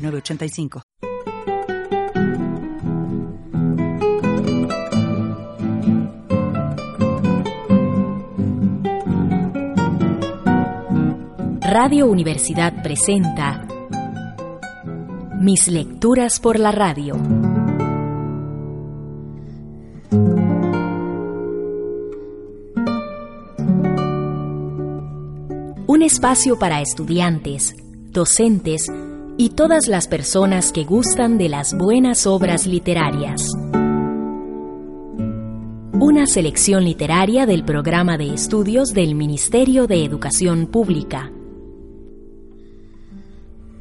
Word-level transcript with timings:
985. 0.00 0.82
Radio 11.60 12.08
Universidad 12.08 12.82
presenta 12.82 13.64
Mis 15.40 15.68
lecturas 15.68 16.40
por 16.40 16.58
la 16.58 16.72
radio. 16.72 17.14
Un 25.86 26.02
espacio 26.02 26.58
para 26.58 26.80
estudiantes, 26.80 27.76
docentes, 28.10 28.86
y 29.40 29.48
todas 29.48 29.88
las 29.88 30.06
personas 30.06 30.70
que 30.70 30.84
gustan 30.84 31.38
de 31.38 31.48
las 31.48 31.72
buenas 31.72 32.26
obras 32.26 32.66
literarias. 32.66 33.50
Una 35.98 36.26
selección 36.26 36.84
literaria 36.84 37.46
del 37.46 37.64
programa 37.64 38.18
de 38.18 38.34
estudios 38.34 38.90
del 38.90 39.14
Ministerio 39.14 39.86
de 39.86 40.04
Educación 40.04 40.66
Pública. 40.66 41.32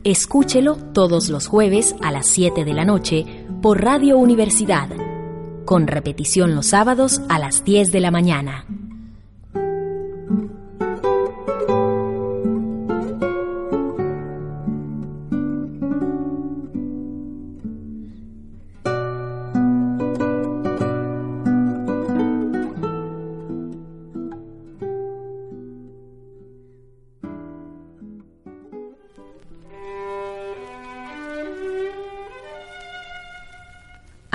Escúchelo 0.06 0.78
todos 0.94 1.28
los 1.28 1.48
jueves 1.48 1.94
a 2.02 2.14
las 2.14 2.28
7 2.28 2.64
de 2.64 2.74
la 2.74 2.86
noche 2.86 3.26
por 3.62 3.84
Radio 3.84 4.18
Universidad, 4.18 4.88
con 5.66 5.88
repetición 5.88 6.56
los 6.56 6.68
sábados 6.68 7.20
a 7.28 7.38
las 7.38 7.66
10 7.66 7.92
de 7.92 8.00
la 8.00 8.12
mañana. 8.12 8.66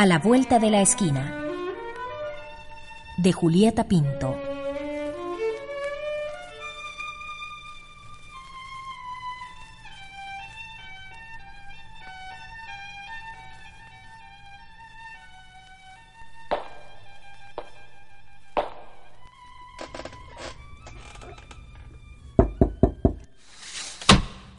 A 0.05 0.07
la 0.07 0.19
vuelta 0.19 0.59
de 0.59 0.71
la 0.71 0.83
esquina. 0.83 1.35
De 3.17 3.33
Julieta 3.33 3.85
Pinto. 3.85 4.37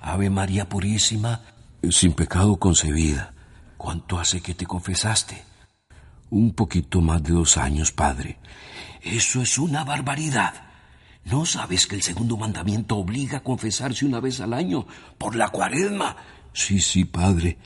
Ave 0.02 0.32
María 0.32 0.68
Purísima, 0.68 1.42
sin 1.92 2.14
pecado 2.14 2.58
concebida. 2.58 3.35
¿Cuánto 3.86 4.18
hace 4.18 4.42
que 4.42 4.56
te 4.56 4.66
confesaste? 4.66 5.44
Un 6.32 6.56
poquito 6.56 7.02
más 7.02 7.22
de 7.22 7.34
dos 7.34 7.56
años, 7.56 7.92
padre. 7.92 8.40
Eso 9.04 9.44
es 9.44 9.60
una 9.60 9.84
barbaridad. 9.84 10.56
¿No 11.26 11.46
sabes 11.46 11.86
que 11.86 11.94
el 11.96 12.02
segundo 12.02 12.36
mandamiento 12.36 12.98
obliga 12.98 13.38
a 13.38 13.44
confesarse 13.44 14.04
una 14.04 14.20
vez 14.20 14.40
al 14.42 14.54
año 14.54 14.88
por 15.20 15.36
la 15.36 15.50
cuaresma? 15.50 16.18
Sí, 16.52 16.80
sí, 16.80 17.06
padre. 17.06 17.60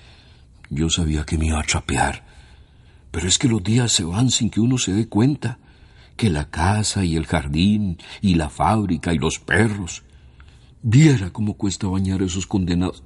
Yo 0.69 0.89
sabía 0.89 1.23
que 1.23 1.37
me 1.37 1.45
iba 1.45 1.61
a 1.61 1.63
trapear. 1.63 2.25
Pero 3.11 3.25
es 3.25 3.39
que 3.39 3.47
los 3.47 3.63
días 3.63 3.89
se 3.93 4.03
van 4.03 4.29
sin 4.29 4.49
que 4.49 4.59
uno 4.59 4.77
se 4.77 4.91
dé 4.91 5.07
cuenta. 5.07 5.57
Que 6.17 6.29
la 6.29 6.49
casa 6.49 7.05
y 7.05 7.15
el 7.15 7.27
jardín 7.27 7.97
y 8.19 8.35
la 8.35 8.49
fábrica 8.49 9.13
y 9.13 9.19
los 9.19 9.39
perros. 9.39 10.03
Viera 10.81 11.31
cómo 11.31 11.53
cuesta 11.53 11.87
bañar 11.87 12.21
a 12.21 12.25
esos 12.25 12.45
condenados. 12.45 13.03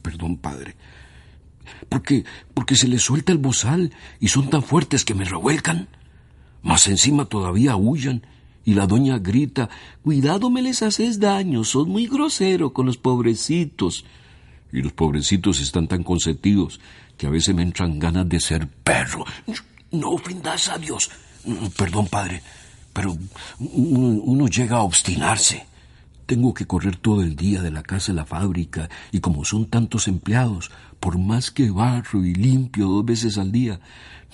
Perdón, 0.00 0.38
padre 0.38 0.74
porque, 1.88 2.24
porque 2.54 2.76
se 2.76 2.88
les 2.88 3.02
suelta 3.02 3.32
el 3.32 3.38
bozal 3.38 3.92
y 4.20 4.28
son 4.28 4.50
tan 4.50 4.62
fuertes 4.62 5.04
que 5.04 5.14
me 5.14 5.24
revuelcan. 5.24 5.88
Más 6.62 6.88
encima 6.88 7.26
todavía 7.26 7.76
huyan 7.76 8.22
y 8.66 8.74
la 8.74 8.86
doña 8.86 9.18
grita, 9.18 9.70
cuidado 10.02 10.50
me 10.50 10.60
les 10.60 10.82
haces 10.82 11.20
daño, 11.20 11.62
sos 11.62 11.86
muy 11.86 12.08
grosero 12.08 12.72
con 12.72 12.86
los 12.86 12.98
pobrecitos. 12.98 14.04
Y 14.72 14.82
los 14.82 14.92
pobrecitos 14.92 15.60
están 15.60 15.86
tan 15.86 16.02
consentidos 16.02 16.80
que 17.16 17.28
a 17.28 17.30
veces 17.30 17.54
me 17.54 17.62
entran 17.62 18.00
ganas 18.00 18.28
de 18.28 18.40
ser 18.40 18.68
perro. 18.68 19.24
No 19.92 20.10
ofendas 20.10 20.68
a 20.68 20.78
Dios. 20.78 21.08
Perdón, 21.76 22.08
padre, 22.08 22.42
pero 22.92 23.16
uno 23.60 24.48
llega 24.48 24.78
a 24.78 24.82
obstinarse. 24.82 25.64
Tengo 26.26 26.52
que 26.52 26.66
correr 26.66 26.96
todo 26.96 27.22
el 27.22 27.36
día 27.36 27.62
de 27.62 27.70
la 27.70 27.84
casa 27.84 28.10
a 28.10 28.16
la 28.16 28.26
fábrica 28.26 28.90
y 29.12 29.20
como 29.20 29.44
son 29.44 29.66
tantos 29.66 30.08
empleados, 30.08 30.72
por 31.00 31.18
más 31.18 31.50
que 31.50 31.70
barro 31.70 32.24
y 32.24 32.34
limpio 32.34 32.86
dos 32.88 33.04
veces 33.04 33.38
al 33.38 33.52
día, 33.52 33.80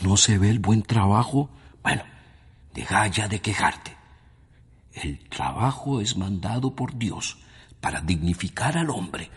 no 0.02 0.16
se 0.16 0.38
ve 0.38 0.50
el 0.50 0.58
buen 0.58 0.82
trabajo. 0.82 1.50
Bueno, 1.82 2.02
deja 2.74 3.06
ya 3.08 3.28
de 3.28 3.40
quejarte. 3.40 3.96
El 4.92 5.18
trabajo 5.28 6.00
es 6.00 6.16
mandado 6.16 6.74
por 6.74 6.96
Dios 6.96 7.38
para 7.80 8.00
dignificar 8.00 8.76
al 8.76 8.90
hombre. 8.90 9.30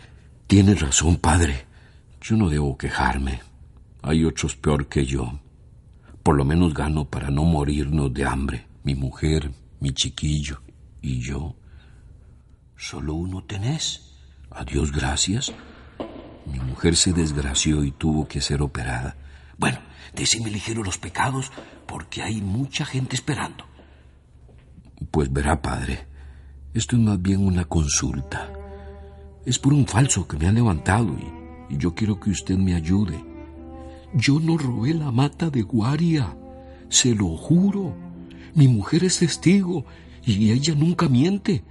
Tienes 0.47 0.81
razón, 0.81 1.17
padre. 1.17 1.65
Yo 2.21 2.35
no 2.35 2.49
debo 2.49 2.77
quejarme. 2.77 3.41
Hay 4.01 4.25
otros 4.25 4.55
peor 4.55 4.87
que 4.87 5.05
yo. 5.05 5.39
Por 6.23 6.35
lo 6.35 6.45
menos 6.45 6.73
gano 6.73 7.05
para 7.05 7.29
no 7.29 7.43
morirnos 7.43 8.13
de 8.13 8.25
hambre. 8.25 8.67
Mi 8.83 8.95
mujer, 8.95 9.51
mi 9.79 9.93
chiquillo 9.93 10.61
y 11.01 11.19
yo. 11.19 11.55
Solo 12.75 13.13
uno 13.13 13.43
tenés. 13.43 14.13
A 14.51 14.63
Dios 14.63 14.91
gracias. 14.91 15.53
Mi 16.45 16.59
mujer 16.59 16.95
se 16.95 17.13
desgració 17.13 17.83
y 17.83 17.91
tuvo 17.91 18.27
que 18.27 18.41
ser 18.41 18.61
operada. 18.61 19.15
Bueno, 19.57 19.79
decime 20.13 20.49
ligero 20.49 20.83
los 20.83 20.97
pecados 20.97 21.51
porque 21.85 22.21
hay 22.21 22.41
mucha 22.41 22.85
gente 22.85 23.15
esperando. 23.15 23.65
Pues 25.11 25.31
verá, 25.31 25.61
padre, 25.61 26.07
esto 26.73 26.95
es 26.95 27.01
más 27.01 27.21
bien 27.21 27.45
una 27.45 27.65
consulta. 27.65 28.51
Es 29.45 29.59
por 29.59 29.73
un 29.73 29.85
falso 29.85 30.27
que 30.27 30.37
me 30.37 30.47
ha 30.47 30.51
levantado 30.51 31.15
y, 31.69 31.73
y 31.73 31.77
yo 31.77 31.93
quiero 31.93 32.19
que 32.19 32.29
usted 32.29 32.57
me 32.57 32.75
ayude. 32.75 33.23
Yo 34.13 34.39
no 34.39 34.57
robé 34.57 34.93
la 34.93 35.11
mata 35.11 35.49
de 35.49 35.61
Guaria, 35.61 36.35
se 36.89 37.13
lo 37.13 37.35
juro. 37.35 37.95
Mi 38.53 38.67
mujer 38.67 39.03
es 39.03 39.19
testigo 39.19 39.85
y 40.23 40.51
ella 40.51 40.73
nunca 40.75 41.09
miente. 41.09 41.63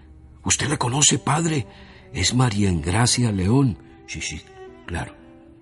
Usted 0.44 0.68
la 0.68 0.76
conoce, 0.76 1.18
padre. 1.18 1.66
Es 2.12 2.34
María 2.34 2.68
Engracia 2.68 3.32
León. 3.32 3.78
Sí, 4.06 4.20
sí, 4.20 4.40
claro. 4.86 5.14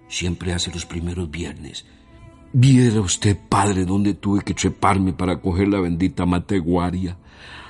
Siempre 0.08 0.52
hace 0.52 0.70
los 0.70 0.84
primeros 0.84 1.30
viernes. 1.30 1.86
Viera 2.52 3.00
usted, 3.00 3.38
padre, 3.48 3.86
dónde 3.86 4.12
tuve 4.12 4.42
que 4.42 4.52
treparme 4.52 5.14
para 5.14 5.40
coger 5.40 5.68
la 5.68 5.80
bendita 5.80 6.26
mateguaria. 6.26 7.16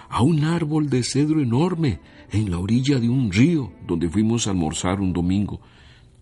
A 0.08 0.22
un 0.22 0.44
árbol 0.44 0.90
de 0.90 1.04
cedro 1.04 1.40
enorme, 1.40 2.00
en 2.32 2.50
la 2.50 2.58
orilla 2.58 2.98
de 2.98 3.08
un 3.08 3.30
río, 3.30 3.72
donde 3.86 4.08
fuimos 4.08 4.46
a 4.46 4.50
almorzar 4.50 5.00
un 5.00 5.12
domingo. 5.12 5.60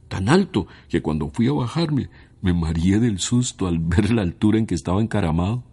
Tan 0.08 0.28
alto 0.28 0.66
que 0.88 1.00
cuando 1.00 1.30
fui 1.30 1.48
a 1.48 1.52
bajarme, 1.52 2.10
me 2.42 2.52
mareé 2.52 2.98
del 2.98 3.18
susto 3.18 3.66
al 3.66 3.78
ver 3.78 4.10
la 4.10 4.22
altura 4.22 4.58
en 4.58 4.66
que 4.66 4.74
estaba 4.74 5.00
encaramado. 5.00 5.64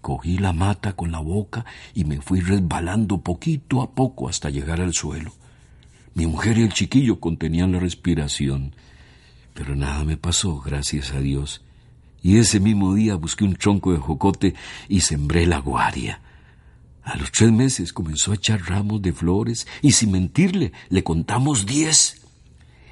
Cogí 0.00 0.38
la 0.38 0.52
mata 0.52 0.94
con 0.94 1.12
la 1.12 1.20
boca 1.20 1.64
y 1.94 2.04
me 2.04 2.20
fui 2.20 2.40
resbalando 2.40 3.18
poquito 3.18 3.82
a 3.82 3.94
poco 3.94 4.28
hasta 4.28 4.50
llegar 4.50 4.80
al 4.80 4.92
suelo. 4.92 5.32
Mi 6.16 6.26
mujer 6.26 6.56
y 6.56 6.62
el 6.62 6.72
chiquillo 6.72 7.20
contenían 7.20 7.72
la 7.72 7.78
respiración, 7.78 8.74
pero 9.52 9.76
nada 9.76 10.02
me 10.02 10.16
pasó, 10.16 10.62
gracias 10.62 11.12
a 11.12 11.20
Dios. 11.20 11.60
Y 12.22 12.38
ese 12.38 12.58
mismo 12.58 12.94
día 12.94 13.16
busqué 13.16 13.44
un 13.44 13.54
tronco 13.54 13.92
de 13.92 13.98
jocote 13.98 14.54
y 14.88 15.00
sembré 15.02 15.44
la 15.44 15.58
guaria. 15.58 16.22
A 17.02 17.16
los 17.16 17.30
tres 17.32 17.52
meses 17.52 17.92
comenzó 17.92 18.32
a 18.32 18.36
echar 18.36 18.62
ramos 18.62 19.02
de 19.02 19.12
flores 19.12 19.66
y 19.82 19.92
sin 19.92 20.12
mentirle 20.12 20.72
le 20.88 21.04
contamos 21.04 21.66
diez. 21.66 22.22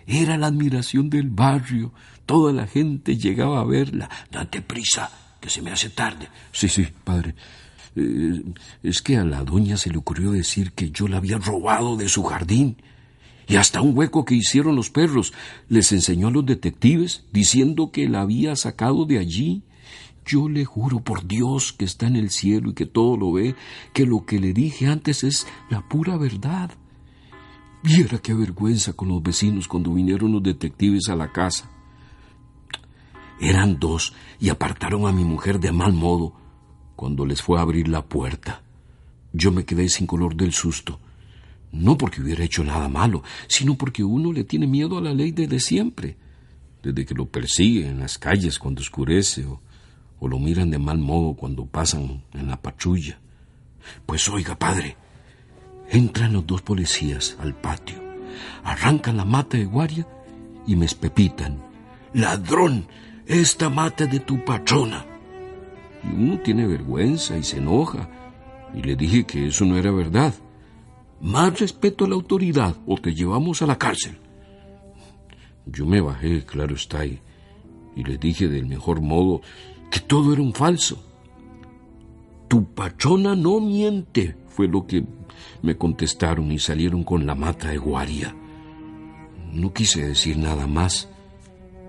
Era 0.06 0.36
la 0.36 0.48
admiración 0.48 1.08
del 1.08 1.30
barrio. 1.30 1.94
Toda 2.26 2.52
la 2.52 2.66
gente 2.66 3.16
llegaba 3.16 3.60
a 3.60 3.64
verla. 3.64 4.10
Date 4.30 4.60
prisa, 4.60 5.10
que 5.40 5.48
se 5.48 5.62
me 5.62 5.70
hace 5.70 5.88
tarde. 5.88 6.28
Sí, 6.52 6.68
sí, 6.68 6.86
padre. 7.02 7.34
Eh, 7.96 8.42
es 8.82 9.00
que 9.00 9.16
a 9.16 9.24
la 9.24 9.42
doña 9.44 9.78
se 9.78 9.88
le 9.88 9.96
ocurrió 9.96 10.32
decir 10.32 10.72
que 10.72 10.90
yo 10.90 11.08
la 11.08 11.16
había 11.16 11.38
robado 11.38 11.96
de 11.96 12.10
su 12.10 12.22
jardín. 12.22 12.76
Y 13.46 13.56
hasta 13.56 13.82
un 13.82 13.96
hueco 13.96 14.24
que 14.24 14.34
hicieron 14.34 14.76
los 14.76 14.90
perros 14.90 15.32
les 15.68 15.92
enseñó 15.92 16.28
a 16.28 16.30
los 16.30 16.46
detectives 16.46 17.24
diciendo 17.32 17.90
que 17.90 18.08
la 18.08 18.22
había 18.22 18.56
sacado 18.56 19.04
de 19.04 19.18
allí. 19.18 19.62
Yo 20.26 20.48
le 20.48 20.64
juro 20.64 21.00
por 21.00 21.26
Dios 21.26 21.72
que 21.72 21.84
está 21.84 22.06
en 22.06 22.16
el 22.16 22.30
cielo 22.30 22.70
y 22.70 22.74
que 22.74 22.86
todo 22.86 23.16
lo 23.16 23.32
ve, 23.32 23.54
que 23.92 24.06
lo 24.06 24.24
que 24.24 24.40
le 24.40 24.54
dije 24.54 24.86
antes 24.86 25.22
es 25.22 25.46
la 25.68 25.86
pura 25.86 26.16
verdad. 26.16 26.70
Viera 27.82 28.18
qué 28.18 28.32
vergüenza 28.32 28.94
con 28.94 29.08
los 29.08 29.22
vecinos 29.22 29.68
cuando 29.68 29.92
vinieron 29.92 30.32
los 30.32 30.42
detectives 30.42 31.10
a 31.10 31.16
la 31.16 31.32
casa. 31.32 31.70
Eran 33.38 33.78
dos 33.78 34.14
y 34.40 34.48
apartaron 34.48 35.06
a 35.06 35.12
mi 35.12 35.24
mujer 35.24 35.60
de 35.60 35.72
mal 35.72 35.92
modo 35.92 36.32
cuando 36.96 37.26
les 37.26 37.42
fue 37.42 37.58
a 37.58 37.62
abrir 37.62 37.88
la 37.88 38.06
puerta. 38.06 38.62
Yo 39.34 39.52
me 39.52 39.66
quedé 39.66 39.90
sin 39.90 40.06
color 40.06 40.36
del 40.36 40.54
susto. 40.54 40.98
No 41.74 41.98
porque 41.98 42.22
hubiera 42.22 42.44
hecho 42.44 42.64
nada 42.64 42.88
malo, 42.88 43.22
sino 43.48 43.74
porque 43.76 44.02
uno 44.02 44.32
le 44.32 44.44
tiene 44.44 44.66
miedo 44.66 44.96
a 44.96 45.02
la 45.02 45.12
ley 45.12 45.32
desde 45.32 45.60
siempre, 45.60 46.16
desde 46.82 47.04
que 47.04 47.14
lo 47.14 47.26
persigue 47.26 47.88
en 47.88 48.00
las 48.00 48.18
calles 48.18 48.58
cuando 48.58 48.80
oscurece 48.80 49.44
o 49.44 49.60
o 50.24 50.28
lo 50.28 50.38
miran 50.38 50.70
de 50.70 50.78
mal 50.78 50.98
modo 50.98 51.34
cuando 51.34 51.66
pasan 51.66 52.22
en 52.32 52.48
la 52.48 52.60
patrulla. 52.60 53.18
Pues 54.06 54.26
oiga, 54.30 54.58
padre, 54.58 54.96
entran 55.90 56.32
los 56.32 56.46
dos 56.46 56.62
policías 56.62 57.36
al 57.40 57.54
patio, 57.54 57.96
arrancan 58.62 59.18
la 59.18 59.26
mata 59.26 59.58
de 59.58 59.66
guardia 59.66 60.06
y 60.66 60.76
me 60.76 60.86
espepitan. 60.86 61.62
¡Ladrón! 62.14 62.86
Esta 63.26 63.68
mata 63.68 64.06
de 64.06 64.20
tu 64.20 64.42
patrona. 64.44 65.04
Y 66.02 66.14
uno 66.14 66.38
tiene 66.40 66.66
vergüenza 66.66 67.36
y 67.36 67.42
se 67.42 67.58
enoja. 67.58 68.08
Y 68.74 68.82
le 68.82 68.96
dije 68.96 69.24
que 69.24 69.48
eso 69.48 69.66
no 69.66 69.76
era 69.76 69.90
verdad. 69.90 70.34
Más 71.24 71.58
respeto 71.58 72.04
a 72.04 72.08
la 72.08 72.16
autoridad 72.16 72.76
o 72.86 72.98
te 72.98 73.14
llevamos 73.14 73.62
a 73.62 73.66
la 73.66 73.78
cárcel. 73.78 74.18
Yo 75.64 75.86
me 75.86 76.02
bajé, 76.02 76.44
claro 76.44 76.74
está, 76.74 77.00
ahí, 77.00 77.18
y 77.96 78.04
le 78.04 78.18
dije 78.18 78.46
del 78.46 78.66
mejor 78.66 79.00
modo 79.00 79.40
que 79.90 80.00
todo 80.00 80.34
era 80.34 80.42
un 80.42 80.52
falso. 80.52 81.02
Tu 82.46 82.66
patrona 82.74 83.34
no 83.34 83.58
miente, 83.58 84.36
fue 84.48 84.68
lo 84.68 84.86
que 84.86 85.02
me 85.62 85.78
contestaron 85.78 86.52
y 86.52 86.58
salieron 86.58 87.04
con 87.04 87.24
la 87.24 87.34
mata 87.34 87.68
de 87.68 87.78
guaria. 87.78 88.36
No 89.50 89.72
quise 89.72 90.06
decir 90.06 90.36
nada 90.36 90.66
más, 90.66 91.08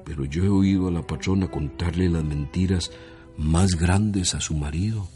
pero 0.06 0.24
yo 0.24 0.46
he 0.46 0.50
oído 0.50 0.88
a 0.88 0.92
la 0.92 1.06
patrona 1.06 1.52
contarle 1.52 2.08
las 2.08 2.24
mentiras 2.24 2.90
más 3.38 3.76
grandes 3.76 4.34
a 4.34 4.40
su 4.40 4.56
marido. 4.56 5.10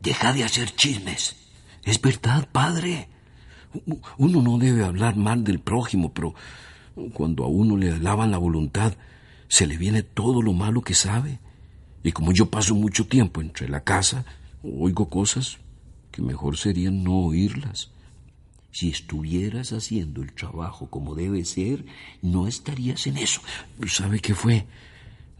Deja 0.00 0.32
de 0.32 0.44
hacer 0.44 0.70
chismes. 0.76 1.49
Es 1.84 2.00
verdad, 2.00 2.48
padre. 2.50 3.08
Uno 4.18 4.42
no 4.42 4.58
debe 4.58 4.84
hablar 4.84 5.16
mal 5.16 5.44
del 5.44 5.60
prójimo, 5.60 6.12
pero 6.12 6.34
cuando 7.12 7.44
a 7.44 7.48
uno 7.48 7.76
le 7.76 7.92
alaban 7.92 8.30
la 8.30 8.38
voluntad, 8.38 8.94
se 9.48 9.66
le 9.66 9.76
viene 9.76 10.02
todo 10.02 10.42
lo 10.42 10.52
malo 10.52 10.82
que 10.82 10.94
sabe. 10.94 11.38
Y 12.02 12.12
como 12.12 12.32
yo 12.32 12.50
paso 12.50 12.74
mucho 12.74 13.06
tiempo 13.06 13.40
entre 13.40 13.68
la 13.68 13.84
casa, 13.84 14.24
oigo 14.62 15.08
cosas 15.08 15.58
que 16.10 16.22
mejor 16.22 16.56
sería 16.56 16.90
no 16.90 17.26
oírlas. 17.26 17.90
Si 18.72 18.88
estuvieras 18.88 19.72
haciendo 19.72 20.22
el 20.22 20.32
trabajo 20.32 20.88
como 20.88 21.14
debe 21.14 21.44
ser, 21.44 21.84
no 22.22 22.46
estarías 22.46 23.06
en 23.06 23.18
eso. 23.18 23.40
¿Sabe 23.86 24.20
qué 24.20 24.34
fue? 24.34 24.66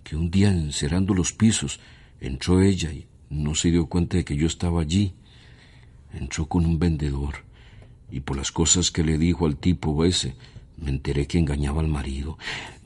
Que 0.03 0.17
un 0.17 0.31
día 0.31 0.51
encerrando 0.51 1.15
los 1.15 1.33
pisos, 1.33 1.79
entró 2.21 2.61
ella 2.61 2.93
y 2.93 3.07
no 3.29 3.55
se 3.55 3.71
dio 3.71 3.87
cuenta 3.87 4.17
de 4.17 4.25
que 4.25 4.37
yo 4.37 4.47
estaba 4.47 4.83
allí. 4.83 5.15
Entró 6.13 6.47
con 6.47 6.67
un 6.67 6.79
vendedor 6.79 7.45
y 8.11 8.21
por 8.21 8.37
las 8.37 8.51
cosas 8.51 8.91
que 8.91 9.05
le 9.05 9.19
dijo 9.19 9.47
al 9.47 9.57
tipo 9.57 10.05
ese, 10.05 10.35
me 10.77 10.91
enteré 10.91 11.27
que 11.27 11.39
engañaba 11.39 11.81
al 11.81 11.89
marido. 11.89 12.39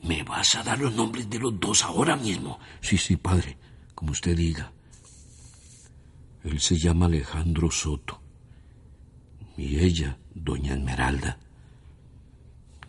¿Me 0.03 0.23
vas 0.23 0.55
a 0.55 0.63
dar 0.63 0.79
los 0.79 0.93
nombres 0.93 1.29
de 1.29 1.39
los 1.39 1.59
dos 1.59 1.83
ahora 1.83 2.15
mismo? 2.15 2.59
Sí, 2.81 2.97
sí, 2.97 3.15
padre, 3.15 3.57
como 3.95 4.11
usted 4.11 4.35
diga. 4.35 4.71
Él 6.43 6.59
se 6.59 6.77
llama 6.77 7.07
Alejandro 7.07 7.71
Soto. 7.71 8.21
Y 9.57 9.79
ella, 9.79 10.17
doña 10.33 10.73
Esmeralda. 10.73 11.39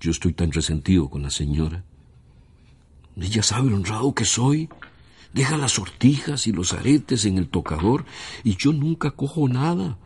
Yo 0.00 0.10
estoy 0.10 0.34
tan 0.34 0.52
resentido 0.52 1.08
con 1.08 1.22
la 1.22 1.30
señora. 1.30 1.84
Ella 3.16 3.42
sabe 3.42 3.70
lo 3.70 3.76
honrado 3.76 4.12
que 4.14 4.26
soy. 4.26 4.68
Deja 5.32 5.56
las 5.56 5.72
sortijas 5.72 6.46
y 6.46 6.52
los 6.52 6.72
aretes 6.72 7.24
en 7.24 7.38
el 7.38 7.48
tocador 7.48 8.04
y 8.44 8.56
yo 8.56 8.72
nunca 8.72 9.12
cojo 9.12 9.48
nada. 9.48 9.98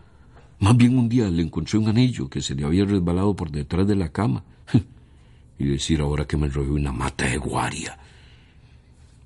Más 0.61 0.77
bien 0.77 0.99
un 0.99 1.09
día 1.09 1.29
le 1.31 1.43
encontré 1.43 1.79
un 1.79 1.89
anillo 1.89 2.29
que 2.29 2.43
se 2.43 2.55
le 2.55 2.65
había 2.65 2.85
resbalado 2.85 3.35
por 3.35 3.51
detrás 3.51 3.89
de 3.89 3.97
la 3.97 4.11
cama 4.11 4.45
y 5.59 5.65
decir 5.65 6.03
ahora 6.03 6.27
que 6.27 6.37
me 6.37 6.49
robé 6.49 6.71
una 6.71 6.93
mata 6.93 7.27
de 7.27 7.39
guaria. 7.39 7.99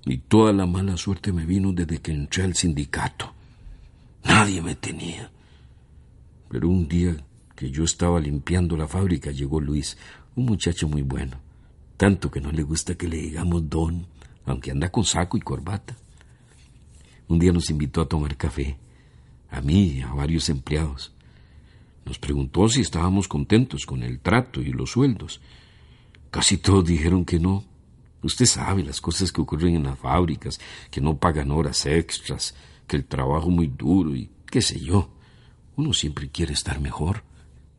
Y 0.07 0.19
toda 0.19 0.53
la 0.53 0.65
mala 0.65 0.97
suerte 0.97 1.33
me 1.33 1.45
vino 1.45 1.73
desde 1.73 1.99
que 1.99 2.13
entré 2.13 2.45
al 2.45 2.55
sindicato. 2.55 3.33
Nadie 4.23 4.63
me 4.63 4.77
tenía. 4.77 5.29
Pero 6.49 6.69
un 6.69 6.87
día 6.87 7.17
que 7.57 7.69
yo 7.69 7.83
estaba 7.83 8.21
limpiando 8.21 8.77
la 8.77 8.87
fábrica 8.87 9.33
llegó 9.33 9.61
Luis, 9.61 9.97
un 10.37 10.45
muchacho 10.47 10.89
muy 10.89 11.03
bueno, 11.03 11.37
tanto 11.97 12.31
que 12.31 12.41
no 12.41 12.53
le 12.53 12.63
gusta 12.63 12.95
que 12.95 13.09
le 13.09 13.17
digamos 13.17 13.69
don, 13.69 14.07
aunque 14.47 14.71
anda 14.71 14.91
con 14.91 15.05
saco 15.05 15.37
y 15.37 15.41
corbata. 15.41 15.97
Un 17.27 17.41
día 17.41 17.51
nos 17.51 17.71
invitó 17.71 18.03
a 18.03 18.09
tomar 18.09 18.37
café, 18.37 18.77
a 19.51 19.61
mí 19.61 19.95
y 19.95 20.03
a 20.03 20.13
varios 20.13 20.49
empleados. 20.49 21.14
Nos 22.05 22.19
preguntó 22.19 22.69
si 22.69 22.81
estábamos 22.81 23.29
contentos 23.29 23.87
con 23.87 24.03
el 24.03 24.21
trato 24.21 24.61
y 24.61 24.73
los 24.73 24.91
sueldos, 24.91 25.41
Casi 26.35 26.57
todos 26.57 26.85
dijeron 26.85 27.25
que 27.25 27.39
no. 27.39 27.63
Usted 28.21 28.47
sabe 28.47 28.83
las 28.83 29.01
cosas 29.01 29.31
que 29.31 29.41
ocurren 29.41 29.77
en 29.77 29.85
las 29.85 29.97
fábricas, 29.97 30.59
que 30.91 31.01
no 31.01 31.17
pagan 31.17 31.53
horas 31.53 31.87
extras, 31.87 32.57
que 32.89 32.97
el 32.97 33.05
trabajo 33.05 33.51
muy 33.51 33.69
duro 33.69 34.17
y 34.17 34.29
qué 34.51 34.61
sé 34.61 34.81
yo. 34.81 35.11
Uno 35.77 35.93
siempre 35.93 36.29
quiere 36.31 36.53
estar 36.53 36.81
mejor. 36.81 37.23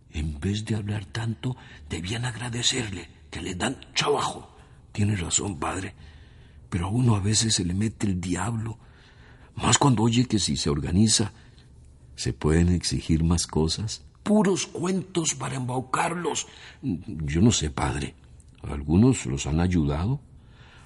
En 0.09 0.39
vez 0.39 0.63
de 0.63 0.75
hablar 0.75 1.03
tanto, 1.03 1.57
debían 1.89 2.23
agradecerle 2.23 3.09
que 3.29 3.41
le 3.41 3.55
dan 3.55 3.77
trabajo. 3.93 4.55
Tiene 4.93 5.17
razón, 5.17 5.59
padre. 5.59 5.93
Pero 6.69 6.85
a 6.85 6.89
uno 6.89 7.17
a 7.17 7.19
veces 7.19 7.55
se 7.55 7.65
le 7.65 7.73
mete 7.73 8.07
el 8.07 8.21
diablo. 8.21 8.79
Más 9.55 9.77
cuando 9.77 10.03
oye 10.03 10.27
que 10.27 10.39
si 10.39 10.55
se 10.55 10.69
organiza, 10.69 11.33
se 12.15 12.31
pueden 12.31 12.69
exigir 12.69 13.25
más 13.25 13.47
cosas. 13.47 14.05
Puros 14.25 14.65
cuentos 14.65 15.35
para 15.35 15.55
embaucarlos. 15.55 16.47
Yo 16.81 17.41
no 17.41 17.51
sé, 17.51 17.69
padre. 17.69 18.15
Algunos 18.63 19.27
los 19.27 19.45
han 19.45 19.59
ayudado. 19.59 20.19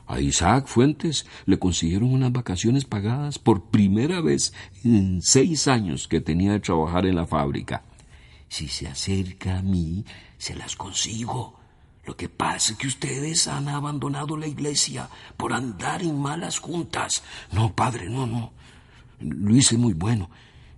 A 0.07 0.19
Isaac 0.19 0.67
Fuentes 0.67 1.25
le 1.45 1.57
consiguieron 1.57 2.11
unas 2.11 2.33
vacaciones 2.33 2.83
pagadas 2.83 3.39
por 3.39 3.69
primera 3.69 4.19
vez 4.19 4.51
en 4.83 5.21
seis 5.21 5.69
años 5.69 6.09
que 6.09 6.19
tenía 6.19 6.51
de 6.51 6.59
trabajar 6.59 7.05
en 7.05 7.15
la 7.15 7.25
fábrica. 7.25 7.83
Si 8.49 8.67
se 8.67 8.89
acerca 8.89 9.59
a 9.59 9.61
mí, 9.61 10.03
se 10.37 10.55
las 10.55 10.75
consigo. 10.75 11.57
Lo 12.03 12.17
que 12.17 12.27
pasa 12.27 12.73
es 12.73 12.77
que 12.77 12.87
ustedes 12.87 13.47
han 13.47 13.69
abandonado 13.69 14.35
la 14.35 14.47
iglesia 14.47 15.07
por 15.37 15.53
andar 15.53 16.01
en 16.01 16.19
malas 16.19 16.59
juntas. 16.59 17.23
No, 17.53 17.73
padre, 17.73 18.09
no, 18.09 18.27
no. 18.27 18.51
Luis 19.21 19.71
es 19.71 19.79
muy 19.79 19.93
bueno 19.93 20.29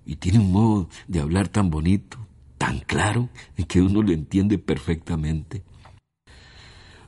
y 0.05 0.17
tiene 0.17 0.37
un 0.37 0.51
modo 0.51 0.89
de 1.07 1.21
hablar 1.21 1.47
tan 1.47 1.71
bonito, 1.71 2.19
tan 2.61 2.77
claro, 2.81 3.27
que 3.67 3.81
uno 3.81 4.03
lo 4.03 4.11
entiende 4.11 4.59
perfectamente. 4.59 5.63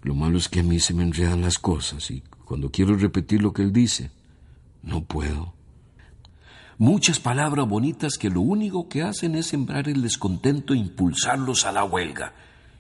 Lo 0.02 0.16
malo 0.16 0.40
es 0.40 0.50
que 0.50 0.62
a 0.62 0.64
mí 0.64 0.80
se 0.80 0.96
me 0.96 1.04
enredan 1.04 1.44
las 1.44 1.60
cosas 1.60 2.10
y 2.10 2.24
cuando 2.44 2.72
quiero 2.72 2.98
repetir 2.98 3.44
lo 3.44 3.54
que 3.54 3.62
él 3.62 3.72
dice, 3.72 4.10
no 4.82 5.04
puedo. 5.04 5.54
Muchas 6.80 7.20
palabras 7.20 7.68
bonitas 7.68 8.18
que 8.18 8.32
lo 8.32 8.42
único 8.42 8.90
que 8.90 9.04
hacen 9.04 9.36
es 9.36 9.46
sembrar 9.46 9.88
el 9.90 10.02
descontento 10.02 10.74
e 10.74 10.78
impulsarlos 10.78 11.68
a 11.68 11.72
la 11.72 11.84
huelga. 11.84 12.34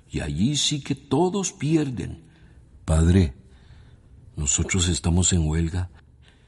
Y 0.09 0.21
allí 0.21 0.57
sí 0.57 0.81
que 0.81 0.95
todos 0.95 1.53
pierden. 1.53 2.23
Padre, 2.85 3.35
nosotros 4.35 4.87
estamos 4.87 5.31
en 5.31 5.47
huelga. 5.47 5.91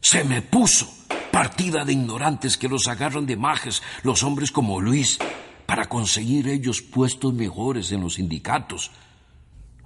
Se 0.02 0.24
me 0.24 0.42
puso 0.42 0.92
partida 1.32 1.86
de 1.86 1.94
ignorantes 1.94 2.58
que 2.58 2.68
los 2.68 2.88
agarran 2.88 3.28
de 3.28 3.38
majes 3.38 3.84
los 4.02 4.24
hombres 4.24 4.52
como 4.52 4.82
Luis 4.82 5.20
para 5.66 5.88
conseguir 5.88 6.48
ellos 6.48 6.82
puestos 6.82 7.34
mejores 7.34 7.92
en 7.92 8.02
los 8.02 8.16
sindicatos. 8.16 8.92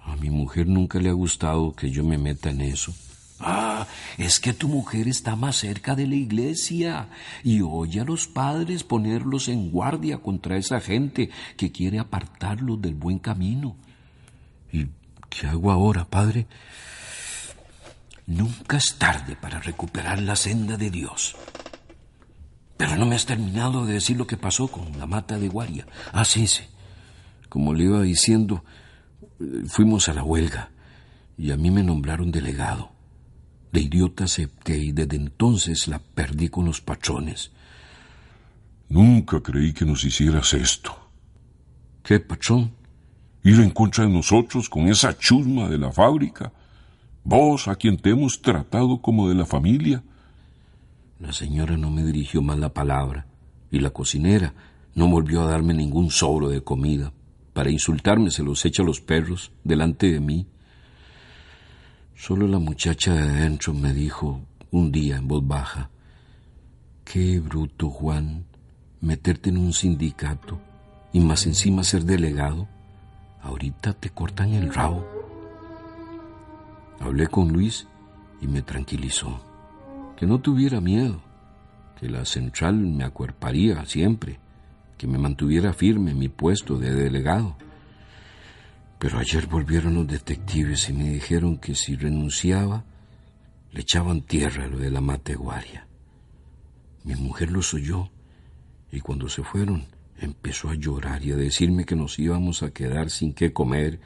A 0.03 0.15
mi 0.15 0.29
mujer 0.29 0.67
nunca 0.67 1.00
le 1.00 1.09
ha 1.09 1.13
gustado 1.13 1.74
que 1.74 1.89
yo 1.89 2.03
me 2.03 2.17
meta 2.17 2.50
en 2.50 2.62
eso. 2.62 2.93
Ah, 3.39 3.88
es 4.17 4.39
que 4.39 4.51
tu 4.51 4.67
mujer 4.67 5.07
está 5.07 5.36
más 5.36 5.55
cerca 5.55 5.95
de 5.95 6.07
la 6.07 6.15
iglesia 6.15 7.07
y 7.43 7.62
oye 7.62 8.01
a 8.01 8.03
los 8.03 8.27
padres 8.27 8.83
ponerlos 8.83 9.48
en 9.48 9.71
guardia 9.71 10.17
contra 10.17 10.57
esa 10.57 10.81
gente 10.81 11.29
que 11.55 11.71
quiere 11.71 12.00
apartarlos 12.00 12.81
del 12.81 12.95
buen 12.95 13.19
camino. 13.19 13.77
Y 14.74 14.88
¿Qué 15.29 15.48
hago 15.48 15.71
ahora, 15.71 16.05
padre? 16.05 16.48
Nunca 18.25 18.77
es 18.77 18.95
tarde 18.95 19.36
para 19.36 19.59
recuperar 19.59 20.21
la 20.21 20.36
senda 20.36 20.75
de 20.75 20.89
Dios. 20.89 21.36
Pero 22.79 22.95
no 22.95 23.05
me 23.05 23.15
has 23.15 23.25
terminado 23.25 23.86
de 23.86 23.95
decir 23.95 24.15
lo 24.15 24.25
que 24.25 24.38
pasó 24.38 24.69
con 24.69 24.98
la 24.98 25.05
mata 25.05 25.38
de 25.38 25.50
Guaria. 25.50 25.86
Ah, 26.13 26.24
sí, 26.24 26.48
sí. 26.48 26.63
Como 27.50 27.74
le 27.74 27.83
iba 27.83 28.01
diciendo, 28.01 28.63
eh, 29.41 29.63
fuimos 29.67 30.07
a 30.07 30.13
la 30.13 30.24
huelga 30.24 30.71
y 31.38 31.51
a 31.51 31.57
mí 31.57 31.71
me 31.71 31.83
nombraron 31.83 32.31
delegado. 32.31 32.93
De 33.74 33.81
idiota 33.81 34.24
acepté 34.24 34.77
y 34.77 34.93
desde 34.93 35.17
entonces 35.17 35.89
la 35.89 36.00
perdí 36.00 36.48
con 36.48 36.63
los 36.63 36.79
patrones. 36.79 37.51
Nunca 38.88 39.41
creí 39.41 39.74
que 39.74 39.83
nos 39.83 40.05
hicieras 40.05 40.53
esto. 40.53 40.98
¿Qué, 42.01 42.21
patrón? 42.21 42.71
Ir 43.43 43.59
en 43.59 43.71
contra 43.71 44.05
de 44.05 44.09
nosotros 44.09 44.69
con 44.69 44.88
esa 44.88 45.17
chusma 45.17 45.67
de 45.67 45.79
la 45.79 45.91
fábrica. 45.91 46.53
Vos, 47.25 47.67
a 47.67 47.75
quien 47.75 47.98
te 47.98 48.12
hemos 48.12 48.41
tratado 48.41 49.01
como 49.01 49.27
de 49.27 49.36
la 49.36 49.45
familia. 49.45 50.01
La 51.19 51.33
señora 51.33 51.75
no 51.75 51.91
me 51.91 52.05
dirigió 52.05 52.41
mal 52.41 52.61
la 52.61 52.73
palabra 52.73 53.27
y 53.69 53.79
la 53.79 53.89
cocinera 53.89 54.53
no 54.95 55.07
volvió 55.09 55.41
a 55.41 55.47
darme 55.51 55.73
ningún 55.73 56.11
sobro 56.11 56.47
de 56.47 56.63
comida. 56.63 57.11
Para 57.51 57.69
insultarme 57.69 58.31
se 58.31 58.41
los 58.41 58.63
echa 58.63 58.83
a 58.83 58.85
los 58.85 59.01
perros 59.01 59.51
delante 59.65 60.09
de 60.09 60.21
mí. 60.21 60.47
Solo 62.15 62.47
la 62.47 62.59
muchacha 62.59 63.13
de 63.13 63.21
adentro 63.21 63.73
me 63.73 63.93
dijo 63.93 64.41
un 64.71 64.93
día 64.93 65.17
en 65.17 65.27
voz 65.27 65.45
baja, 65.45 65.89
Qué 67.03 67.39
bruto, 67.39 67.89
Juan, 67.89 68.45
meterte 69.01 69.49
en 69.49 69.57
un 69.57 69.73
sindicato 69.73 70.59
y 71.11 71.19
más 71.19 71.45
encima 71.47 71.83
ser 71.83 72.05
delegado. 72.05 72.67
Ahorita 73.41 73.93
te 73.93 74.09
cortan 74.09 74.53
el 74.53 74.73
rabo. 74.73 75.05
Hablé 76.99 77.27
con 77.27 77.51
Luis 77.51 77.88
y 78.41 78.47
me 78.47 78.61
tranquilizó. 78.61 79.49
Que 80.19 80.27
no 80.27 80.41
tuviera 80.41 80.81
miedo, 80.81 81.21
que 81.97 82.09
la 82.09 82.25
central 82.25 82.75
me 82.75 83.05
acuerparía 83.05 83.85
siempre, 83.85 84.38
que 84.97 85.07
me 85.07 85.17
mantuviera 85.17 85.71
firme 85.71 86.11
en 86.11 86.19
mi 86.19 86.27
puesto 86.27 86.77
de 86.77 86.93
delegado. 86.93 87.55
Pero 88.99 89.17
ayer 89.17 89.47
volvieron 89.47 89.93
los 89.93 90.05
detectives 90.05 90.89
y 90.89 90.93
me 90.93 91.09
dijeron 91.09 91.57
que 91.57 91.73
si 91.73 91.95
renunciaba, 91.95 92.83
le 93.71 93.79
echaban 93.79 94.23
tierra 94.23 94.65
a 94.65 94.67
lo 94.67 94.77
de 94.77 94.91
la 94.91 94.99
mateguaria. 94.99 95.88
Mi 97.05 97.15
mujer 97.15 97.49
los 97.49 97.73
oyó 97.73 98.09
y 98.91 98.99
cuando 98.99 99.29
se 99.29 99.41
fueron 99.41 99.88
empezó 100.17 100.67
a 100.67 100.75
llorar 100.75 101.23
y 101.23 101.31
a 101.31 101.38
decirme 101.38 101.85
que 101.85 101.95
nos 101.95 102.19
íbamos 102.19 102.61
a 102.61 102.71
quedar 102.71 103.09
sin 103.09 103.33
qué 103.33 103.53
comer 103.53 104.01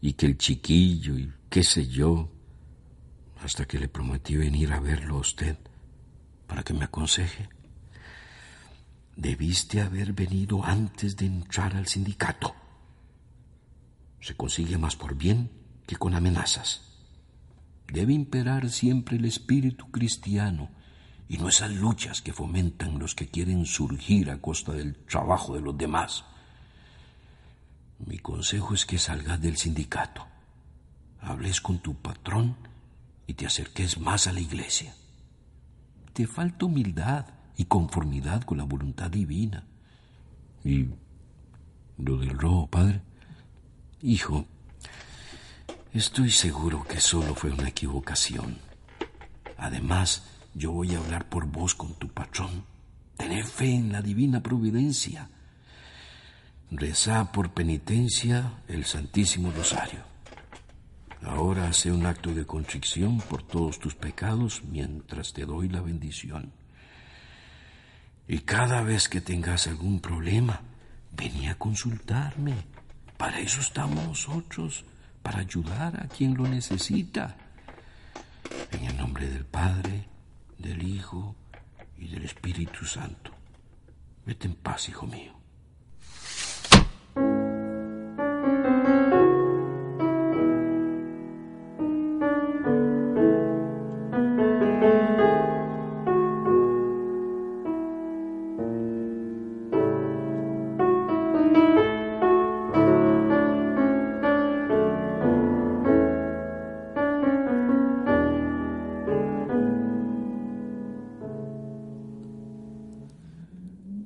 y 0.00 0.12
que 0.12 0.26
el 0.26 0.38
chiquillo 0.38 1.18
y 1.18 1.32
qué 1.50 1.64
sé 1.64 1.88
yo, 1.88 2.30
hasta 3.44 3.66
que 3.66 3.78
le 3.78 3.88
prometí 3.88 4.36
venir 4.36 4.72
a 4.72 4.80
verlo 4.80 5.16
a 5.16 5.20
usted 5.20 5.56
para 6.46 6.62
que 6.62 6.74
me 6.74 6.84
aconseje. 6.84 7.48
Debiste 9.16 9.80
haber 9.80 10.12
venido 10.12 10.64
antes 10.64 11.16
de 11.16 11.26
entrar 11.26 11.76
al 11.76 11.86
sindicato 11.86 12.54
se 14.22 14.36
consigue 14.36 14.78
más 14.78 14.96
por 14.96 15.16
bien 15.16 15.50
que 15.86 15.96
con 15.96 16.14
amenazas. 16.14 16.82
Debe 17.88 18.14
imperar 18.14 18.70
siempre 18.70 19.16
el 19.16 19.24
espíritu 19.24 19.90
cristiano 19.90 20.70
y 21.28 21.38
no 21.38 21.48
esas 21.48 21.72
luchas 21.72 22.22
que 22.22 22.32
fomentan 22.32 22.98
los 22.98 23.14
que 23.14 23.28
quieren 23.28 23.66
surgir 23.66 24.30
a 24.30 24.40
costa 24.40 24.72
del 24.72 24.96
trabajo 24.96 25.54
de 25.54 25.60
los 25.60 25.76
demás. 25.76 26.24
Mi 27.98 28.18
consejo 28.18 28.74
es 28.74 28.86
que 28.86 28.98
salgas 28.98 29.40
del 29.40 29.56
sindicato, 29.56 30.24
hables 31.20 31.60
con 31.60 31.80
tu 31.80 31.94
patrón 31.96 32.56
y 33.26 33.34
te 33.34 33.46
acerques 33.46 33.98
más 33.98 34.26
a 34.26 34.32
la 34.32 34.40
iglesia. 34.40 34.94
Te 36.12 36.26
falta 36.26 36.66
humildad 36.66 37.26
y 37.56 37.64
conformidad 37.64 38.42
con 38.42 38.58
la 38.58 38.64
voluntad 38.64 39.10
divina. 39.10 39.64
Y 40.64 40.88
lo 41.98 42.18
del 42.18 42.38
robo, 42.38 42.66
padre. 42.66 43.00
Hijo, 44.02 44.46
estoy 45.92 46.30
seguro 46.30 46.84
que 46.84 47.00
solo 47.00 47.34
fue 47.34 47.50
una 47.50 47.68
equivocación. 47.68 48.58
Además, 49.56 50.24
yo 50.54 50.72
voy 50.72 50.94
a 50.94 50.98
hablar 50.98 51.28
por 51.28 51.46
vos 51.46 51.74
con 51.74 51.94
tu 51.94 52.08
patrón. 52.08 52.64
Tener 53.16 53.44
fe 53.44 53.74
en 53.74 53.92
la 53.92 54.02
divina 54.02 54.42
providencia. 54.42 55.28
Reza 56.70 57.30
por 57.32 57.52
penitencia 57.52 58.62
el 58.66 58.84
Santísimo 58.84 59.50
Rosario. 59.52 60.11
Ahora 61.24 61.68
hace 61.68 61.92
un 61.92 62.04
acto 62.04 62.34
de 62.34 62.44
contrición 62.44 63.18
por 63.18 63.44
todos 63.44 63.78
tus 63.78 63.94
pecados 63.94 64.62
mientras 64.64 65.32
te 65.32 65.46
doy 65.46 65.68
la 65.68 65.80
bendición. 65.80 66.52
Y 68.26 68.40
cada 68.40 68.82
vez 68.82 69.08
que 69.08 69.20
tengas 69.20 69.66
algún 69.66 70.00
problema, 70.00 70.60
ven 71.12 71.48
a 71.48 71.54
consultarme. 71.56 72.54
Para 73.16 73.38
eso 73.38 73.60
estamos 73.60 74.04
nosotros, 74.04 74.84
para 75.22 75.40
ayudar 75.40 76.02
a 76.02 76.08
quien 76.08 76.34
lo 76.34 76.48
necesita. 76.48 77.36
En 78.72 78.84
el 78.84 78.96
nombre 78.96 79.28
del 79.28 79.44
Padre, 79.44 80.08
del 80.58 80.82
Hijo 80.82 81.36
y 81.98 82.08
del 82.08 82.24
Espíritu 82.24 82.84
Santo. 82.84 83.30
Vete 84.26 84.48
en 84.48 84.54
paz, 84.54 84.88
hijo 84.88 85.06
mío. 85.06 85.41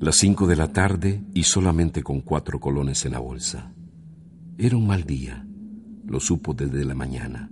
Las 0.07 0.19
cinco 0.19 0.47
de 0.47 0.55
la 0.55 0.69
tarde 0.73 1.25
y 1.35 1.43
solamente 1.43 2.05
con 2.05 2.21
cuatro 2.21 2.61
colones 2.61 3.05
en 3.05 3.11
la 3.11 3.19
bolsa. 3.19 3.73
Era 4.57 4.77
un 4.77 4.87
mal 4.87 5.03
día, 5.03 5.45
lo 6.07 6.21
supo 6.21 6.55
desde 6.55 6.85
la 6.85 6.95
mañana, 6.95 7.51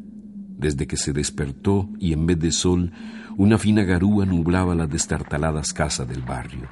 desde 0.57 0.87
que 0.87 0.97
se 0.97 1.13
despertó 1.13 1.91
y 1.99 2.13
en 2.13 2.27
vez 2.27 2.39
de 2.39 2.53
sol, 2.53 2.93
una 3.37 3.59
fina 3.59 3.83
garúa 3.83 4.25
nublaba 4.25 4.77
las 4.77 4.89
destartaladas 4.89 5.73
casas 5.73 6.07
del 6.07 6.23
barrio. 6.23 6.69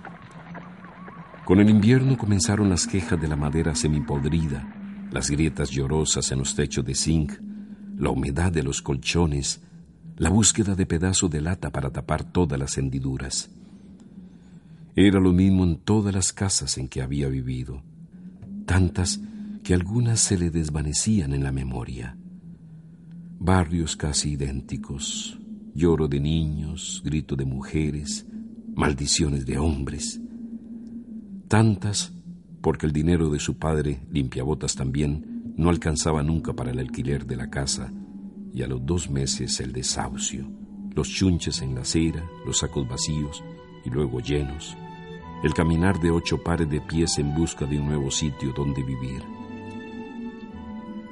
Con 1.45 1.59
el 1.59 1.69
invierno 1.69 2.17
comenzaron 2.17 2.69
las 2.69 2.87
quejas 2.87 3.21
de 3.21 3.27
la 3.27 3.35
madera 3.35 3.75
semipodrida, 3.75 4.73
las 5.11 5.31
grietas 5.31 5.71
llorosas 5.71 6.31
en 6.31 6.39
los 6.39 6.55
techos 6.55 6.85
de 6.85 6.95
zinc, 6.95 7.33
la 7.99 8.11
humedad 8.11 8.53
de 8.53 8.63
los 8.63 8.83
colchones, 8.83 9.61
la 10.17 10.31
búsqueda 10.31 10.77
de 10.77 10.87
pedazos 10.87 11.29
de 11.29 11.41
lata 11.41 11.71
para 11.71 11.91
tapar 11.91 12.23
todas 12.23 12.57
las 12.57 12.79
hendiduras. 12.79 13.51
Era 14.95 15.21
lo 15.21 15.33
mismo 15.33 15.65
en 15.65 15.77
todas 15.77 16.15
las 16.15 16.33
casas 16.33 16.77
en 16.77 16.89
que 16.89 17.01
había 17.01 17.29
vivido, 17.29 17.83
tantas 18.67 19.21
que 19.63 19.73
algunas 19.73 20.21
se 20.21 20.37
le 20.37 20.51
desvanecían 20.51 21.33
en 21.33 21.43
la 21.43 21.53
memoria. 21.53 22.17
Barrios 23.39 23.97
casi 23.97 24.33
idénticos, 24.33 25.39
lloro 25.75 26.09
de 26.09 26.21
niños, 26.21 27.01
grito 27.05 27.37
de 27.37 27.47
mujeres, 27.47 28.27
maldiciones 28.75 29.47
de 29.47 29.59
hombres. 29.59 30.21
Tantas 31.49 32.13
porque 32.61 32.87
el 32.87 32.93
dinero 32.93 33.31
de 33.31 33.41
su 33.41 33.59
padre, 33.59 34.01
limpiabotas 34.11 34.75
también, 34.75 35.55
no 35.57 35.71
alcanzaba 35.71 36.23
nunca 36.23 36.53
para 36.53 36.71
el 36.71 36.79
alquiler 36.79 37.27
de 37.27 37.37
la 37.37 37.51
casa, 37.51 37.93
y 38.55 38.63
a 38.63 38.67
los 38.67 38.85
dos 38.85 39.11
meses 39.11 39.59
el 39.61 39.73
desahucio, 39.73 40.47
los 40.95 41.09
chunches 41.09 41.63
en 41.63 41.75
la 41.75 41.81
acera, 41.81 42.25
los 42.47 42.59
sacos 42.59 42.87
vacíos 42.87 43.43
y 43.85 43.91
luego 43.91 44.21
llenos, 44.21 44.77
el 45.43 45.55
caminar 45.55 45.99
de 45.99 46.11
ocho 46.11 46.43
pares 46.43 46.71
de 46.71 46.81
pies 46.81 47.19
en 47.19 47.35
busca 47.35 47.67
de 47.67 47.79
un 47.79 47.87
nuevo 47.87 48.11
sitio 48.11 48.53
donde 48.53 48.83
vivir. 48.83 49.23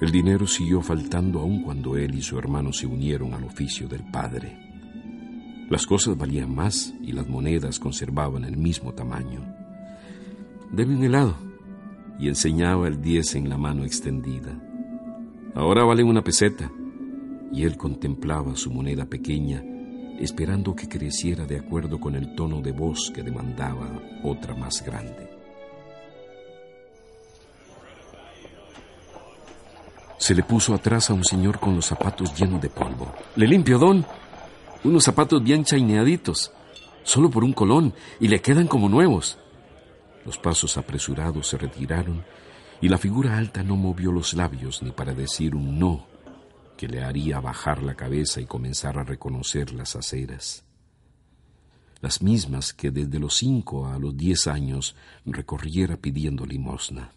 El 0.00 0.12
dinero 0.12 0.46
siguió 0.46 0.80
faltando 0.80 1.40
aun 1.40 1.62
cuando 1.62 1.96
él 1.96 2.14
y 2.14 2.22
su 2.22 2.38
hermano 2.38 2.72
se 2.72 2.86
unieron 2.86 3.34
al 3.34 3.44
oficio 3.44 3.88
del 3.88 4.02
padre. 4.04 4.56
Las 5.68 5.84
cosas 5.84 6.16
valían 6.16 6.54
más 6.54 6.94
y 7.02 7.12
las 7.12 7.28
monedas 7.28 7.78
conservaban 7.78 8.44
el 8.44 8.56
mismo 8.56 8.94
tamaño. 8.94 9.44
Deme 10.70 10.96
un 10.96 11.04
helado 11.04 11.36
y 12.18 12.28
enseñaba 12.28 12.86
el 12.86 13.02
diez 13.02 13.34
en 13.34 13.48
la 13.48 13.58
mano 13.58 13.84
extendida. 13.84 14.58
Ahora 15.54 15.84
valen 15.84 16.06
una 16.06 16.22
peseta 16.22 16.70
y 17.52 17.64
él 17.64 17.76
contemplaba 17.76 18.56
su 18.56 18.70
moneda 18.70 19.06
pequeña 19.06 19.62
esperando 20.20 20.76
que 20.76 20.88
creciera 20.88 21.46
de 21.46 21.58
acuerdo 21.58 21.98
con 21.98 22.14
el 22.14 22.34
tono 22.34 22.60
de 22.60 22.72
voz 22.72 23.10
que 23.14 23.22
demandaba 23.22 23.90
otra 24.22 24.54
más 24.54 24.84
grande. 24.84 25.28
Se 30.18 30.34
le 30.34 30.42
puso 30.42 30.74
atrás 30.74 31.08
a 31.08 31.14
un 31.14 31.24
señor 31.24 31.58
con 31.58 31.74
los 31.74 31.86
zapatos 31.86 32.38
llenos 32.38 32.60
de 32.60 32.68
polvo. 32.68 33.12
Le 33.36 33.46
limpio, 33.46 33.78
don. 33.78 34.04
Unos 34.84 35.04
zapatos 35.04 35.42
bien 35.42 35.64
chaineaditos. 35.64 36.52
Solo 37.02 37.30
por 37.30 37.42
un 37.42 37.54
colón. 37.54 37.94
Y 38.20 38.28
le 38.28 38.42
quedan 38.42 38.66
como 38.66 38.90
nuevos. 38.90 39.38
Los 40.26 40.36
pasos 40.36 40.76
apresurados 40.76 41.48
se 41.48 41.56
retiraron 41.56 42.22
y 42.82 42.88
la 42.88 42.98
figura 42.98 43.36
alta 43.36 43.62
no 43.62 43.76
movió 43.76 44.12
los 44.12 44.34
labios 44.34 44.82
ni 44.82 44.90
para 44.90 45.14
decir 45.14 45.54
un 45.54 45.78
no 45.78 46.09
que 46.80 46.88
le 46.88 47.04
haría 47.04 47.40
bajar 47.40 47.82
la 47.82 47.94
cabeza 47.94 48.40
y 48.40 48.46
comenzar 48.46 48.98
a 48.98 49.04
reconocer 49.04 49.70
las 49.74 49.96
aceras. 49.96 50.64
Las 52.00 52.22
mismas 52.22 52.72
que 52.72 52.90
desde 52.90 53.18
los 53.18 53.36
cinco 53.36 53.86
a 53.86 53.98
los 53.98 54.16
diez 54.16 54.46
años 54.46 54.96
recorriera 55.26 55.98
pidiendo 55.98 56.46
limosna. 56.46 57.12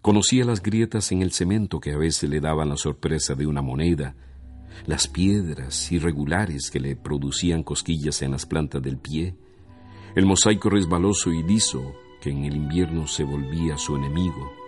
Conocía 0.00 0.46
las 0.46 0.62
grietas 0.62 1.12
en 1.12 1.20
el 1.20 1.32
cemento 1.32 1.78
que 1.78 1.92
a 1.92 1.98
veces 1.98 2.30
le 2.30 2.40
daban 2.40 2.70
la 2.70 2.78
sorpresa 2.78 3.34
de 3.34 3.46
una 3.46 3.60
moneda, 3.60 4.14
las 4.86 5.08
piedras 5.08 5.92
irregulares 5.92 6.70
que 6.70 6.80
le 6.80 6.96
producían 6.96 7.64
cosquillas 7.64 8.22
en 8.22 8.30
las 8.30 8.46
plantas 8.46 8.80
del 8.80 8.96
pie, 8.96 9.34
el 10.14 10.24
mosaico 10.24 10.70
resbaloso 10.70 11.30
y 11.30 11.42
liso 11.42 11.94
que 12.22 12.30
en 12.30 12.46
el 12.46 12.56
invierno 12.56 13.06
se 13.08 13.24
volvía 13.24 13.76
su 13.76 13.94
enemigo. 13.94 14.63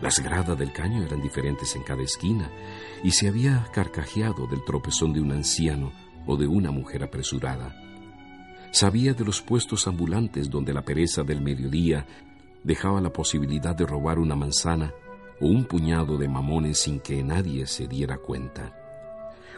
Las 0.00 0.20
gradas 0.20 0.56
del 0.56 0.72
caño 0.72 1.02
eran 1.02 1.20
diferentes 1.20 1.74
en 1.74 1.82
cada 1.82 2.02
esquina 2.02 2.50
y 3.02 3.10
se 3.10 3.26
había 3.26 3.66
carcajeado 3.72 4.46
del 4.46 4.64
tropezón 4.64 5.12
de 5.12 5.20
un 5.20 5.32
anciano 5.32 5.92
o 6.26 6.36
de 6.36 6.46
una 6.46 6.70
mujer 6.70 7.02
apresurada. 7.02 7.74
Sabía 8.70 9.12
de 9.12 9.24
los 9.24 9.40
puestos 9.42 9.88
ambulantes 9.88 10.50
donde 10.50 10.72
la 10.72 10.82
pereza 10.82 11.24
del 11.24 11.40
mediodía 11.40 12.06
dejaba 12.62 13.00
la 13.00 13.12
posibilidad 13.12 13.74
de 13.74 13.86
robar 13.86 14.20
una 14.20 14.36
manzana 14.36 14.92
o 15.40 15.46
un 15.46 15.64
puñado 15.64 16.16
de 16.16 16.28
mamones 16.28 16.78
sin 16.78 17.00
que 17.00 17.22
nadie 17.24 17.66
se 17.66 17.88
diera 17.88 18.18
cuenta. 18.18 18.76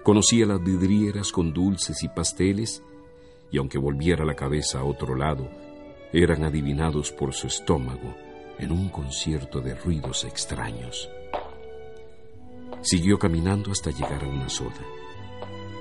Conocía 0.02 0.46
las 0.46 0.62
vidrieras 0.62 1.32
con 1.32 1.52
dulces 1.52 2.02
y 2.02 2.08
pasteles 2.08 2.82
y 3.50 3.58
aunque 3.58 3.76
volviera 3.76 4.24
la 4.24 4.36
cabeza 4.36 4.80
a 4.80 4.84
otro 4.84 5.14
lado, 5.14 5.50
eran 6.12 6.44
adivinados 6.44 7.12
por 7.12 7.34
su 7.34 7.46
estómago 7.46 8.14
en 8.60 8.72
un 8.72 8.90
concierto 8.90 9.60
de 9.60 9.74
ruidos 9.74 10.24
extraños. 10.24 11.08
Siguió 12.82 13.18
caminando 13.18 13.72
hasta 13.72 13.90
llegar 13.90 14.22
a 14.22 14.28
una 14.28 14.48
soda. 14.48 14.84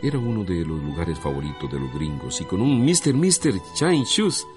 Era 0.01 0.17
uno 0.17 0.45
de 0.45 0.65
los 0.65 0.81
lugares 0.81 1.19
favoritos 1.19 1.69
de 1.71 1.79
los 1.79 1.93
gringos 1.93 2.39
y 2.39 2.45
con 2.45 2.62
un 2.62 2.83
Mr. 2.83 3.13
Mr. 3.13 3.59
Shine 3.75 4.05
Shoes 4.05 4.48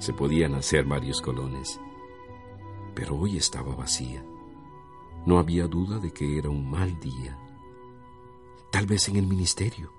se 0.00 0.12
podían 0.12 0.54
hacer 0.54 0.84
varios 0.84 1.20
colones. 1.20 1.80
Pero 2.94 3.16
hoy 3.16 3.36
estaba 3.36 3.76
vacía. 3.76 4.24
No 5.24 5.38
había 5.38 5.68
duda 5.68 5.98
de 5.98 6.12
que 6.12 6.38
era 6.38 6.50
un 6.50 6.68
mal 6.68 6.98
día. 6.98 7.38
Tal 8.72 8.86
vez 8.86 9.08
en 9.08 9.16
el 9.16 9.26
ministerio. 9.26 9.92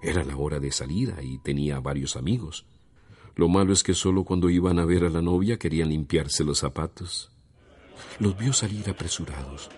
Era 0.00 0.24
la 0.24 0.36
hora 0.36 0.60
de 0.60 0.72
salida 0.72 1.22
y 1.22 1.38
tenía 1.38 1.78
varios 1.80 2.16
amigos. 2.16 2.66
Lo 3.36 3.48
malo 3.48 3.74
es 3.74 3.82
que 3.82 3.92
solo 3.92 4.24
cuando 4.24 4.48
iban 4.48 4.78
a 4.78 4.86
ver 4.86 5.04
a 5.04 5.10
la 5.10 5.20
novia 5.20 5.58
querían 5.58 5.90
limpiarse 5.90 6.42
los 6.42 6.58
zapatos. 6.58 7.30
Los 8.18 8.36
vio 8.36 8.52
salir 8.52 8.88
apresurados. 8.88 9.68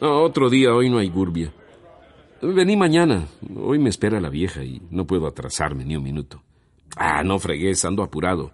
No, 0.00 0.22
otro 0.22 0.48
día, 0.48 0.72
hoy 0.72 0.90
no 0.90 0.98
hay 0.98 1.08
gurbia. 1.08 1.52
Vení 2.40 2.76
mañana. 2.76 3.26
Hoy 3.56 3.80
me 3.80 3.90
espera 3.90 4.20
la 4.20 4.28
vieja 4.28 4.62
y 4.62 4.80
no 4.90 5.06
puedo 5.06 5.26
atrasarme 5.26 5.84
ni 5.84 5.96
un 5.96 6.04
minuto. 6.04 6.42
Ah, 6.96 7.24
no 7.24 7.38
fregues, 7.40 7.84
ando 7.84 8.04
apurado. 8.04 8.52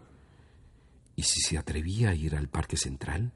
¿Y 1.15 1.23
si 1.23 1.41
se 1.41 1.59
atrevía 1.59 2.11
a 2.11 2.15
ir 2.15 2.37
al 2.37 2.49
Parque 2.49 2.79
Central? 2.79 3.33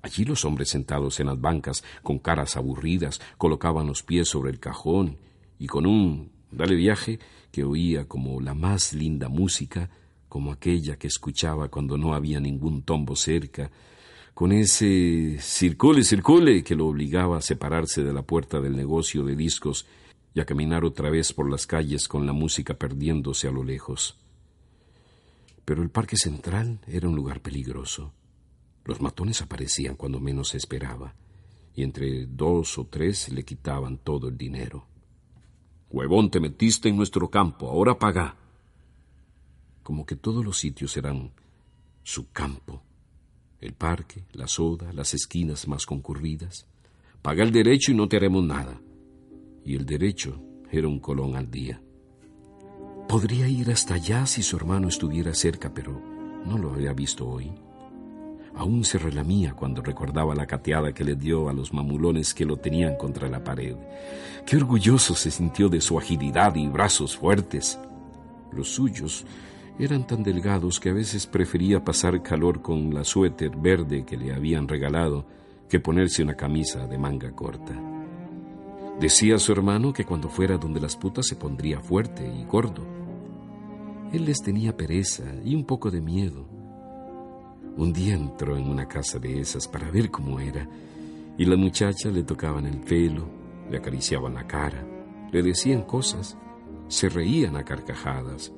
Allí 0.00 0.24
los 0.24 0.44
hombres 0.46 0.70
sentados 0.70 1.20
en 1.20 1.26
las 1.26 1.40
bancas, 1.40 1.84
con 2.02 2.18
caras 2.18 2.56
aburridas, 2.56 3.20
colocaban 3.36 3.86
los 3.86 4.02
pies 4.02 4.28
sobre 4.28 4.50
el 4.50 4.58
cajón 4.58 5.18
y 5.58 5.66
con 5.66 5.86
un 5.86 6.32
dale 6.50 6.74
viaje 6.76 7.18
que 7.54 7.62
oía 7.62 8.08
como 8.08 8.40
la 8.40 8.52
más 8.52 8.94
linda 8.94 9.28
música, 9.28 9.88
como 10.28 10.50
aquella 10.50 10.96
que 10.96 11.06
escuchaba 11.06 11.68
cuando 11.68 11.96
no 11.96 12.12
había 12.12 12.40
ningún 12.40 12.82
tombo 12.82 13.14
cerca, 13.14 13.70
con 14.34 14.50
ese 14.50 15.38
circule, 15.38 16.02
circule 16.02 16.64
que 16.64 16.74
lo 16.74 16.88
obligaba 16.88 17.38
a 17.38 17.42
separarse 17.42 18.02
de 18.02 18.12
la 18.12 18.22
puerta 18.22 18.60
del 18.60 18.74
negocio 18.74 19.22
de 19.22 19.36
discos 19.36 19.86
y 20.34 20.40
a 20.40 20.44
caminar 20.44 20.84
otra 20.84 21.10
vez 21.10 21.32
por 21.32 21.48
las 21.48 21.64
calles 21.64 22.08
con 22.08 22.26
la 22.26 22.32
música 22.32 22.74
perdiéndose 22.74 23.46
a 23.46 23.52
lo 23.52 23.62
lejos. 23.62 24.18
Pero 25.64 25.80
el 25.84 25.90
Parque 25.90 26.16
Central 26.16 26.80
era 26.88 27.08
un 27.08 27.14
lugar 27.14 27.40
peligroso. 27.40 28.12
Los 28.84 29.00
matones 29.00 29.42
aparecían 29.42 29.94
cuando 29.94 30.18
menos 30.18 30.48
se 30.48 30.56
esperaba, 30.56 31.14
y 31.76 31.84
entre 31.84 32.26
dos 32.26 32.78
o 32.78 32.86
tres 32.86 33.28
le 33.28 33.44
quitaban 33.44 33.98
todo 33.98 34.26
el 34.26 34.36
dinero. 34.36 34.88
Huevón, 35.94 36.28
te 36.28 36.40
metiste 36.40 36.88
en 36.88 36.96
nuestro 36.96 37.30
campo, 37.30 37.70
ahora 37.70 37.96
paga. 37.96 38.34
Como 39.84 40.04
que 40.04 40.16
todos 40.16 40.44
los 40.44 40.58
sitios 40.58 40.96
eran 40.96 41.30
su 42.02 42.32
campo. 42.32 42.82
El 43.60 43.74
parque, 43.74 44.24
la 44.32 44.48
soda, 44.48 44.92
las 44.92 45.14
esquinas 45.14 45.68
más 45.68 45.86
concurridas. 45.86 46.66
Paga 47.22 47.44
el 47.44 47.52
derecho 47.52 47.92
y 47.92 47.94
no 47.94 48.08
te 48.08 48.16
haremos 48.16 48.42
nada. 48.42 48.80
Y 49.64 49.76
el 49.76 49.86
derecho 49.86 50.42
era 50.72 50.88
un 50.88 50.98
colón 50.98 51.36
al 51.36 51.48
día. 51.48 51.80
Podría 53.08 53.46
ir 53.46 53.70
hasta 53.70 53.94
allá 53.94 54.26
si 54.26 54.42
su 54.42 54.56
hermano 54.56 54.88
estuviera 54.88 55.32
cerca, 55.32 55.72
pero 55.72 56.02
no 56.44 56.58
lo 56.58 56.72
había 56.72 56.92
visto 56.92 57.24
hoy. 57.28 57.52
Aún 58.56 58.84
se 58.84 58.98
relamía 58.98 59.52
cuando 59.52 59.82
recordaba 59.82 60.34
la 60.34 60.46
cateada 60.46 60.92
que 60.92 61.02
le 61.02 61.16
dio 61.16 61.48
a 61.48 61.52
los 61.52 61.72
mamulones 61.72 62.32
que 62.34 62.44
lo 62.44 62.56
tenían 62.56 62.96
contra 62.96 63.28
la 63.28 63.42
pared. 63.42 63.76
Qué 64.46 64.56
orgulloso 64.56 65.14
se 65.14 65.30
sintió 65.30 65.68
de 65.68 65.80
su 65.80 65.98
agilidad 65.98 66.54
y 66.54 66.68
brazos 66.68 67.16
fuertes. 67.16 67.78
Los 68.52 68.68
suyos 68.68 69.24
eran 69.76 70.06
tan 70.06 70.22
delgados 70.22 70.78
que 70.78 70.90
a 70.90 70.92
veces 70.92 71.26
prefería 71.26 71.84
pasar 71.84 72.22
calor 72.22 72.62
con 72.62 72.94
la 72.94 73.02
suéter 73.02 73.56
verde 73.56 74.04
que 74.04 74.16
le 74.16 74.32
habían 74.32 74.68
regalado 74.68 75.26
que 75.68 75.80
ponerse 75.80 76.22
una 76.22 76.34
camisa 76.34 76.86
de 76.86 76.96
manga 76.96 77.32
corta. 77.32 77.74
Decía 79.00 79.34
a 79.34 79.40
su 79.40 79.50
hermano 79.50 79.92
que 79.92 80.04
cuando 80.04 80.28
fuera 80.28 80.58
donde 80.58 80.80
las 80.80 80.94
putas 80.94 81.26
se 81.26 81.34
pondría 81.34 81.80
fuerte 81.80 82.24
y 82.24 82.44
gordo. 82.44 82.86
Él 84.12 84.26
les 84.26 84.40
tenía 84.40 84.76
pereza 84.76 85.24
y 85.44 85.56
un 85.56 85.64
poco 85.64 85.90
de 85.90 86.00
miedo 86.00 86.53
un 87.76 87.92
día 87.92 88.14
entró 88.14 88.56
en 88.56 88.68
una 88.68 88.86
casa 88.86 89.18
de 89.18 89.40
esas 89.40 89.66
para 89.66 89.90
ver 89.90 90.10
cómo 90.10 90.38
era, 90.40 90.68
y 91.36 91.44
la 91.44 91.56
muchacha 91.56 92.10
le 92.10 92.22
tocaban 92.22 92.66
el 92.66 92.78
pelo, 92.78 93.28
le 93.70 93.78
acariciaban 93.78 94.34
la 94.34 94.46
cara, 94.46 94.86
le 95.32 95.42
decían 95.42 95.82
cosas, 95.82 96.36
se 96.88 97.08
reían 97.08 97.56
a 97.56 97.64
carcajadas, 97.64 98.52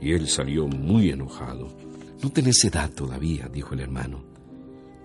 y 0.00 0.12
él 0.12 0.28
salió 0.28 0.66
muy 0.66 1.10
enojado. 1.10 1.68
No 2.22 2.30
tenés 2.30 2.64
edad 2.64 2.90
todavía, 2.90 3.48
dijo 3.48 3.74
el 3.74 3.80
hermano, 3.80 4.24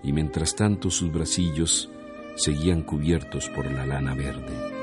y 0.02 0.12
mientras 0.12 0.56
tanto 0.56 0.90
sus 0.90 1.12
bracillos 1.12 1.90
seguían 2.34 2.82
cubiertos 2.82 3.48
por 3.50 3.70
la 3.70 3.86
lana 3.86 4.14
verde. 4.14 4.73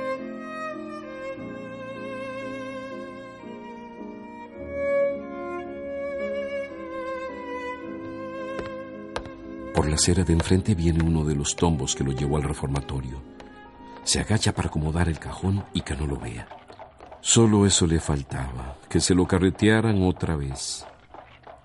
Por 9.81 9.89
la 9.89 9.95
acera 9.95 10.23
de 10.23 10.33
enfrente 10.33 10.75
viene 10.75 11.03
uno 11.03 11.25
de 11.25 11.33
los 11.33 11.55
tombos 11.55 11.95
que 11.95 12.03
lo 12.03 12.11
llevó 12.11 12.37
al 12.37 12.43
reformatorio. 12.43 13.19
Se 14.03 14.19
agacha 14.19 14.53
para 14.53 14.67
acomodar 14.67 15.09
el 15.09 15.17
cajón 15.17 15.63
y 15.73 15.81
que 15.81 15.95
no 15.95 16.05
lo 16.05 16.19
vea. 16.19 16.47
Solo 17.19 17.65
eso 17.65 17.87
le 17.87 17.99
faltaba, 17.99 18.77
que 18.87 18.99
se 18.99 19.15
lo 19.15 19.25
carretearan 19.25 20.03
otra 20.03 20.35
vez. 20.35 20.85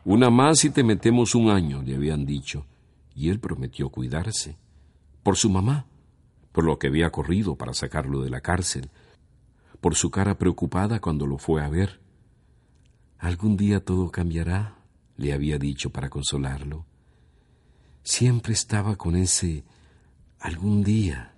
Una 0.07 0.31
más 0.31 0.65
y 0.65 0.71
te 0.71 0.83
metemos 0.83 1.35
un 1.35 1.51
año, 1.51 1.83
le 1.83 1.95
habían 1.95 2.25
dicho, 2.25 2.65
y 3.15 3.29
él 3.29 3.39
prometió 3.39 3.91
cuidarse. 3.91 4.57
Por 5.23 5.37
su 5.37 5.51
mamá, 5.51 5.85
por 6.53 6.65
lo 6.65 6.79
que 6.79 6.87
había 6.87 7.11
corrido 7.11 7.57
para 7.57 7.75
sacarlo 7.75 8.23
de 8.23 8.31
la 8.31 8.41
cárcel, 8.41 8.89
por 9.83 9.95
su 9.95 10.11
cara 10.11 10.39
preocupada 10.39 11.01
cuando 11.01 11.27
lo 11.27 11.37
fue 11.37 11.63
a 11.63 11.69
ver. 11.69 12.01
Algún 13.19 13.59
día 13.59 13.85
todo 13.85 14.11
cambiará, 14.11 14.79
le 15.19 15.35
había 15.35 15.59
dicho 15.59 15.91
para 15.91 16.09
consolarlo. 16.09 16.87
Siempre 18.07 18.53
estaba 18.53 18.95
con 18.95 19.17
ese 19.17 19.65
algún 20.39 20.85
día. 20.85 21.35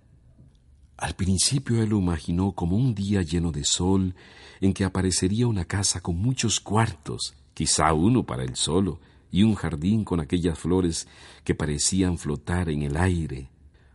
Al 0.98 1.14
principio 1.14 1.82
él 1.82 1.88
lo 1.88 1.98
imaginó 1.98 2.52
como 2.52 2.76
un 2.76 2.94
día 2.94 3.22
lleno 3.22 3.52
de 3.52 3.64
sol, 3.64 4.14
en 4.60 4.74
que 4.74 4.84
aparecería 4.84 5.46
una 5.46 5.64
casa 5.64 6.02
con 6.02 6.18
muchos 6.18 6.60
cuartos, 6.60 7.34
quizá 7.54 7.94
uno 7.94 8.26
para 8.26 8.44
él 8.44 8.54
solo, 8.54 9.00
y 9.30 9.44
un 9.44 9.54
jardín 9.54 10.04
con 10.04 10.20
aquellas 10.20 10.58
flores 10.58 11.08
que 11.42 11.54
parecían 11.54 12.18
flotar 12.18 12.68
en 12.68 12.82
el 12.82 12.98
aire. 12.98 13.48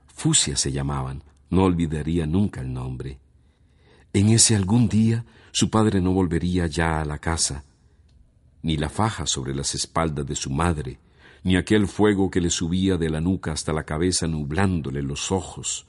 Fusia 0.07 0.57
se 0.57 0.71
llamaban, 0.71 1.23
no 1.51 1.65
olvidaría 1.65 2.25
nunca 2.25 2.61
el 2.61 2.73
nombre. 2.73 3.19
En 4.13 4.29
ese 4.29 4.55
algún 4.55 4.89
día 4.89 5.25
su 5.51 5.69
padre 5.69 6.01
no 6.01 6.11
volvería 6.11 6.65
ya 6.65 7.01
a 7.01 7.05
la 7.05 7.19
casa, 7.19 7.65
ni 8.63 8.77
la 8.77 8.89
faja 8.89 9.27
sobre 9.27 9.53
las 9.53 9.75
espaldas 9.75 10.25
de 10.25 10.35
su 10.35 10.49
madre, 10.49 10.97
ni 11.43 11.57
aquel 11.57 11.87
fuego 11.87 12.31
que 12.31 12.41
le 12.41 12.49
subía 12.49 12.97
de 12.97 13.09
la 13.09 13.19
nuca 13.19 13.51
hasta 13.51 13.73
la 13.73 13.83
cabeza 13.83 14.27
nublándole 14.27 15.01
los 15.01 15.31
ojos. 15.31 15.85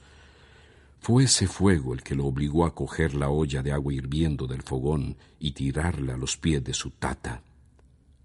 Fue 0.99 1.23
ese 1.23 1.47
fuego 1.47 1.93
el 1.93 2.03
que 2.03 2.15
lo 2.15 2.25
obligó 2.25 2.65
a 2.65 2.75
coger 2.75 3.13
la 3.15 3.29
olla 3.29 3.61
de 3.63 3.71
agua 3.71 3.93
hirviendo 3.93 4.47
del 4.47 4.63
fogón 4.63 5.15
y 5.39 5.51
tirarla 5.51 6.15
a 6.15 6.17
los 6.17 6.35
pies 6.35 6.63
de 6.63 6.73
su 6.73 6.91
tata. 6.91 7.41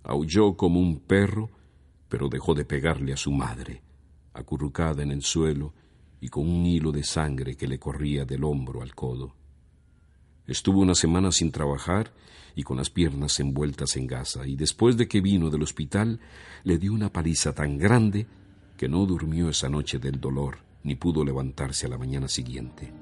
Aulló 0.02 0.56
como 0.56 0.80
un 0.80 0.98
perro, 0.98 1.50
pero 2.08 2.28
dejó 2.28 2.54
de 2.54 2.64
pegarle 2.64 3.12
a 3.12 3.16
su 3.16 3.30
madre, 3.30 3.82
acurrucada 4.32 5.02
en 5.02 5.12
el 5.12 5.22
suelo 5.22 5.72
y 6.20 6.28
con 6.28 6.48
un 6.48 6.66
hilo 6.66 6.90
de 6.90 7.04
sangre 7.04 7.54
que 7.54 7.68
le 7.68 7.78
corría 7.78 8.24
del 8.24 8.44
hombro 8.44 8.82
al 8.82 8.94
codo. 8.94 9.39
Estuvo 10.50 10.80
una 10.80 10.96
semana 10.96 11.30
sin 11.30 11.52
trabajar 11.52 12.12
y 12.56 12.64
con 12.64 12.76
las 12.76 12.90
piernas 12.90 13.38
envueltas 13.38 13.96
en 13.96 14.08
gasa, 14.08 14.48
y 14.48 14.56
después 14.56 14.96
de 14.96 15.06
que 15.06 15.20
vino 15.20 15.48
del 15.48 15.62
hospital 15.62 16.18
le 16.64 16.76
dio 16.76 16.92
una 16.92 17.12
paliza 17.12 17.54
tan 17.54 17.78
grande 17.78 18.26
que 18.76 18.88
no 18.88 19.06
durmió 19.06 19.48
esa 19.48 19.68
noche 19.68 20.00
del 20.00 20.18
dolor, 20.18 20.58
ni 20.82 20.96
pudo 20.96 21.24
levantarse 21.24 21.86
a 21.86 21.88
la 21.88 21.98
mañana 21.98 22.26
siguiente. 22.26 22.92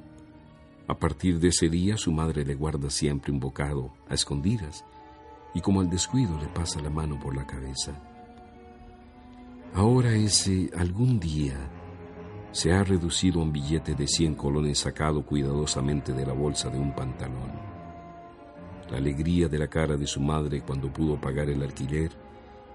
A 0.89 0.99
partir 0.99 1.41
de 1.41 1.49
ese 1.49 1.71
día 1.71 1.97
su 1.97 2.13
madre 2.13 2.45
le 2.45 2.55
guarda 2.55 2.91
siempre 2.91 3.33
un 3.33 3.41
bocado 3.41 3.95
a 4.11 4.15
escondidas, 4.15 4.85
y 5.55 5.63
como 5.63 5.81
al 5.81 5.89
descuido 5.89 6.39
le 6.39 6.49
pasa 6.49 6.83
la 6.83 6.91
mano 6.91 7.19
por 7.19 7.35
la 7.35 7.47
cabeza. 7.47 7.99
Ahora 9.73 10.15
ese 10.15 10.71
algún 10.77 11.19
día 11.19 11.57
se 12.53 12.73
ha 12.73 12.83
reducido 12.83 13.41
a 13.41 13.43
un 13.43 13.53
billete 13.53 13.95
de 13.95 14.07
cien 14.07 14.35
colones 14.35 14.79
sacado 14.79 15.25
cuidadosamente 15.25 16.13
de 16.13 16.27
la 16.27 16.33
bolsa 16.33 16.71
de 16.71 16.79
un 16.79 16.95
pantalón. 16.95 17.53
La 18.91 18.97
alegría 18.97 19.49
de 19.49 19.59
la 19.59 19.69
cara 19.69 19.97
de 19.97 20.07
su 20.07 20.21
madre 20.21 20.63
cuando 20.63 20.93
pudo 20.93 21.21
pagar 21.21 21.51
el 21.51 21.63
alquiler 21.63 22.11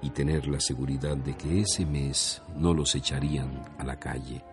y 0.01 0.11
tener 0.11 0.47
la 0.47 0.59
seguridad 0.59 1.17
de 1.17 1.35
que 1.35 1.61
ese 1.61 1.85
mes 1.85 2.41
no 2.55 2.73
los 2.73 2.93
echarían 2.93 3.63
a 3.77 3.83
la 3.83 3.97
calle. 3.97 4.43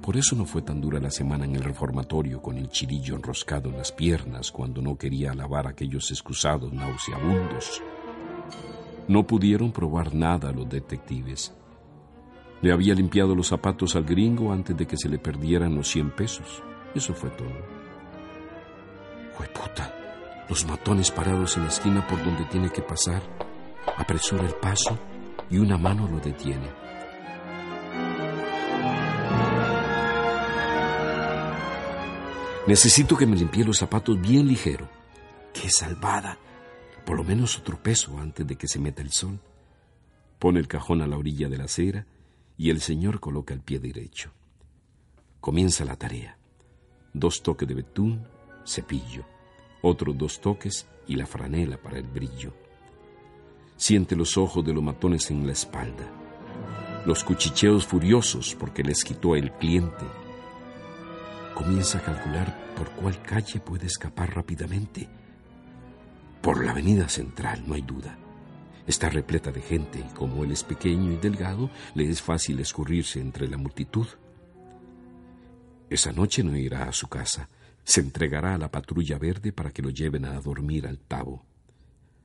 Por 0.00 0.16
eso 0.16 0.34
no 0.34 0.46
fue 0.46 0.62
tan 0.62 0.80
dura 0.80 0.98
la 0.98 1.10
semana 1.10 1.44
en 1.44 1.56
el 1.56 1.62
reformatorio 1.62 2.40
con 2.40 2.56
el 2.56 2.70
chirillo 2.70 3.16
enroscado 3.16 3.68
en 3.68 3.76
las 3.76 3.92
piernas 3.92 4.50
cuando 4.50 4.80
no 4.80 4.96
quería 4.96 5.32
alabar 5.32 5.66
aquellos 5.66 6.10
excusados 6.10 6.72
nauseabundos. 6.72 7.82
No 9.06 9.26
pudieron 9.26 9.72
probar 9.72 10.14
nada 10.14 10.52
los 10.52 10.68
detectives. 10.68 11.52
Le 12.62 12.72
había 12.72 12.94
limpiado 12.94 13.34
los 13.34 13.48
zapatos 13.48 13.96
al 13.96 14.04
gringo 14.04 14.52
antes 14.52 14.76
de 14.76 14.86
que 14.86 14.98
se 14.98 15.08
le 15.08 15.18
perdieran 15.18 15.74
los 15.74 15.88
cien 15.88 16.10
pesos. 16.10 16.62
Eso 16.94 17.14
fue 17.14 17.30
todo. 17.30 17.48
Fue 19.34 19.46
puta. 19.46 19.94
Los 20.48 20.66
matones 20.66 21.10
parados 21.10 21.56
en 21.56 21.62
la 21.62 21.68
esquina 21.68 22.06
por 22.06 22.22
donde 22.22 22.44
tiene 22.46 22.68
que 22.70 22.82
pasar. 22.82 23.22
Apresura 23.96 24.44
el 24.44 24.54
paso 24.54 24.98
y 25.48 25.56
una 25.56 25.78
mano 25.78 26.06
lo 26.06 26.18
detiene. 26.18 26.68
Necesito 32.66 33.16
que 33.16 33.26
me 33.26 33.36
limpie 33.36 33.64
los 33.64 33.78
zapatos 33.78 34.20
bien 34.20 34.46
ligero. 34.46 34.86
¡Qué 35.54 35.70
salvada! 35.70 36.36
Por 37.06 37.16
lo 37.16 37.24
menos 37.24 37.58
otro 37.58 37.82
peso 37.82 38.18
antes 38.18 38.46
de 38.46 38.56
que 38.56 38.68
se 38.68 38.78
meta 38.78 39.00
el 39.00 39.10
sol. 39.10 39.40
Pone 40.38 40.60
el 40.60 40.68
cajón 40.68 41.00
a 41.00 41.06
la 41.06 41.16
orilla 41.16 41.48
de 41.48 41.56
la 41.56 41.64
acera 41.64 42.06
y 42.60 42.68
el 42.68 42.82
señor 42.82 43.20
coloca 43.20 43.54
el 43.54 43.62
pie 43.62 43.78
derecho. 43.78 44.32
Comienza 45.40 45.82
la 45.86 45.96
tarea. 45.96 46.36
Dos 47.14 47.42
toques 47.42 47.66
de 47.66 47.72
betún, 47.74 48.26
cepillo. 48.66 49.24
Otros 49.80 50.18
dos 50.18 50.42
toques 50.42 50.86
y 51.06 51.16
la 51.16 51.24
franela 51.24 51.78
para 51.78 51.96
el 51.96 52.06
brillo. 52.06 52.52
Siente 53.76 54.14
los 54.14 54.36
ojos 54.36 54.62
de 54.62 54.74
los 54.74 54.82
matones 54.82 55.30
en 55.30 55.46
la 55.46 55.54
espalda. 55.54 56.04
Los 57.06 57.24
cuchicheos 57.24 57.86
furiosos 57.86 58.54
porque 58.54 58.82
les 58.82 59.04
quitó 59.04 59.36
el 59.36 59.52
cliente. 59.52 60.04
Comienza 61.54 61.96
a 61.96 62.02
calcular 62.02 62.74
por 62.74 62.90
cuál 62.90 63.22
calle 63.22 63.58
puede 63.60 63.86
escapar 63.86 64.36
rápidamente. 64.36 65.08
Por 66.42 66.62
la 66.62 66.72
avenida 66.72 67.08
central, 67.08 67.64
no 67.66 67.72
hay 67.72 67.80
duda. 67.80 68.18
Está 68.86 69.08
repleta 69.08 69.52
de 69.52 69.60
gente 69.60 70.00
y 70.00 70.14
como 70.14 70.44
él 70.44 70.52
es 70.52 70.64
pequeño 70.64 71.12
y 71.12 71.16
delgado, 71.16 71.70
le 71.94 72.08
es 72.08 72.22
fácil 72.22 72.60
escurrirse 72.60 73.20
entre 73.20 73.48
la 73.48 73.56
multitud. 73.56 74.06
Esa 75.88 76.12
noche 76.12 76.42
no 76.42 76.56
irá 76.56 76.88
a 76.88 76.92
su 76.92 77.08
casa, 77.08 77.48
se 77.84 78.00
entregará 78.00 78.54
a 78.54 78.58
la 78.58 78.70
patrulla 78.70 79.18
verde 79.18 79.52
para 79.52 79.70
que 79.70 79.82
lo 79.82 79.90
lleven 79.90 80.24
a 80.24 80.40
dormir 80.40 80.86
al 80.86 80.98
tabo. 80.98 81.44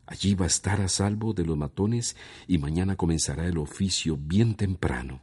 Allí 0.06 0.36
va 0.36 0.46
a 0.46 0.48
estar 0.48 0.82
a 0.82 0.88
salvo 0.88 1.34
de 1.34 1.46
los 1.46 1.58
matones 1.58 2.16
y 2.48 2.60
mañana 2.60 2.96
comenzará 2.96 3.48
el 3.48 3.58
oficio 3.58 4.18
bien 4.18 4.56
temprano. 4.56 5.22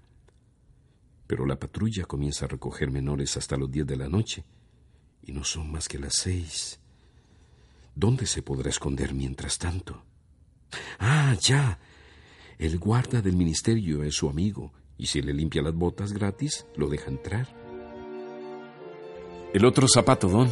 Pero 1.28 1.46
la 1.46 1.58
patrulla 1.58 2.04
comienza 2.04 2.46
a 2.46 2.48
recoger 2.48 2.90
menores 2.90 3.36
hasta 3.36 3.56
los 3.56 3.70
diez 3.70 3.86
de 3.86 3.96
la 3.96 4.08
noche 4.08 4.44
y 5.22 5.32
no 5.32 5.44
son 5.44 5.70
más 5.70 5.88
que 5.88 6.00
las 6.00 6.14
seis. 6.16 6.80
¿Dónde 7.94 8.26
se 8.26 8.42
podrá 8.42 8.70
esconder 8.70 9.14
mientras 9.14 9.58
tanto? 9.58 10.02
Ah, 10.98 11.35
ya. 11.40 11.78
El 12.58 12.78
guarda 12.78 13.20
del 13.20 13.37
ministerio 13.37 14.02
es 14.02 14.14
su 14.14 14.28
amigo, 14.28 14.72
y 14.96 15.06
si 15.06 15.20
le 15.20 15.32
limpia 15.32 15.62
las 15.62 15.74
botas 15.74 16.12
gratis, 16.12 16.66
lo 16.76 16.88
deja 16.88 17.11
entrar. 17.11 17.48
El 19.52 19.64
otro 19.64 19.87
zapato, 19.87 20.28
don. 20.28 20.50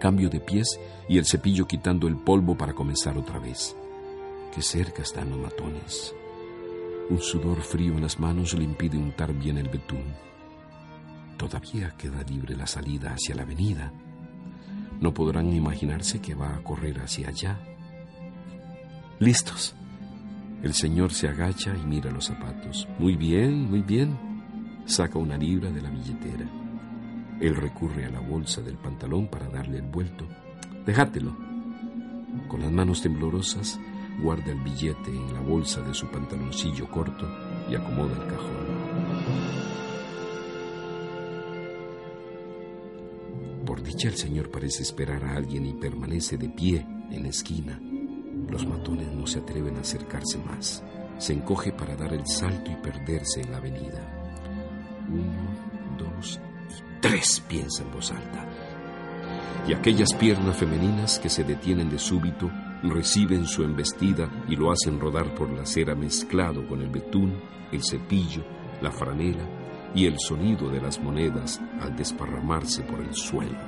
Cambio 0.00 0.28
de 0.28 0.40
pies 0.40 0.78
y 1.08 1.18
el 1.18 1.24
cepillo 1.24 1.66
quitando 1.66 2.06
el 2.06 2.16
polvo 2.16 2.56
para 2.56 2.74
comenzar 2.74 3.16
otra 3.16 3.38
vez. 3.38 3.74
Qué 4.54 4.62
cerca 4.62 5.02
están 5.02 5.30
los 5.30 5.38
matones. 5.38 6.14
Un 7.10 7.20
sudor 7.20 7.62
frío 7.62 7.94
en 7.94 8.02
las 8.02 8.20
manos 8.20 8.52
le 8.52 8.64
impide 8.64 8.98
untar 8.98 9.32
bien 9.32 9.56
el 9.56 9.68
betún. 9.68 10.14
Todavía 11.38 11.94
queda 11.96 12.22
libre 12.22 12.54
la 12.56 12.66
salida 12.66 13.14
hacia 13.14 13.34
la 13.34 13.42
avenida. 13.42 13.92
No 15.00 15.14
podrán 15.14 15.52
imaginarse 15.54 16.20
que 16.20 16.34
va 16.34 16.54
a 16.54 16.62
correr 16.62 17.00
hacia 17.00 17.28
allá. 17.28 17.60
Listos. 19.20 19.74
El 20.62 20.74
señor 20.74 21.12
se 21.12 21.26
agacha 21.26 21.74
y 21.76 21.84
mira 21.84 22.08
los 22.12 22.26
zapatos. 22.26 22.86
Muy 23.00 23.16
bien, 23.16 23.68
muy 23.68 23.82
bien. 23.82 24.16
Saca 24.84 25.18
una 25.18 25.36
libra 25.36 25.72
de 25.72 25.82
la 25.82 25.90
billetera. 25.90 26.48
Él 27.40 27.56
recurre 27.56 28.04
a 28.04 28.10
la 28.10 28.20
bolsa 28.20 28.60
del 28.62 28.76
pantalón 28.76 29.26
para 29.26 29.48
darle 29.48 29.78
el 29.78 29.86
vuelto. 29.86 30.24
Déjatelo. 30.86 31.36
Con 32.46 32.60
las 32.60 32.70
manos 32.70 33.02
temblorosas, 33.02 33.80
guarda 34.22 34.52
el 34.52 34.60
billete 34.60 35.10
en 35.10 35.34
la 35.34 35.40
bolsa 35.40 35.80
de 35.80 35.94
su 35.94 36.06
pantaloncillo 36.06 36.88
corto 36.88 37.28
y 37.68 37.74
acomoda 37.74 38.22
el 38.22 38.28
cajón. 38.28 38.68
Por 43.66 43.82
dicha 43.82 44.06
el 44.06 44.14
señor 44.14 44.48
parece 44.52 44.84
esperar 44.84 45.24
a 45.24 45.34
alguien 45.34 45.66
y 45.66 45.72
permanece 45.72 46.38
de 46.38 46.48
pie 46.48 46.86
en 47.10 47.24
la 47.24 47.30
esquina 47.30 47.80
los 48.50 48.66
matones 48.66 49.12
no 49.12 49.26
se 49.26 49.40
atreven 49.40 49.76
a 49.76 49.80
acercarse 49.80 50.38
más. 50.38 50.82
Se 51.18 51.32
encoge 51.32 51.72
para 51.72 51.96
dar 51.96 52.12
el 52.12 52.26
salto 52.26 52.70
y 52.70 52.76
perderse 52.76 53.42
en 53.42 53.50
la 53.50 53.58
avenida. 53.58 54.00
Uno, 55.08 55.98
dos 55.98 56.40
y 56.70 57.00
tres, 57.00 57.42
piensa 57.48 57.82
en 57.82 57.92
voz 57.92 58.10
alta. 58.10 58.46
Y 59.66 59.74
aquellas 59.74 60.14
piernas 60.14 60.56
femeninas 60.56 61.18
que 61.18 61.28
se 61.28 61.44
detienen 61.44 61.90
de 61.90 61.98
súbito 61.98 62.50
reciben 62.82 63.46
su 63.46 63.64
embestida 63.64 64.30
y 64.48 64.56
lo 64.56 64.70
hacen 64.70 65.00
rodar 65.00 65.34
por 65.34 65.50
la 65.50 65.62
acera 65.62 65.94
mezclado 65.94 66.66
con 66.66 66.80
el 66.80 66.88
betún, 66.88 67.38
el 67.72 67.82
cepillo, 67.82 68.44
la 68.80 68.90
franela 68.90 69.44
y 69.94 70.06
el 70.06 70.18
sonido 70.18 70.70
de 70.70 70.80
las 70.80 71.00
monedas 71.00 71.60
al 71.80 71.96
desparramarse 71.96 72.82
por 72.82 73.00
el 73.00 73.14
suelo. 73.14 73.58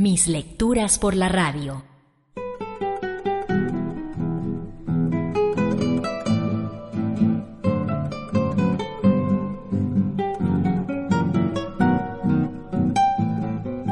Mis 0.00 0.28
lecturas 0.28 0.98
por 0.98 1.14
la 1.14 1.28
radio. 1.28 1.84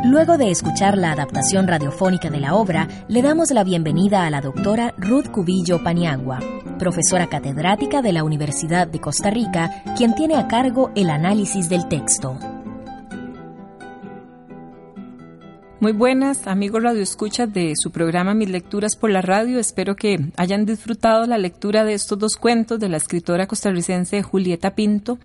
Luego 0.02 0.38
de 0.38 0.50
escuchar 0.50 0.96
la 0.96 1.12
adaptación 1.12 1.68
radiofónica 1.68 2.30
de 2.30 2.40
la 2.40 2.54
obra, 2.54 2.88
le 3.08 3.20
damos 3.20 3.50
la 3.50 3.62
bienvenida 3.62 4.24
a 4.24 4.30
la 4.30 4.40
doctora 4.40 4.94
Ruth 4.96 5.28
Cubillo 5.30 5.84
Paniagua, 5.84 6.38
profesora 6.78 7.26
catedrática 7.26 8.00
de 8.00 8.14
la 8.14 8.24
Universidad 8.24 8.88
de 8.88 8.98
Costa 8.98 9.28
Rica, 9.28 9.82
quien 9.94 10.14
tiene 10.14 10.36
a 10.36 10.48
cargo 10.48 10.90
el 10.94 11.10
análisis 11.10 11.68
del 11.68 11.86
texto. 11.86 12.38
Muy 15.80 15.92
buenas, 15.92 16.48
amigos 16.48 16.82
Radio 16.82 17.02
Escucha 17.02 17.46
de 17.46 17.74
su 17.76 17.92
programa 17.92 18.34
Mis 18.34 18.50
Lecturas 18.50 18.96
por 18.96 19.10
la 19.10 19.22
Radio. 19.22 19.60
Espero 19.60 19.94
que 19.94 20.18
hayan 20.36 20.66
disfrutado 20.66 21.24
la 21.26 21.38
lectura 21.38 21.84
de 21.84 21.94
estos 21.94 22.18
dos 22.18 22.36
cuentos 22.36 22.80
de 22.80 22.88
la 22.88 22.96
escritora 22.96 23.46
costarricense 23.46 24.24
Julieta 24.24 24.74
Pinto. 24.74 25.20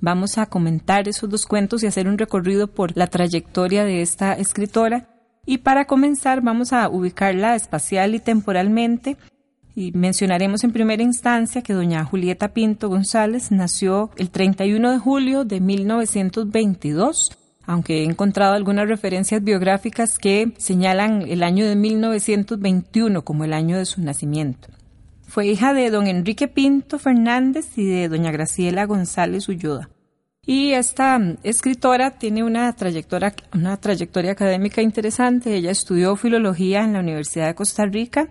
Vamos 0.00 0.38
a 0.38 0.46
comentar 0.46 1.08
esos 1.08 1.28
dos 1.28 1.44
cuentos 1.44 1.82
y 1.82 1.88
hacer 1.88 2.06
un 2.06 2.18
recorrido 2.18 2.68
por 2.68 2.96
la 2.96 3.08
trayectoria 3.08 3.84
de 3.84 4.00
esta 4.00 4.34
escritora. 4.34 5.08
Y 5.44 5.58
para 5.58 5.86
comenzar 5.86 6.40
vamos 6.40 6.72
a 6.72 6.88
ubicarla 6.88 7.56
espacial 7.56 8.14
y 8.14 8.20
temporalmente 8.20 9.16
y 9.74 9.90
mencionaremos 9.90 10.62
en 10.62 10.72
primera 10.72 11.02
instancia 11.02 11.62
que 11.62 11.72
doña 11.72 12.04
Julieta 12.04 12.54
Pinto 12.54 12.88
González 12.88 13.50
nació 13.50 14.10
el 14.16 14.30
31 14.30 14.92
de 14.92 14.98
julio 14.98 15.44
de 15.44 15.60
1922, 15.60 17.36
aunque 17.66 18.00
he 18.00 18.04
encontrado 18.04 18.54
algunas 18.54 18.88
referencias 18.88 19.42
biográficas 19.42 20.18
que 20.18 20.52
señalan 20.56 21.22
el 21.22 21.42
año 21.42 21.66
de 21.66 21.76
1921 21.76 23.24
como 23.24 23.44
el 23.44 23.52
año 23.52 23.76
de 23.76 23.84
su 23.84 24.00
nacimiento. 24.00 24.68
Fue 25.26 25.46
hija 25.46 25.74
de 25.74 25.90
don 25.90 26.06
Enrique 26.06 26.48
Pinto 26.48 26.98
Fernández 26.98 27.76
y 27.76 27.86
de 27.86 28.08
doña 28.08 28.30
Graciela 28.30 28.86
González 28.86 29.48
Ulloda. 29.48 29.90
Y 30.46 30.72
esta 30.72 31.20
escritora 31.42 32.18
tiene 32.18 32.44
una 32.44 32.72
trayectoria, 32.72 33.34
una 33.52 33.76
trayectoria 33.76 34.32
académica 34.32 34.80
interesante. 34.80 35.56
Ella 35.56 35.72
estudió 35.72 36.14
filología 36.14 36.84
en 36.84 36.92
la 36.92 37.00
Universidad 37.00 37.48
de 37.48 37.56
Costa 37.56 37.84
Rica 37.84 38.30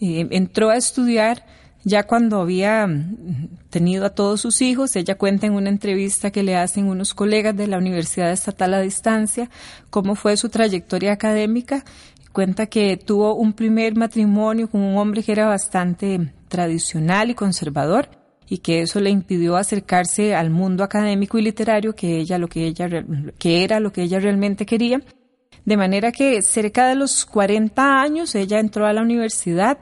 eh, 0.00 0.28
entró 0.30 0.70
a 0.70 0.76
estudiar 0.76 1.44
ya 1.84 2.04
cuando 2.04 2.40
había 2.40 2.86
mm, 2.86 3.48
tenido 3.70 4.04
a 4.04 4.10
todos 4.10 4.40
sus 4.40 4.60
hijos. 4.62 4.96
Ella 4.96 5.16
cuenta 5.16 5.46
en 5.46 5.54
una 5.54 5.70
entrevista 5.70 6.30
que 6.30 6.42
le 6.42 6.56
hacen 6.56 6.86
unos 6.86 7.14
colegas 7.14 7.56
de 7.56 7.66
la 7.66 7.78
Universidad 7.78 8.32
Estatal 8.32 8.74
a 8.74 8.80
Distancia 8.80 9.50
cómo 9.90 10.14
fue 10.14 10.36
su 10.36 10.48
trayectoria 10.48 11.12
académica. 11.12 11.84
Cuenta 12.32 12.66
que 12.66 12.96
tuvo 12.96 13.34
un 13.34 13.52
primer 13.52 13.96
matrimonio 13.96 14.70
con 14.70 14.82
un 14.82 14.96
hombre 14.96 15.22
que 15.22 15.32
era 15.32 15.46
bastante 15.46 16.32
tradicional 16.48 17.30
y 17.30 17.34
conservador 17.34 18.08
y 18.48 18.58
que 18.58 18.80
eso 18.82 19.00
le 19.00 19.10
impidió 19.10 19.56
acercarse 19.56 20.34
al 20.34 20.50
mundo 20.50 20.84
académico 20.84 21.38
y 21.38 21.42
literario 21.42 21.94
que 21.94 22.18
ella 22.18 22.38
lo 22.38 22.48
que 22.48 22.66
ella 22.66 22.88
que 23.38 23.64
era 23.64 23.80
lo 23.80 23.92
que 23.92 24.02
ella 24.02 24.20
realmente 24.20 24.64
quería 24.64 25.02
de 25.64 25.76
manera 25.76 26.12
que 26.12 26.40
cerca 26.40 26.88
de 26.88 26.94
los 26.94 27.26
40 27.26 28.00
años 28.00 28.34
ella 28.34 28.58
entró 28.58 28.86
a 28.86 28.92
la 28.94 29.02
universidad 29.02 29.78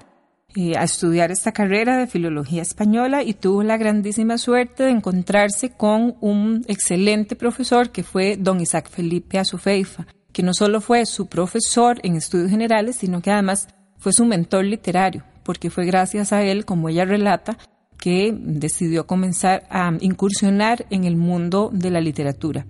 eh, 0.56 0.72
a 0.76 0.84
estudiar 0.84 1.30
esta 1.30 1.52
carrera 1.52 1.98
de 1.98 2.06
filología 2.06 2.62
española 2.62 3.22
y 3.22 3.34
tuvo 3.34 3.62
la 3.62 3.76
grandísima 3.76 4.38
suerte 4.38 4.84
de 4.84 4.90
encontrarse 4.90 5.70
con 5.70 6.16
un 6.20 6.64
excelente 6.66 7.36
profesor 7.36 7.90
que 7.90 8.02
fue 8.02 8.36
don 8.38 8.60
Isaac 8.60 8.88
Felipe 8.88 9.38
Azufeifa, 9.38 10.06
que 10.32 10.42
no 10.42 10.54
solo 10.54 10.80
fue 10.80 11.04
su 11.04 11.26
profesor 11.26 12.00
en 12.02 12.16
estudios 12.16 12.50
generales, 12.50 12.96
sino 12.96 13.20
que 13.20 13.30
además 13.30 13.68
fue 13.98 14.12
su 14.12 14.24
mentor 14.24 14.64
literario, 14.64 15.24
porque 15.42 15.68
fue 15.68 15.84
gracias 15.84 16.32
a 16.32 16.42
él, 16.42 16.64
como 16.64 16.88
ella 16.88 17.04
relata, 17.04 17.58
que 17.98 18.34
decidió 18.36 19.06
comenzar 19.06 19.66
a 19.70 19.92
incursionar 20.00 20.86
en 20.90 21.04
el 21.04 21.16
mundo 21.16 21.70
de 21.72 21.90
la 21.90 22.00
literatura. 22.00 22.66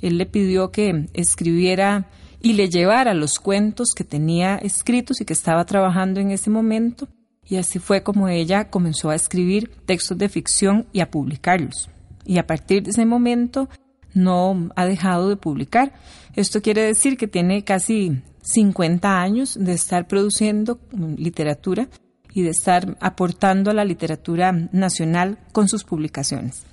Él 0.00 0.18
le 0.18 0.26
pidió 0.26 0.70
que 0.70 1.06
escribiera 1.12 2.08
y 2.40 2.52
le 2.54 2.68
llevara 2.68 3.14
los 3.14 3.38
cuentos 3.38 3.94
que 3.94 4.04
tenía 4.04 4.56
escritos 4.56 5.20
y 5.20 5.24
que 5.24 5.32
estaba 5.32 5.64
trabajando 5.64 6.20
en 6.20 6.30
ese 6.30 6.50
momento. 6.50 7.08
Y 7.48 7.56
así 7.56 7.78
fue 7.78 8.02
como 8.02 8.28
ella 8.28 8.68
comenzó 8.70 9.10
a 9.10 9.14
escribir 9.14 9.70
textos 9.86 10.18
de 10.18 10.28
ficción 10.28 10.86
y 10.92 11.00
a 11.00 11.10
publicarlos. 11.10 11.88
Y 12.24 12.38
a 12.38 12.46
partir 12.46 12.82
de 12.82 12.90
ese 12.90 13.06
momento 13.06 13.68
no 14.12 14.70
ha 14.76 14.84
dejado 14.84 15.28
de 15.30 15.36
publicar. 15.36 15.94
Esto 16.34 16.60
quiere 16.60 16.82
decir 16.82 17.16
que 17.16 17.26
tiene 17.26 17.64
casi 17.64 18.22
50 18.42 19.20
años 19.20 19.56
de 19.58 19.72
estar 19.72 20.06
produciendo 20.06 20.78
literatura 21.16 21.88
y 22.32 22.42
de 22.42 22.50
estar 22.50 22.96
aportando 23.00 23.70
a 23.70 23.74
la 23.74 23.84
literatura 23.84 24.52
nacional 24.52 25.38
con 25.52 25.68
sus 25.68 25.84
publicaciones. 25.84 26.64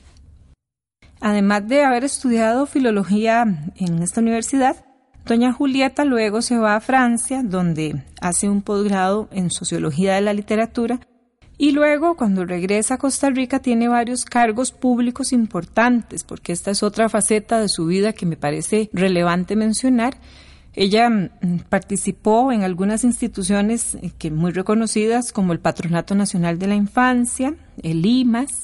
Además 1.22 1.68
de 1.68 1.84
haber 1.84 2.04
estudiado 2.04 2.66
filología 2.66 3.72
en 3.76 4.04
esta 4.04 4.22
universidad, 4.22 4.86
Doña 5.26 5.52
Julieta 5.52 6.06
luego 6.06 6.44
se 6.44 6.58
va 6.58 6.76
a 6.76 6.82
Francia, 6.82 7.42
donde 7.44 8.04
hace 8.22 8.48
un 8.48 8.62
posgrado 8.62 9.28
en 9.32 9.50
Sociología 9.50 10.14
de 10.14 10.22
la 10.22 10.34
Literatura, 10.34 11.00
y 11.58 11.72
luego 11.72 12.16
cuando 12.16 12.46
regresa 12.46 12.96
a 12.96 12.98
Costa 13.00 13.32
Rica 13.32 13.60
tiene 13.60 13.88
varios 13.88 14.24
cargos 14.24 14.72
públicos 14.72 15.34
importantes, 15.34 16.24
porque 16.24 16.52
esta 16.52 16.70
es 16.70 16.84
otra 16.84 17.10
faceta 17.10 17.60
de 17.60 17.70
su 17.70 17.88
vida 17.88 18.14
que 18.14 18.28
me 18.28 18.38
parece 18.38 18.90
relevante 18.94 19.56
mencionar. 19.56 20.18
Ella 20.74 21.10
mm, 21.10 21.60
participó 21.70 22.52
en 22.52 22.62
algunas 22.62 23.04
instituciones 23.04 23.96
eh, 23.96 24.12
que 24.20 24.30
muy 24.30 24.52
reconocidas 24.52 25.32
como 25.32 25.54
el 25.54 25.60
Patronato 25.60 26.14
Nacional 26.14 26.60
de 26.60 26.68
la 26.68 26.76
Infancia, 26.76 27.56
el 27.82 28.06
IMAS, 28.06 28.64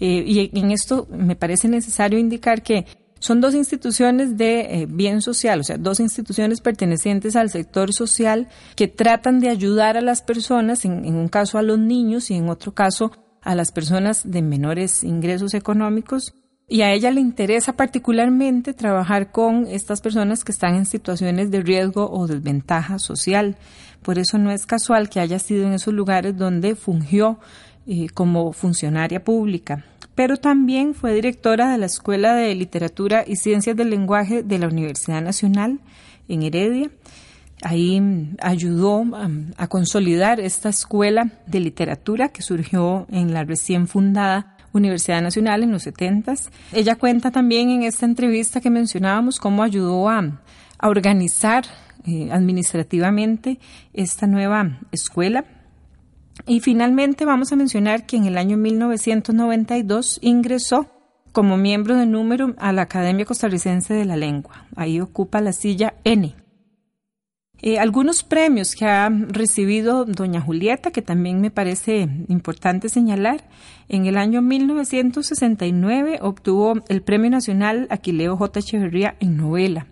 eh, 0.00 0.24
y 0.26 0.58
en 0.58 0.70
esto 0.72 1.06
me 1.10 1.36
parece 1.36 1.68
necesario 1.68 2.18
indicar 2.18 2.62
que 2.62 2.86
son 3.20 3.42
dos 3.42 3.54
instituciones 3.54 4.36
de 4.38 4.60
eh, 4.60 4.86
bien 4.88 5.20
social, 5.20 5.60
o 5.60 5.62
sea, 5.62 5.76
dos 5.76 6.00
instituciones 6.00 6.62
pertenecientes 6.62 7.36
al 7.36 7.50
sector 7.50 7.92
social 7.92 8.48
que 8.76 8.88
tratan 8.88 9.40
de 9.40 9.50
ayudar 9.50 9.98
a 9.98 10.00
las 10.00 10.22
personas, 10.22 10.86
en, 10.86 11.04
un 11.14 11.28
caso 11.28 11.58
a 11.58 11.62
los 11.62 11.78
niños 11.78 12.30
y 12.30 12.34
en 12.34 12.48
otro 12.48 12.72
caso 12.72 13.12
a 13.42 13.54
las 13.54 13.72
personas 13.72 14.22
de 14.28 14.40
menores 14.42 15.04
ingresos 15.04 15.52
económicos. 15.54 16.34
Y 16.66 16.82
a 16.82 16.92
ella 16.92 17.10
le 17.10 17.20
interesa 17.20 17.74
particularmente 17.74 18.72
trabajar 18.72 19.32
con 19.32 19.66
estas 19.66 20.00
personas 20.00 20.44
que 20.44 20.52
están 20.52 20.76
en 20.76 20.86
situaciones 20.86 21.50
de 21.50 21.60
riesgo 21.62 22.10
o 22.10 22.26
desventaja 22.26 22.98
social. 22.98 23.56
Por 24.02 24.18
eso 24.18 24.38
no 24.38 24.50
es 24.50 24.66
casual 24.66 25.10
que 25.10 25.20
haya 25.20 25.38
sido 25.40 25.66
en 25.66 25.72
esos 25.72 25.92
lugares 25.92 26.38
donde 26.38 26.74
fungió 26.74 27.38
eh, 27.90 28.06
como 28.14 28.52
funcionaria 28.52 29.22
pública 29.22 29.84
pero 30.20 30.36
también 30.36 30.94
fue 30.94 31.14
directora 31.14 31.72
de 31.72 31.78
la 31.78 31.86
Escuela 31.86 32.34
de 32.34 32.54
Literatura 32.54 33.24
y 33.26 33.36
Ciencias 33.36 33.74
del 33.74 33.88
Lenguaje 33.88 34.42
de 34.42 34.58
la 34.58 34.66
Universidad 34.66 35.22
Nacional 35.22 35.80
en 36.28 36.42
Heredia. 36.42 36.90
Ahí 37.62 37.98
mm, 37.98 38.36
ayudó 38.42 39.02
mm, 39.02 39.52
a, 39.56 39.66
consolidar 39.68 40.38
esta 40.38 40.68
escuela 40.68 41.30
de 41.46 41.60
literatura 41.60 42.28
que 42.28 42.42
surgió 42.42 43.06
en 43.10 43.32
la 43.32 43.44
recién 43.44 43.88
fundada 43.88 44.58
Universidad 44.74 45.22
Nacional 45.22 45.62
en 45.62 45.72
los 45.72 45.84
70. 45.84 46.34
Ella 46.74 46.96
cuenta 46.96 47.30
también 47.30 47.70
en 47.70 47.82
esta 47.84 48.04
entrevista 48.04 48.60
que 48.60 48.68
mencionábamos 48.68 49.38
cómo 49.38 49.62
ayudó 49.62 50.10
a, 50.10 50.42
organizar 50.82 51.64
eh, 52.06 52.28
administrativamente 52.30 53.58
esta 53.94 54.26
nueva 54.26 54.80
escuela 54.92 55.46
y 56.46 56.60
finalmente 56.60 57.24
vamos 57.24 57.52
a 57.52 57.56
mencionar 57.56 58.06
que 58.06 58.16
en 58.16 58.26
el 58.26 58.38
año 58.38 58.56
1992 58.56 60.18
ingresó 60.22 60.86
como 61.32 61.56
miembro 61.56 61.96
de 61.96 62.06
número 62.06 62.54
a 62.58 62.72
la 62.72 62.82
Academia 62.82 63.24
Costarricense 63.24 63.94
de 63.94 64.04
la 64.04 64.16
Lengua. 64.16 64.66
Ahí 64.76 65.00
ocupa 65.00 65.40
la 65.40 65.52
silla 65.52 65.94
N. 66.04 66.34
Eh, 67.62 67.78
algunos 67.78 68.24
premios 68.24 68.74
que 68.74 68.86
ha 68.86 69.10
recibido 69.10 70.06
doña 70.06 70.40
Julieta, 70.40 70.90
que 70.90 71.02
también 71.02 71.40
me 71.40 71.50
parece 71.50 72.08
importante 72.28 72.88
señalar. 72.88 73.44
En 73.88 74.06
el 74.06 74.16
año 74.16 74.40
1969 74.40 76.20
obtuvo 76.22 76.74
el 76.88 77.02
Premio 77.02 77.30
Nacional 77.30 77.86
Aquileo 77.90 78.36
J. 78.36 78.60
Echeverría 78.60 79.14
en 79.20 79.36
novela 79.36 79.86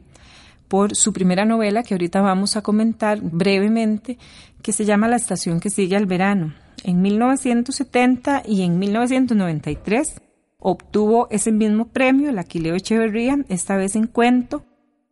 por 0.68 0.94
su 0.94 1.12
primera 1.12 1.44
novela 1.44 1.82
que 1.82 1.94
ahorita 1.94 2.20
vamos 2.20 2.56
a 2.56 2.62
comentar 2.62 3.20
brevemente, 3.20 4.18
que 4.62 4.72
se 4.72 4.84
llama 4.84 5.08
La 5.08 5.16
estación 5.16 5.60
que 5.60 5.70
sigue 5.70 5.96
al 5.96 6.06
verano. 6.06 6.54
En 6.84 7.02
1970 7.02 8.42
y 8.46 8.62
en 8.62 8.78
1993 8.78 10.20
obtuvo 10.58 11.28
ese 11.30 11.52
mismo 11.52 11.88
premio, 11.88 12.30
el 12.30 12.38
Aquileo 12.38 12.74
Echeverría, 12.74 13.38
esta 13.48 13.76
vez 13.76 13.96
en 13.96 14.06
cuento, 14.06 14.64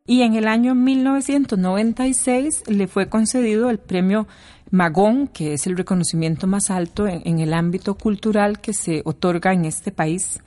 y 0.06 0.22
en 0.22 0.34
el 0.34 0.46
año 0.46 0.74
1996 0.74 2.64
le 2.68 2.86
fue 2.86 3.08
concedido 3.08 3.70
el 3.70 3.78
premio 3.78 4.28
Magón, 4.70 5.26
que 5.28 5.54
es 5.54 5.66
el 5.66 5.76
reconocimiento 5.76 6.46
más 6.46 6.70
alto 6.70 7.08
en, 7.08 7.22
en 7.24 7.40
el 7.40 7.52
ámbito 7.52 7.96
cultural 7.96 8.60
que 8.60 8.72
se 8.72 9.02
otorga 9.04 9.52
en 9.52 9.64
este 9.64 9.90
país. 9.90 10.40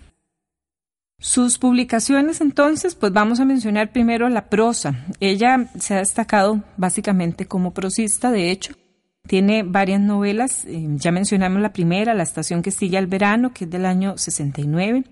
Sus 1.22 1.58
publicaciones, 1.58 2.40
entonces, 2.40 2.96
pues 2.96 3.12
vamos 3.12 3.42
a 3.42 3.46
mencionar 3.46 3.92
primero 3.92 4.30
la 4.30 4.48
prosa. 4.48 5.06
Ella 5.20 5.70
se 5.78 5.94
ha 5.94 5.98
destacado 5.98 6.64
básicamente 6.78 7.46
como 7.46 7.74
prosista, 7.74 8.32
de 8.32 8.52
hecho, 8.52 8.74
tiene 9.28 9.64
varias 9.64 10.00
novelas, 10.00 10.64
eh, 10.66 10.88
ya 10.96 11.12
mencionamos 11.12 11.62
la 11.62 11.74
primera, 11.74 12.14
La 12.14 12.24
estación 12.24 12.62
que 12.62 12.72
sigue 12.72 12.98
al 12.98 13.08
verano, 13.08 13.54
que 13.54 13.66
es 13.66 13.70
del 13.70 13.86
año 13.86 14.18
69. 14.18 15.04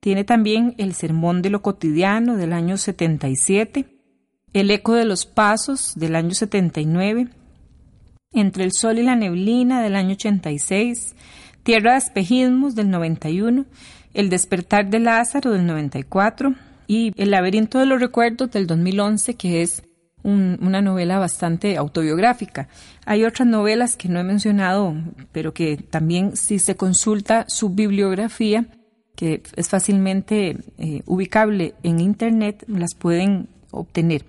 Tiene 0.00 0.24
también 0.24 0.74
El 0.76 0.92
sermón 0.92 1.40
de 1.40 1.50
lo 1.50 1.62
cotidiano 1.62 2.36
del 2.36 2.52
año 2.52 2.76
77, 2.76 3.86
El 4.52 4.70
eco 4.72 4.94
de 4.94 5.04
los 5.04 5.24
pasos 5.24 5.94
del 5.94 6.16
año 6.16 6.34
79, 6.34 7.28
Entre 8.32 8.64
el 8.64 8.72
sol 8.72 8.98
y 8.98 9.02
la 9.04 9.14
neblina 9.14 9.82
del 9.82 9.94
año 9.94 10.14
86, 10.14 11.14
Tierra 11.62 11.92
de 11.92 11.98
espejismos 11.98 12.74
del 12.74 12.90
91 12.90 13.66
el 14.14 14.30
despertar 14.30 14.88
de 14.88 15.00
Lázaro 15.00 15.52
del 15.52 15.66
94 15.66 16.54
y 16.86 17.12
El 17.16 17.30
laberinto 17.30 17.78
de 17.78 17.86
los 17.86 18.00
recuerdos 18.00 18.50
del 18.50 18.66
2011, 18.66 19.34
que 19.34 19.62
es 19.62 19.82
una 20.22 20.80
novela 20.80 21.18
bastante 21.18 21.76
autobiográfica. 21.76 22.68
Hay 23.04 23.24
otras 23.24 23.46
novelas 23.46 23.96
que 23.96 24.08
no 24.08 24.18
he 24.18 24.24
mencionado, 24.24 24.94
pero 25.32 25.52
que 25.52 25.76
también 25.76 26.36
si 26.36 26.58
se 26.58 26.76
consulta 26.76 27.44
su 27.48 27.70
bibliografía, 27.70 28.66
que 29.16 29.42
es 29.54 29.68
fácilmente 29.68 30.56
eh, 30.78 31.02
ubicable 31.04 31.74
en 31.82 32.00
Internet, 32.00 32.64
las 32.68 32.94
pueden 32.94 33.48
obtener. 33.70 34.24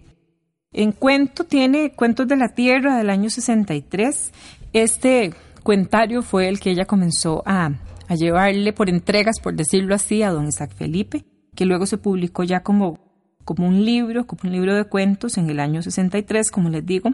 En 0.73 0.91
cuento 0.91 1.45
tiene 1.45 1.93
Cuentos 1.93 2.27
de 2.27 2.35
la 2.35 2.49
Tierra 2.49 2.97
del 2.97 3.09
año 3.09 3.29
63. 3.29 4.31
Este 4.73 5.33
cuentario 5.63 6.21
fue 6.21 6.49
el 6.49 6.59
que 6.59 6.71
ella 6.71 6.83
comenzó 6.83 7.41
a, 7.45 7.71
a 8.07 8.15
llevarle 8.15 8.73
por 8.73 8.89
entregas, 8.89 9.39
por 9.39 9.55
decirlo 9.55 9.95
así, 9.95 10.23
a 10.23 10.31
don 10.31 10.47
Isaac 10.47 10.73
Felipe, 10.75 11.25
que 11.55 11.65
luego 11.65 11.85
se 11.85 11.97
publicó 11.97 12.43
ya 12.43 12.61
como, 12.61 12.99
como 13.43 13.67
un 13.67 13.85
libro, 13.85 14.27
como 14.27 14.41
un 14.45 14.51
libro 14.51 14.75
de 14.75 14.85
cuentos 14.85 15.37
en 15.37 15.49
el 15.49 15.59
año 15.59 15.81
63, 15.81 16.51
como 16.51 16.69
les 16.69 16.85
digo. 16.85 17.11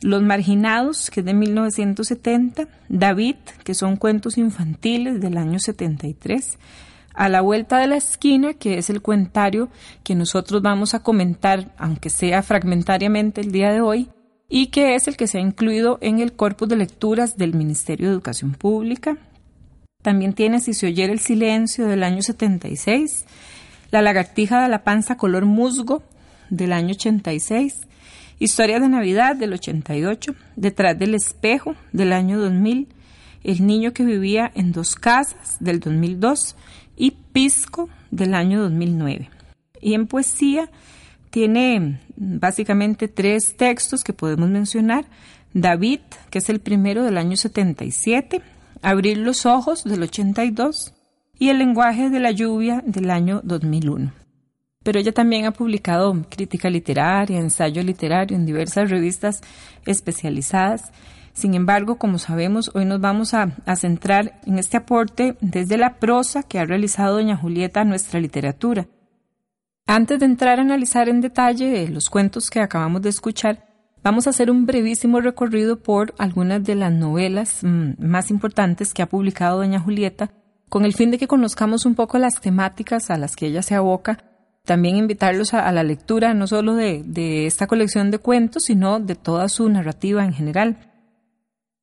Los 0.00 0.22
Marginados, 0.22 1.10
que 1.10 1.20
es 1.20 1.26
de 1.26 1.34
1970, 1.34 2.66
David, 2.88 3.36
que 3.62 3.74
son 3.74 3.96
cuentos 3.96 4.36
infantiles 4.36 5.20
del 5.20 5.38
año 5.38 5.60
73, 5.60 6.58
A 7.14 7.28
la 7.28 7.40
vuelta 7.42 7.78
de 7.78 7.86
la 7.86 7.96
esquina, 7.96 8.54
que 8.54 8.78
es 8.78 8.90
el 8.90 9.02
cuentario 9.02 9.68
que 10.02 10.14
nosotros 10.14 10.62
vamos 10.62 10.94
a 10.94 11.02
comentar, 11.02 11.72
aunque 11.76 12.10
sea 12.10 12.42
fragmentariamente 12.42 13.42
el 13.42 13.52
día 13.52 13.70
de 13.70 13.80
hoy, 13.80 14.08
y 14.48 14.66
que 14.66 14.94
es 14.94 15.08
el 15.08 15.16
que 15.16 15.26
se 15.26 15.38
ha 15.38 15.40
incluido 15.40 15.98
en 16.00 16.20
el 16.20 16.32
corpus 16.34 16.68
de 16.68 16.76
lecturas 16.76 17.36
del 17.36 17.54
Ministerio 17.54 18.08
de 18.08 18.12
Educación 18.12 18.52
Pública. 18.52 19.16
También 20.02 20.32
tiene 20.34 20.60
Si 20.60 20.74
se 20.74 20.86
oyera 20.86 21.12
el 21.12 21.20
silencio 21.20 21.86
del 21.86 22.02
año 22.02 22.22
76, 22.22 23.24
La 23.90 24.02
lagartija 24.02 24.62
de 24.62 24.68
la 24.68 24.84
panza 24.84 25.16
color 25.16 25.46
musgo 25.46 26.02
del 26.50 26.72
año 26.72 26.90
86, 26.90 27.82
Historia 28.38 28.80
de 28.80 28.88
Navidad 28.88 29.36
del 29.36 29.52
88, 29.52 30.34
Detrás 30.56 30.98
del 30.98 31.14
espejo 31.14 31.76
del 31.92 32.12
año 32.12 32.40
2000, 32.40 32.88
El 33.44 33.66
niño 33.66 33.92
que 33.92 34.04
vivía 34.04 34.50
en 34.54 34.72
dos 34.72 34.96
casas 34.96 35.56
del 35.60 35.80
2002 35.80 36.56
y 36.96 37.12
Pisco 37.32 37.88
del 38.10 38.34
año 38.34 38.60
2009. 38.60 39.30
Y 39.80 39.94
en 39.94 40.06
poesía 40.06 40.68
tiene 41.30 42.00
básicamente 42.16 43.08
tres 43.08 43.56
textos 43.56 44.04
que 44.04 44.12
podemos 44.12 44.50
mencionar. 44.50 45.06
David, 45.54 46.00
que 46.30 46.38
es 46.38 46.48
el 46.48 46.60
primero 46.60 47.02
del 47.02 47.18
año 47.18 47.36
77, 47.36 48.42
Abrir 48.82 49.18
los 49.18 49.46
ojos 49.46 49.84
del 49.84 50.02
82 50.02 50.92
y 51.38 51.48
El 51.48 51.58
lenguaje 51.58 52.10
de 52.10 52.20
la 52.20 52.30
lluvia 52.30 52.82
del 52.84 53.10
año 53.10 53.40
2001 53.42 54.22
pero 54.82 54.98
ella 54.98 55.12
también 55.12 55.46
ha 55.46 55.52
publicado 55.52 56.14
crítica 56.28 56.68
literaria, 56.68 57.38
ensayo 57.38 57.82
literario 57.82 58.36
en 58.36 58.46
diversas 58.46 58.90
revistas 58.90 59.40
especializadas. 59.86 60.92
Sin 61.32 61.54
embargo, 61.54 61.96
como 61.96 62.18
sabemos, 62.18 62.70
hoy 62.74 62.84
nos 62.84 63.00
vamos 63.00 63.32
a, 63.32 63.56
centrar 63.76 64.40
en 64.44 64.58
este 64.58 64.76
aporte 64.76 65.36
desde 65.40 65.78
la 65.78 65.94
prosa 65.94 66.42
que 66.42 66.58
ha 66.58 66.64
realizado 66.64 67.14
doña 67.14 67.36
Julieta 67.36 67.80
a 67.80 67.84
nuestra 67.84 68.20
literatura. 68.20 68.86
Antes 69.86 70.20
de 70.20 70.26
entrar 70.26 70.58
a 70.58 70.62
analizar 70.62 71.08
en 71.08 71.20
detalle 71.20 71.88
los 71.88 72.10
cuentos 72.10 72.50
que 72.50 72.60
acabamos 72.60 73.02
de 73.02 73.08
escuchar, 73.08 73.71
vamos 74.02 74.26
a 74.26 74.30
hacer 74.30 74.50
un 74.50 74.66
brevísimo 74.66 75.20
recorrido 75.20 75.80
por 75.80 76.14
algunas 76.18 76.62
de 76.64 76.74
las 76.74 76.92
novelas 76.92 77.60
mm, 77.62 77.92
más 77.98 78.30
importantes 78.30 78.94
que 78.94 79.02
ha 79.02 79.08
publicado 79.08 79.58
doña 79.58 79.80
Julieta, 79.80 80.30
con 80.68 80.84
el 80.84 80.94
fin 80.94 81.10
de 81.10 81.18
que 81.18 81.28
conozcamos 81.28 81.86
un 81.86 81.94
poco 81.94 82.18
las 82.18 82.40
temáticas 82.40 83.10
a 83.10 83.18
las 83.18 83.36
que 83.36 83.46
ella 83.46 83.62
se 83.62 83.74
aboca 83.74 84.18
también 84.64 84.96
invitarlos 84.96 85.54
a, 85.54 85.70
la 85.72 85.82
lectura 85.82 86.34
no 86.34 86.46
solo 86.46 86.74
de, 86.74 87.02
de 87.04 87.46
esta 87.46 87.66
colección 87.66 88.10
de 88.10 88.18
cuentos, 88.18 88.64
sino 88.66 89.00
de 89.00 89.16
toda 89.16 89.48
su 89.48 89.68
narrativa 89.68 90.24
en 90.24 90.32
general. 90.32 90.76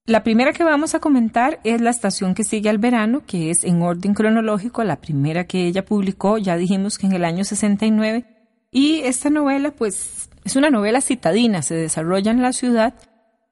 La 0.05 0.23
primera 0.23 0.53
que 0.53 0.63
vamos 0.63 0.95
a 0.95 0.99
comentar 0.99 1.59
es 1.63 1.81
La 1.81 1.89
estación 1.89 2.33
que 2.33 2.43
sigue 2.43 2.69
al 2.69 2.77
verano, 2.77 3.23
que 3.27 3.51
es 3.51 3.63
en 3.63 3.81
orden 3.81 4.13
cronológico 4.13 4.83
la 4.83 5.01
primera 5.01 5.45
que 5.45 5.67
ella 5.67 5.85
publicó, 5.85 6.37
ya 6.37 6.55
dijimos 6.57 6.97
que 6.97 7.07
en 7.07 7.13
el 7.13 7.25
año 7.25 7.43
69, 7.43 8.25
y 8.71 9.01
esta 9.01 9.29
novela 9.29 9.71
pues 9.71 10.29
es 10.43 10.55
una 10.55 10.69
novela 10.69 11.01
citadina, 11.01 11.61
se 11.61 11.75
desarrolla 11.75 12.31
en 12.31 12.41
la 12.41 12.53
ciudad, 12.53 12.93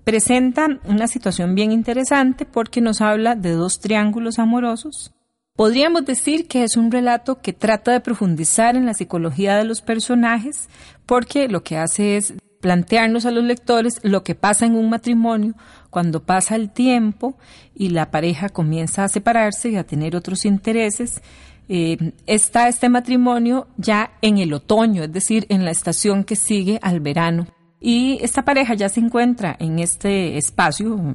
presenta 0.03 0.67
una 0.85 1.07
situación 1.07 1.55
bien 1.55 1.71
interesante 1.71 2.45
porque 2.45 2.81
nos 2.81 3.01
habla 3.01 3.35
de 3.35 3.51
dos 3.51 3.79
triángulos 3.79 4.39
amorosos, 4.39 5.13
Podríamos 5.57 6.05
decir 6.05 6.47
que 6.47 6.63
es 6.63 6.77
un 6.77 6.91
relato 6.91 7.41
que 7.41 7.51
trata 7.51 7.91
de 7.91 7.99
profundizar 7.99 8.75
en 8.75 8.85
la 8.85 8.93
psicología 8.93 9.57
de 9.57 9.63
los 9.63 9.81
personajes 9.81 10.69
porque 11.07 11.47
lo 11.47 11.63
que 11.63 11.77
hace 11.77 12.15
es 12.15 12.35
plantearnos 12.61 13.25
a 13.25 13.31
los 13.31 13.43
lectores 13.43 13.99
lo 14.03 14.23
que 14.23 14.35
pasa 14.35 14.67
en 14.67 14.75
un 14.75 14.91
matrimonio 14.91 15.55
cuando 15.89 16.21
pasa 16.23 16.55
el 16.55 16.69
tiempo 16.69 17.39
y 17.73 17.89
la 17.89 18.11
pareja 18.11 18.49
comienza 18.49 19.03
a 19.03 19.09
separarse 19.09 19.69
y 19.69 19.77
a 19.77 19.83
tener 19.83 20.15
otros 20.15 20.45
intereses. 20.45 21.23
Eh, 21.69 22.13
está 22.25 22.67
este 22.67 22.89
matrimonio 22.89 23.67
ya 23.77 24.11
en 24.21 24.37
el 24.37 24.53
otoño, 24.53 25.03
es 25.03 25.11
decir, 25.11 25.45
en 25.49 25.65
la 25.65 25.71
estación 25.71 26.23
que 26.23 26.35
sigue 26.35 26.79
al 26.81 26.99
verano. 26.99 27.47
Y 27.79 28.17
esta 28.21 28.43
pareja 28.43 28.73
ya 28.73 28.89
se 28.89 28.99
encuentra 28.99 29.55
en 29.59 29.79
este 29.79 30.37
espacio, 30.37 31.13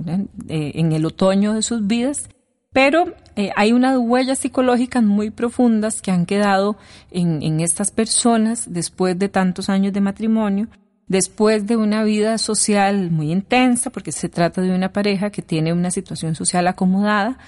eh, 0.48 0.72
en 0.74 0.92
el 0.92 1.04
otoño 1.04 1.54
de 1.54 1.62
sus 1.62 1.86
vidas, 1.86 2.28
pero 2.72 3.14
eh, 3.36 3.50
hay 3.54 3.72
unas 3.72 3.98
huellas 3.98 4.38
psicológicas 4.38 5.02
muy 5.02 5.30
profundas 5.30 6.00
que 6.00 6.10
han 6.10 6.24
quedado 6.24 6.76
en, 7.10 7.60
estas 7.60 7.90
personas 7.90 8.72
después 8.72 9.18
de 9.18 9.28
tantos 9.28 9.68
años 9.68 9.92
de 9.92 10.00
matrimonio, 10.00 10.68
después 11.06 11.66
de 11.66 11.76
una 11.76 12.02
vida 12.02 12.38
social 12.38 13.10
muy 13.10 13.30
intensa, 13.30 13.90
porque 13.90 14.12
se 14.12 14.28
trata 14.28 14.62
de 14.62 14.74
una 14.74 14.92
pareja 14.92 15.30
que 15.30 15.42
tiene 15.42 15.72
una 15.72 15.90
situación 15.90 16.34
social 16.34 16.66
acomodada, 16.66 17.38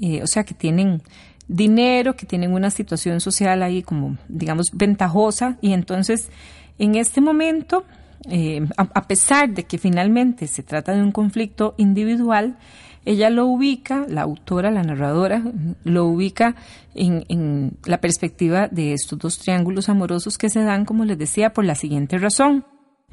eh, 0.00 0.22
o 0.22 0.26
sea, 0.26 0.44
que 0.44 0.54
tienen 0.54 1.02
dinero, 1.48 2.16
que 2.16 2.26
tienen 2.26 2.52
una 2.52 2.70
situación 2.70 3.20
social 3.20 3.62
ahí 3.62 3.82
como, 3.82 4.16
digamos, 4.28 4.70
ventajosa, 4.72 5.58
y 5.60 5.72
entonces 5.72 6.30
en 6.78 6.94
este 6.94 7.20
momento, 7.20 7.84
eh, 8.30 8.66
a 8.76 9.06
pesar 9.06 9.50
de 9.50 9.64
que 9.64 9.78
finalmente 9.78 10.46
se 10.46 10.62
trata 10.62 10.92
de 10.92 11.02
un 11.02 11.12
conflicto 11.12 11.74
individual, 11.76 12.56
ella 13.04 13.30
lo 13.30 13.46
ubica, 13.46 14.06
la 14.08 14.22
autora, 14.22 14.70
la 14.70 14.82
narradora, 14.82 15.42
lo 15.82 16.06
ubica 16.06 16.54
en, 16.94 17.76
la 17.84 18.00
perspectiva 18.00 18.68
de 18.68 18.92
estos 18.92 19.18
dos 19.18 19.38
triángulos 19.38 19.88
amorosos 19.88 20.38
que 20.38 20.48
se 20.48 20.62
dan, 20.62 20.84
como 20.84 21.04
les 21.04 21.18
decía, 21.18 21.52
por 21.52 21.64
la 21.64 21.74
siguiente 21.74 22.18
razón. 22.18 22.64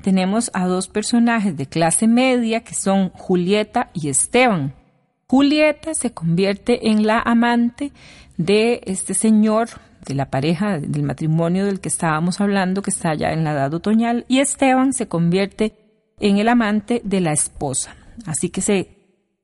Tenemos 0.02 0.52
a 0.54 0.66
dos 0.68 0.88
personajes 0.88 1.58
de 1.58 1.66
clase 1.66 2.08
media 2.08 2.62
que 2.62 2.76
son 2.76 3.10
Julieta 3.10 3.90
y 3.94 4.10
Esteban. 4.10 4.76
Julieta 5.30 5.94
se 5.94 6.12
convierte 6.12 6.90
en 6.90 7.06
la 7.06 7.20
amante 7.20 7.92
de 8.38 8.82
este 8.86 9.14
señor, 9.14 9.70
de 10.06 10.16
la 10.16 10.30
pareja, 10.30 10.80
del 10.80 11.04
matrimonio 11.04 11.66
del 11.66 11.80
que 11.80 11.90
estábamos 11.90 12.42
hablando, 12.42 12.82
que 12.82 12.92
está 12.92 13.14
ya 13.14 13.32
en 13.32 13.44
la 13.44 13.52
edad 13.52 13.74
otoñal, 13.74 14.26
y 14.28 14.40
Esteban 14.40 14.92
se 14.92 15.08
convierte 15.08 15.76
en 16.20 16.38
el 16.38 16.50
amante 16.50 17.02
de 17.04 17.22
la 17.22 17.32
esposa. 17.32 17.96
Así 18.26 18.50
que 18.50 18.62
se 18.62 19.00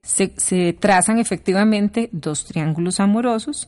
se, 0.05 0.73
trazan 0.73 1.19
efectivamente 1.19 2.09
dos 2.11 2.45
triángulos 2.45 2.99
amorosos. 2.99 3.67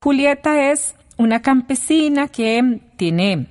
Julieta 0.00 0.70
es 0.70 0.94
una 1.18 1.42
campesina 1.42 2.28
que 2.28 2.80
tiene 2.96 3.48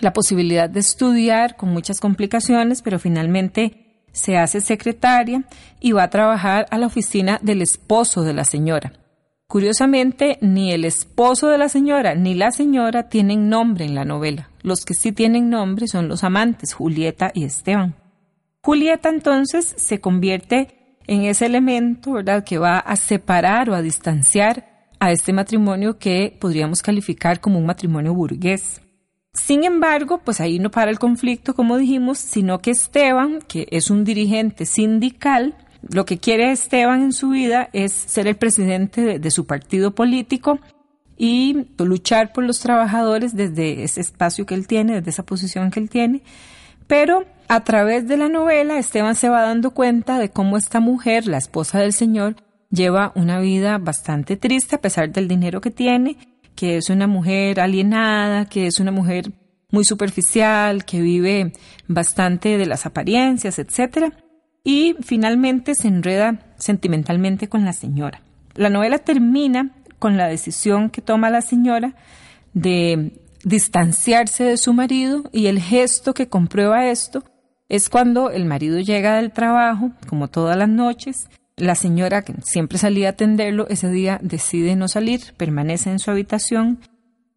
la 0.00 0.12
posibilidad 0.12 0.68
de 0.70 0.80
estudiar 0.80 1.56
con 1.56 1.70
muchas 1.70 2.00
complicaciones, 2.00 2.82
pero 2.82 2.98
finalmente 2.98 3.87
se 4.12 4.36
hace 4.36 4.60
secretaria 4.60 5.44
y 5.80 5.92
va 5.92 6.04
a 6.04 6.10
trabajar 6.10 6.66
a 6.70 6.78
la 6.78 6.86
oficina 6.86 7.38
del 7.42 7.62
esposo 7.62 8.22
de 8.22 8.34
la 8.34 8.44
señora. 8.44 8.92
Curiosamente, 9.46 10.38
ni 10.42 10.72
el 10.72 10.84
esposo 10.84 11.48
de 11.48 11.56
la 11.56 11.70
señora 11.70 12.14
ni 12.14 12.34
la 12.34 12.50
señora 12.50 13.08
tienen 13.08 13.48
nombre 13.48 13.86
en 13.86 13.94
la 13.94 14.04
novela. 14.04 14.50
Los 14.62 14.84
que 14.84 14.92
sí 14.92 15.12
tienen 15.12 15.48
nombre 15.48 15.88
son 15.88 16.06
los 16.08 16.22
amantes, 16.22 16.74
Julieta 16.74 17.30
y 17.32 17.44
Esteban. 17.44 17.94
Julieta 18.62 19.08
entonces 19.08 19.74
se 19.78 20.00
convierte 20.00 20.98
en 21.06 21.22
ese 21.22 21.46
elemento, 21.46 22.12
¿verdad?, 22.12 22.44
que 22.44 22.58
va 22.58 22.78
a 22.78 22.96
separar 22.96 23.70
o 23.70 23.74
a 23.74 23.80
distanciar 23.80 24.66
a 25.00 25.12
este 25.12 25.32
matrimonio 25.32 25.98
que 25.98 26.36
podríamos 26.38 26.82
calificar 26.82 27.40
como 27.40 27.58
un 27.58 27.64
matrimonio 27.64 28.12
burgués. 28.12 28.82
Sin 29.38 29.64
embargo, 29.64 30.18
pues 30.18 30.40
ahí 30.40 30.58
no 30.58 30.70
para 30.70 30.90
el 30.90 30.98
conflicto, 30.98 31.54
como 31.54 31.78
dijimos, 31.78 32.18
sino 32.18 32.58
que 32.58 32.70
Esteban, 32.70 33.40
que 33.46 33.66
es 33.70 33.90
un 33.90 34.04
dirigente 34.04 34.66
sindical, 34.66 35.54
lo 35.88 36.04
que 36.04 36.18
quiere 36.18 36.50
Esteban 36.50 37.02
en 37.02 37.12
su 37.12 37.30
vida 37.30 37.70
es 37.72 37.92
ser 37.92 38.26
el 38.26 38.36
presidente 38.36 39.00
de, 39.00 39.18
de 39.18 39.30
su 39.30 39.46
partido 39.46 39.94
político 39.94 40.58
y 41.16 41.66
luchar 41.78 42.32
por 42.32 42.44
los 42.44 42.60
trabajadores 42.60 43.34
desde 43.34 43.82
ese 43.82 44.00
espacio 44.00 44.46
que 44.46 44.54
él 44.54 44.66
tiene, 44.66 44.94
desde 44.94 45.10
esa 45.10 45.24
posición 45.24 45.70
que 45.70 45.80
él 45.80 45.90
tiene. 45.90 46.22
Pero 46.86 47.24
a 47.48 47.64
través 47.64 48.06
de 48.08 48.16
la 48.16 48.28
novela, 48.28 48.78
Esteban 48.78 49.14
se 49.14 49.28
va 49.28 49.42
dando 49.42 49.72
cuenta 49.72 50.18
de 50.18 50.30
cómo 50.30 50.56
esta 50.56 50.80
mujer, 50.80 51.26
la 51.26 51.38
esposa 51.38 51.80
del 51.80 51.92
Señor, 51.92 52.36
lleva 52.70 53.12
una 53.14 53.40
vida 53.40 53.78
bastante 53.78 54.36
triste 54.36 54.76
a 54.76 54.80
pesar 54.80 55.10
del 55.10 55.28
dinero 55.28 55.60
que 55.60 55.70
tiene, 55.70 56.16
que 56.58 56.76
es 56.76 56.90
una 56.90 57.06
mujer 57.06 57.60
alienada, 57.60 58.46
que 58.46 58.66
es 58.66 58.80
una 58.80 58.90
mujer 58.90 59.30
muy 59.70 59.84
superficial, 59.84 60.84
que 60.84 61.00
vive 61.00 61.52
bastante 61.86 62.58
de 62.58 62.66
las 62.66 62.84
apariencias, 62.84 63.60
etc. 63.60 64.12
Y 64.64 64.96
finalmente 65.00 65.76
se 65.76 65.86
enreda 65.86 66.40
sentimentalmente 66.58 67.48
con 67.48 67.64
la 67.64 67.72
señora. 67.72 68.22
La 68.56 68.70
novela 68.70 68.98
termina 68.98 69.70
con 70.00 70.16
la 70.16 70.26
decisión 70.26 70.90
que 70.90 71.00
toma 71.00 71.30
la 71.30 71.42
señora 71.42 71.94
de 72.54 73.12
distanciarse 73.44 74.42
de 74.42 74.56
su 74.56 74.72
marido 74.72 75.30
y 75.32 75.46
el 75.46 75.60
gesto 75.60 76.12
que 76.12 76.28
comprueba 76.28 76.88
esto 76.88 77.22
es 77.68 77.88
cuando 77.88 78.30
el 78.30 78.46
marido 78.46 78.80
llega 78.80 79.14
del 79.14 79.30
trabajo, 79.30 79.92
como 80.08 80.26
todas 80.26 80.56
las 80.56 80.68
noches, 80.68 81.28
la 81.58 81.74
señora 81.74 82.22
que 82.22 82.34
siempre 82.42 82.78
salía 82.78 83.08
a 83.08 83.10
atenderlo, 83.12 83.66
ese 83.68 83.90
día 83.90 84.18
decide 84.22 84.76
no 84.76 84.88
salir, 84.88 85.20
permanece 85.36 85.90
en 85.90 85.98
su 85.98 86.10
habitación 86.10 86.80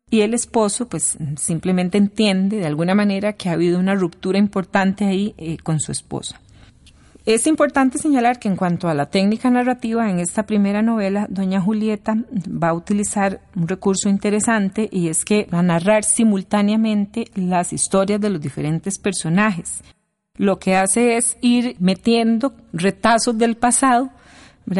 y 0.09 0.21
el 0.21 0.33
esposo 0.33 0.87
pues 0.87 1.17
simplemente 1.37 1.97
entiende 1.97 2.57
de 2.57 2.65
alguna 2.65 2.95
manera 2.95 3.33
que 3.33 3.49
ha 3.49 3.53
habido 3.53 3.79
una 3.79 3.95
ruptura 3.95 4.37
importante 4.37 5.05
ahí 5.05 5.33
eh, 5.37 5.57
con 5.57 5.79
su 5.79 5.91
esposa. 5.91 6.41
Es 7.25 7.45
importante 7.45 7.99
señalar 7.99 8.39
que 8.39 8.47
en 8.47 8.55
cuanto 8.55 8.89
a 8.89 8.95
la 8.95 9.05
técnica 9.05 9.51
narrativa, 9.51 10.09
en 10.09 10.19
esta 10.19 10.47
primera 10.47 10.81
novela, 10.81 11.27
doña 11.29 11.61
Julieta 11.61 12.15
va 12.47 12.69
a 12.69 12.73
utilizar 12.73 13.41
un 13.55 13.67
recurso 13.67 14.09
interesante 14.09 14.89
y 14.91 15.07
es 15.07 15.23
que 15.23 15.47
va 15.53 15.59
a 15.59 15.63
narrar 15.63 16.03
simultáneamente 16.03 17.25
las 17.35 17.73
historias 17.73 18.19
de 18.19 18.31
los 18.31 18.41
diferentes 18.41 18.97
personajes. 18.97 19.83
Lo 20.41 20.57
que 20.57 20.75
hace 20.75 21.17
es 21.17 21.37
ir 21.41 21.75
metiendo 21.79 22.55
retazos 22.73 23.37
del 23.37 23.57
pasado 23.57 24.09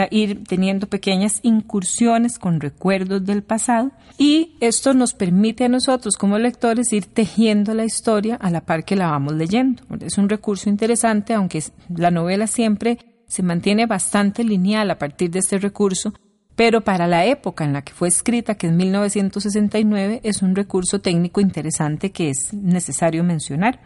ir 0.10 0.44
teniendo 0.46 0.88
pequeñas 0.88 1.40
incursiones 1.44 2.40
con 2.40 2.60
recuerdos 2.60 3.24
del 3.24 3.44
pasado 3.44 3.92
y 4.18 4.56
esto 4.60 4.96
nos 4.96 5.14
permite 5.14 5.66
a 5.66 5.70
nosotros 5.70 6.16
como 6.18 6.40
lectores 6.40 6.92
ir 6.94 7.06
tejiendo 7.06 7.76
la 7.76 7.86
historia 7.86 8.38
a 8.38 8.50
la 8.50 8.62
par 8.62 8.86
que 8.86 8.96
la 8.96 9.12
vamos 9.12 9.34
leyendo. 9.34 9.84
Es 10.00 10.18
un 10.18 10.30
recurso 10.30 10.68
interesante, 10.68 11.36
aunque 11.36 11.64
la 11.96 12.10
novela 12.10 12.48
siempre 12.48 12.98
se 13.28 13.44
mantiene 13.44 13.86
bastante 13.86 14.44
lineal 14.44 14.90
a 14.90 14.98
partir 14.98 15.30
de 15.30 15.40
este 15.40 15.60
recurso, 15.60 16.12
pero 16.56 16.82
para 16.82 17.08
la 17.08 17.26
época 17.26 17.64
en 17.66 17.74
la 17.74 17.84
que 17.84 17.94
fue 17.94 18.08
escrita, 18.08 18.56
que 18.56 18.68
es 18.68 18.74
1969, 18.74 20.22
es 20.24 20.42
un 20.42 20.56
recurso 20.56 21.02
técnico 21.02 21.40
interesante 21.40 22.12
que 22.12 22.30
es 22.30 22.54
necesario 22.54 23.24
mencionar. 23.24 23.80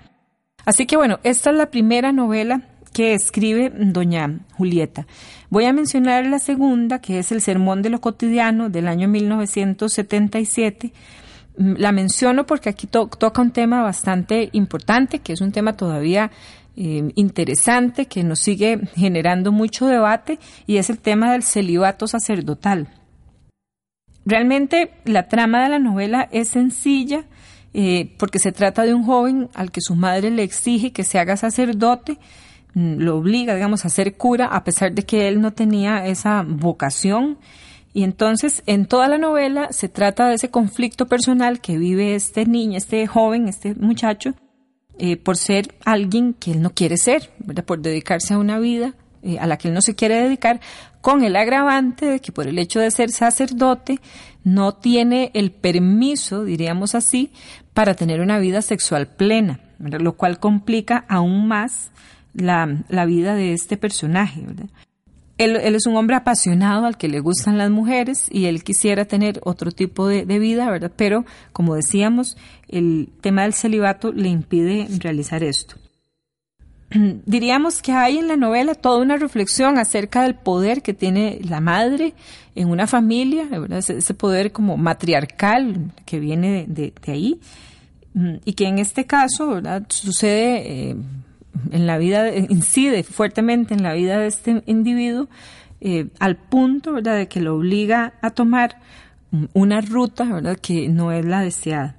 Así 0.65 0.85
que 0.85 0.97
bueno, 0.97 1.19
esta 1.23 1.51
es 1.51 1.57
la 1.57 1.69
primera 1.69 2.11
novela 2.11 2.61
que 2.95 3.13
escribe 3.13 3.71
doña 3.75 4.39
Julieta. 4.53 5.05
Voy 5.49 5.65
a 5.65 5.73
mencionar 5.73 6.25
la 6.25 6.39
segunda, 6.39 6.99
que 6.99 7.19
es 7.19 7.31
el 7.31 7.41
Sermón 7.41 7.81
de 7.81 7.89
lo 7.89 7.99
Cotidiano 7.99 8.69
del 8.69 8.87
año 8.87 9.07
1977. 9.09 10.93
Mm, 11.57 11.73
la 11.77 11.91
menciono 11.91 12.45
porque 12.45 12.69
aquí 12.69 12.87
toca 12.87 13.41
un 13.41 13.51
tema 13.51 13.83
bastante 13.83 14.49
importante, 14.53 15.19
que 15.19 15.33
es 15.33 15.41
un 15.41 15.51
tema 15.51 15.75
todavía 15.75 16.31
eh, 16.77 17.11
interesante, 17.15 18.05
que 18.07 18.23
nos 18.23 18.39
sigue 18.39 18.79
generando 18.95 19.51
mucho 19.51 19.87
debate, 19.87 20.39
y 20.65 20.77
es 20.77 20.89
el 20.89 20.99
tema 20.99 21.33
del 21.33 21.43
celibato 21.43 22.07
sacerdotal. 22.07 22.87
Realmente 24.25 24.91
la 25.03 25.27
trama 25.27 25.63
de 25.63 25.69
la 25.69 25.79
novela 25.79 26.27
es 26.31 26.49
sencilla, 26.49 27.25
eh, 27.75 28.15
porque 28.17 28.39
se 28.39 28.51
trata 28.51 28.83
de 28.83 28.93
un 28.93 29.03
joven 29.03 29.49
al 29.53 29.71
que 29.71 29.81
su 29.81 29.95
madre 29.95 30.31
le 30.31 30.43
exige 30.43 30.91
que 30.91 31.03
se 31.03 31.19
haga 31.19 31.37
sacerdote, 31.37 32.17
Mm, 32.75 32.97
lo 32.97 33.17
obliga, 33.17 33.55
digamos, 33.55 33.85
a 33.85 33.89
ser 33.89 34.15
cura, 34.15 34.47
a 34.47 34.63
pesar 34.65 34.93
de 34.93 35.03
que 35.03 35.29
él 35.29 35.41
no 35.41 35.53
tenía 35.53 36.05
esa 36.05 36.43
vocación. 36.45 37.37
Y 37.93 38.03
entonces, 38.03 38.63
en 38.65 38.85
toda 38.85 39.07
la 39.07 39.17
novela 39.17 39.69
se 39.71 39.87
trata 39.87 40.27
de 40.27 40.35
ese 40.35 40.49
conflicto 40.49 41.07
personal 41.07 41.61
que 41.61 41.77
vive 41.77 42.15
este 42.15 42.45
niño, 42.45 42.77
este 42.77 43.07
joven, 43.07 43.47
este 43.47 43.73
muchacho, 43.75 44.33
eh, 44.99 45.15
por 45.15 45.37
ser 45.37 45.73
alguien 45.85 46.33
que 46.33 46.51
él 46.51 46.61
no 46.61 46.71
quiere 46.71 46.97
ser, 46.97 47.31
por 47.65 47.79
dedicarse 47.81 48.33
a 48.33 48.37
una 48.37 48.59
vida 48.59 48.93
eh, 49.23 49.39
a 49.39 49.47
la 49.47 49.57
que 49.57 49.69
él 49.69 49.73
no 49.73 49.81
se 49.81 49.95
quiere 49.95 50.21
dedicar, 50.21 50.59
con 50.99 51.23
el 51.23 51.37
agravante 51.37 52.05
de 52.05 52.19
que 52.19 52.33
por 52.33 52.47
el 52.47 52.59
hecho 52.59 52.81
de 52.81 52.91
ser 52.91 53.09
sacerdote 53.09 54.01
no 54.45 54.75
tiene 54.75 55.31
el 55.33 55.51
permiso, 55.51 56.45
diríamos 56.45 56.95
así, 56.95 57.33
para 57.73 57.95
tener 57.95 58.21
una 58.21 58.39
vida 58.39 58.61
sexual 58.61 59.07
plena, 59.07 59.59
lo 59.79 60.13
cual 60.13 60.39
complica 60.39 61.03
aún 61.09 61.47
más 61.47 61.91
la, 62.33 63.05
vida 63.05 63.35
de 63.35 63.53
este 63.53 63.75
personaje. 63.75 64.45
Él, 65.37 65.57
es 65.57 65.87
un 65.87 65.97
hombre 65.97 66.15
apasionado 66.15 66.85
al 66.85 66.95
que 66.95 67.09
le 67.09 67.19
gustan 67.19 67.57
las 67.57 67.71
mujeres 67.71 68.27
y 68.31 68.45
él 68.45 68.63
quisiera 68.63 69.05
tener 69.05 69.41
otro 69.43 69.71
tipo 69.71 70.07
de, 70.07 70.23
vida, 70.39 70.69
¿verdad? 70.69 70.91
Pero, 70.95 71.25
como 71.51 71.75
decíamos, 71.75 72.37
el 72.69 73.09
tema 73.21 73.41
del 73.41 73.53
celibato 73.53 74.13
le 74.13 74.29
impide 74.29 74.87
realizar 74.99 75.43
esto. 75.43 75.75
Diríamos 77.25 77.81
que 77.81 77.91
hay 77.91 78.17
en 78.17 78.27
la 78.27 78.37
novela 78.37 78.75
toda 78.75 78.99
una 78.99 79.17
reflexión 79.17 79.77
acerca 79.77 80.23
del 80.23 80.35
poder 80.35 80.81
que 80.81 80.93
tiene 80.93 81.39
la 81.43 81.59
madre 81.59 82.13
en 82.55 82.69
una 82.69 82.87
familia. 82.87 83.47
Ese, 83.71 84.13
poder 84.13 84.51
como 84.51 84.77
matriarcal 84.77 85.91
que 86.05 86.19
viene 86.19 86.65
de, 86.67 86.93
ahí 87.07 87.39
mm, 88.13 88.35
y 88.45 88.53
que 88.53 88.67
en 88.67 88.79
este 88.79 89.05
caso 89.05 89.61
sucede 89.89 90.89
eh, 90.89 90.95
en 91.71 91.87
la 91.87 91.97
vida, 91.97 92.35
incide 92.35 93.03
fuertemente 93.03 93.73
en 93.73 93.83
la 93.83 93.93
vida 93.93 94.19
de 94.19 94.27
este 94.27 94.63
individuo 94.65 95.27
eh, 95.81 96.07
al 96.19 96.37
punto 96.37 96.93
de 96.93 97.27
que 97.27 97.41
lo 97.41 97.55
obliga 97.55 98.13
a 98.21 98.31
tomar 98.31 98.79
una 99.53 99.81
ruta 99.81 100.25
que 100.61 100.87
no 100.87 101.11
es 101.11 101.25
la 101.25 101.41
deseada. 101.41 101.95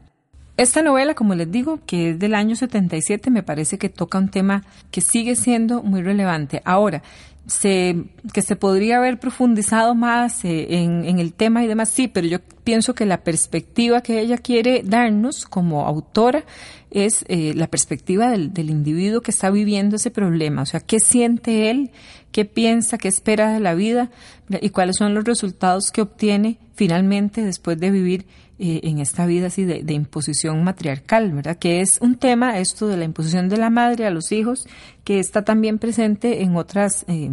Esta 0.57 0.83
novela, 0.83 1.15
como 1.15 1.35
les 1.35 1.51
digo, 1.51 1.81
que 1.87 2.11
es 2.11 2.19
del 2.19 2.35
año 2.35 2.57
77, 2.57 3.31
me 3.31 3.43
parece 3.43 3.77
que 3.77 3.91
toca 3.91 4.19
un 4.19 4.31
tema 4.31 4.65
que 4.91 5.03
sigue 5.03 5.37
siendo 5.37 5.83
muy 5.83 6.03
relevante. 6.03 6.63
Ahora, 6.65 7.03
se, 7.47 8.05
que 8.33 8.43
se 8.43 8.57
podría 8.57 8.97
haber 8.97 9.19
profundizado 9.21 9.95
más 9.95 10.45
eh, 10.45 10.67
en, 10.71 11.19
el 11.19 11.33
tema 11.33 11.63
y 11.63 11.67
demás, 11.67 11.91
sí, 11.91 12.09
pero 12.09 12.27
yo 12.27 12.39
pienso 12.65 12.95
que 12.95 13.07
la 13.07 13.23
perspectiva 13.23 14.01
que 14.01 14.21
ella 14.21 14.39
quiere 14.39 14.83
darnos 14.85 15.47
como 15.47 15.87
autora 15.87 16.45
es 16.91 17.25
eh, 17.29 17.53
la 17.55 17.69
perspectiva 17.69 18.31
del, 18.31 18.53
del, 18.53 18.71
individuo 18.71 19.21
que 19.21 19.31
está 19.31 19.51
viviendo 19.51 19.97
ese 19.97 20.11
problema, 20.11 20.63
o 20.63 20.67
sea, 20.67 20.81
qué 20.81 20.99
siente 20.99 21.71
él, 21.71 21.91
qué 22.37 22.45
piensa, 22.45 22.99
qué 22.99 23.09
espera 23.09 23.51
de 23.51 23.61
la 23.61 23.73
vida 23.73 24.11
y 24.61 24.69
cuáles 24.69 24.97
son 24.97 25.15
los 25.15 25.25
resultados 25.25 25.91
que 25.91 26.03
obtiene 26.03 26.59
finalmente 26.75 27.43
después 27.43 27.81
de 27.81 27.91
vivir 27.91 28.27
eh, 28.59 28.81
en 28.83 28.99
esta 28.99 29.25
vida 29.25 29.47
así 29.47 29.65
de, 29.65 29.91
imposición 29.95 30.63
matriarcal, 30.63 31.33
¿verdad? 31.33 31.57
Que 31.57 31.81
es 31.81 31.99
un 32.03 32.17
tema, 32.17 32.59
esto 32.59 32.89
de 32.89 32.99
la 32.99 33.05
imposición 33.07 33.49
de 33.49 33.57
la 33.57 33.71
madre 33.71 34.05
a 34.05 34.11
los 34.11 34.33
hijos, 34.33 34.69
que 35.03 35.19
está 35.19 35.47
también 35.47 35.79
presente 35.79 36.43
en 36.43 36.57
otras, 36.57 37.07
eh, 37.09 37.31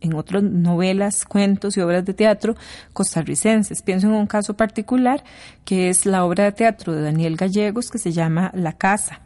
en 0.00 0.14
otras 0.14 0.42
novelas, 0.42 1.24
cuentos 1.24 1.76
y 1.76 1.80
obras 1.80 2.04
de 2.04 2.12
teatro 2.12 2.56
costarricenses. 2.92 3.80
Pienso 3.82 4.08
en 4.08 4.14
un 4.14 4.26
caso 4.26 4.56
particular, 4.56 5.22
que 5.64 5.88
es 5.88 6.04
la 6.04 6.24
obra 6.24 6.42
de 6.42 6.50
teatro 6.50 6.92
de 6.92 7.02
Daniel 7.02 7.36
Gallegos, 7.36 7.92
que 7.92 7.98
se 7.98 8.10
llama 8.10 8.50
La 8.54 8.72
Casa, 8.72 9.20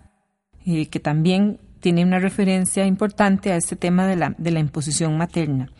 eh, 0.66 0.90
que 0.90 1.00
también 1.00 1.58
tiene 1.86 2.02
una 2.02 2.18
referencia 2.18 2.84
importante 2.84 3.52
a 3.52 3.56
este 3.56 3.76
tema 3.76 4.08
de 4.08 4.16
la, 4.16 4.34
de 4.38 4.50
la 4.50 4.58
imposición 4.58 5.16
materna. 5.16 5.70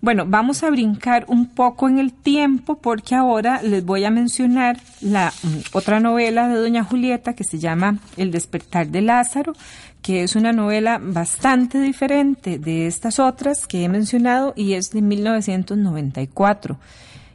Bueno, 0.00 0.24
vamos 0.26 0.62
a 0.62 0.70
brincar 0.70 1.26
un 1.28 1.50
poco 1.50 1.90
en 1.90 1.98
el 1.98 2.14
tiempo 2.14 2.78
porque 2.78 3.14
ahora 3.14 3.60
les 3.60 3.84
voy 3.84 4.06
a 4.06 4.10
mencionar 4.10 4.80
la 5.02 5.34
mm, 5.42 5.76
otra 5.76 6.00
novela 6.00 6.48
de 6.48 6.54
Doña 6.54 6.84
Julieta 6.84 7.34
que 7.34 7.44
se 7.44 7.58
llama 7.58 7.98
El 8.16 8.30
despertar 8.30 8.86
de 8.86 9.02
Lázaro, 9.02 9.52
que 10.00 10.22
es 10.22 10.36
una 10.36 10.54
novela 10.54 10.98
bastante 11.02 11.82
diferente 11.82 12.58
de 12.58 12.86
estas 12.86 13.18
otras 13.18 13.66
que 13.66 13.84
he 13.84 13.90
mencionado 13.90 14.54
y 14.56 14.72
es 14.72 14.90
de 14.90 15.02
1994. 15.02 16.78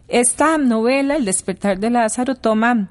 Esta 0.07 0.57
novela, 0.57 1.17
El 1.17 1.25
despertar 1.25 1.77
de 1.77 1.91
Lázaro, 1.91 2.33
toma 2.33 2.89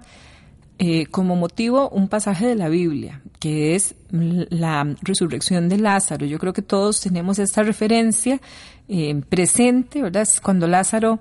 eh, 0.82 1.04
como 1.10 1.36
motivo 1.36 1.90
un 1.90 2.08
pasaje 2.08 2.46
de 2.46 2.54
la 2.54 2.70
Biblia, 2.70 3.20
que 3.38 3.74
es 3.74 3.96
la 4.08 4.96
resurrección 5.02 5.68
de 5.68 5.76
Lázaro. 5.76 6.24
Yo 6.24 6.38
creo 6.38 6.54
que 6.54 6.62
todos 6.62 7.02
tenemos 7.02 7.38
esta 7.38 7.62
referencia 7.62 8.40
eh, 8.88 9.20
presente, 9.28 10.00
¿verdad? 10.00 10.26
Cuando 10.42 10.66
Lázaro 10.66 11.18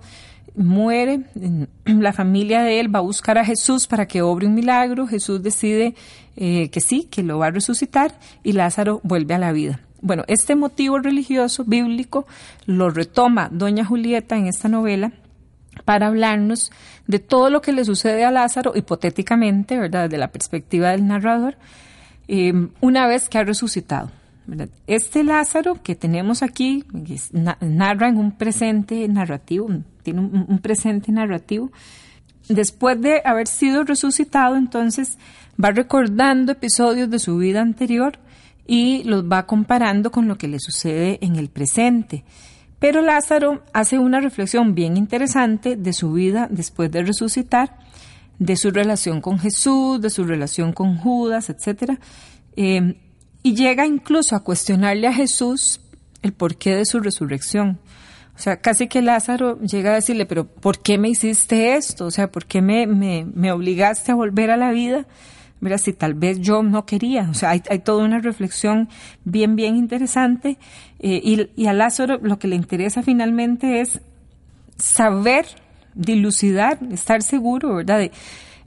muere, 0.55 1.25
la 1.83 2.13
familia 2.13 2.61
de 2.61 2.79
él 2.79 2.95
va 2.95 2.99
a 2.99 3.01
buscar 3.01 3.37
a 3.37 3.43
Jesús 3.43 3.85
para 3.85 4.07
que 4.07 4.21
obre 4.21 4.47
un 4.47 4.55
milagro, 4.55 5.07
Jesús 5.07 5.43
decide 5.43 5.93
eh, 6.37 6.69
que 6.69 6.79
sí, 6.79 7.09
que 7.11 7.21
lo 7.21 7.39
va 7.39 7.47
a 7.47 7.51
resucitar 7.51 8.17
y 8.45 8.53
Lázaro 8.53 9.01
vuelve 9.03 9.33
a 9.33 9.39
la 9.39 9.51
vida. 9.51 9.81
Bueno, 10.01 10.23
este 10.29 10.55
motivo 10.55 10.99
religioso 10.99 11.65
bíblico 11.65 12.25
lo 12.65 12.91
retoma 12.91 13.49
doña 13.51 13.83
Julieta 13.83 14.37
en 14.37 14.47
esta 14.47 14.69
novela 14.69 15.11
para 15.85 16.07
hablarnos 16.07 16.71
de 17.07 17.19
todo 17.19 17.49
lo 17.49 17.61
que 17.61 17.71
le 17.71 17.85
sucede 17.85 18.25
a 18.25 18.31
Lázaro, 18.31 18.73
hipotéticamente, 18.75 19.77
¿verdad? 19.77 20.03
Desde 20.03 20.17
la 20.17 20.31
perspectiva 20.31 20.91
del 20.91 21.07
narrador, 21.07 21.55
eh, 22.27 22.53
una 22.81 23.07
vez 23.07 23.29
que 23.29 23.37
ha 23.37 23.43
resucitado. 23.43 24.11
Este 24.87 25.23
Lázaro 25.23 25.81
que 25.83 25.95
tenemos 25.95 26.41
aquí 26.41 26.83
narra 27.61 28.09
en 28.09 28.17
un 28.17 28.31
presente 28.31 29.07
narrativo, 29.07 29.69
tiene 30.03 30.21
un, 30.21 30.59
presente 30.59 31.11
narrativo. 31.11 31.71
Después 32.47 32.99
de 32.99 33.21
haber 33.25 33.47
sido 33.47 33.83
resucitado, 33.83 34.55
entonces 34.55 35.17
va 35.63 35.71
recordando 35.71 36.51
episodios 36.51 37.09
de 37.09 37.19
su 37.19 37.37
vida 37.37 37.61
anterior 37.61 38.17
y 38.65 39.03
los 39.03 39.25
va 39.25 39.45
comparando 39.45 40.11
con 40.11 40.27
lo 40.27 40.37
que 40.37 40.47
le 40.47 40.59
sucede 40.59 41.19
en 41.21 41.35
el 41.35 41.49
presente. 41.49 42.23
Pero 42.79 43.01
Lázaro 43.01 43.63
hace 43.73 43.99
una 43.99 44.21
reflexión 44.21 44.73
bien 44.73 44.97
interesante 44.97 45.75
de 45.75 45.93
su 45.93 46.13
vida 46.13 46.47
después 46.49 46.91
de 46.91 47.03
resucitar, 47.03 47.77
de 48.39 48.55
su 48.55 48.71
relación 48.71 49.19
con 49.21 49.37
Jesús, 49.37 50.01
de 50.01 50.09
su 50.09 50.23
relación 50.23 50.71
con 50.71 50.97
Judas, 50.97 51.49
etc. 51.49 51.99
Eh, 52.55 52.95
y 53.43 53.55
llega 53.55 53.85
incluso 53.85 54.35
a 54.35 54.43
cuestionarle 54.43 55.07
a 55.07 55.13
Jesús 55.13 55.81
el 56.21 56.33
porqué 56.33 56.75
de 56.75 56.85
su 56.85 56.99
resurrección. 56.99 57.79
O 58.35 58.41
sea, 58.41 58.61
casi 58.61 58.87
que 58.87 59.01
Lázaro 59.01 59.59
llega 59.59 59.91
a 59.91 59.95
decirle, 59.95 60.25
pero 60.25 60.45
¿por 60.47 60.79
qué 60.79 60.97
me 60.97 61.09
hiciste 61.09 61.75
esto? 61.75 62.05
O 62.05 62.11
sea, 62.11 62.31
¿por 62.31 62.45
qué 62.45 62.61
me, 62.61 62.87
me, 62.87 63.51
obligaste 63.51 64.13
a 64.13 64.15
volver 64.15 64.49
a 64.49 64.55
la 64.55 64.71
vida? 64.71 65.05
Mira, 65.61 65.77
si 65.77 65.93
tal 65.93 66.13
vez 66.13 66.39
yo 66.39 66.63
no 66.63 66.85
quería. 66.85 67.27
O 67.29 67.33
sea, 67.33 67.51
hay, 67.51 67.61
hay 67.69 67.79
toda 67.79 68.05
una 68.05 68.19
reflexión 68.19 68.89
bien, 69.25 69.55
bien 69.55 69.75
interesante. 69.75 70.57
Eh, 70.99 71.21
y, 71.23 71.49
y, 71.61 71.67
a 71.67 71.73
Lázaro 71.73 72.19
lo 72.21 72.39
que 72.39 72.47
le 72.47 72.55
interesa 72.55 73.03
finalmente 73.03 73.81
es 73.81 74.01
saber, 74.77 75.45
dilucidar, 75.95 76.79
estar 76.91 77.21
seguro, 77.21 77.75
¿verdad? 77.75 78.09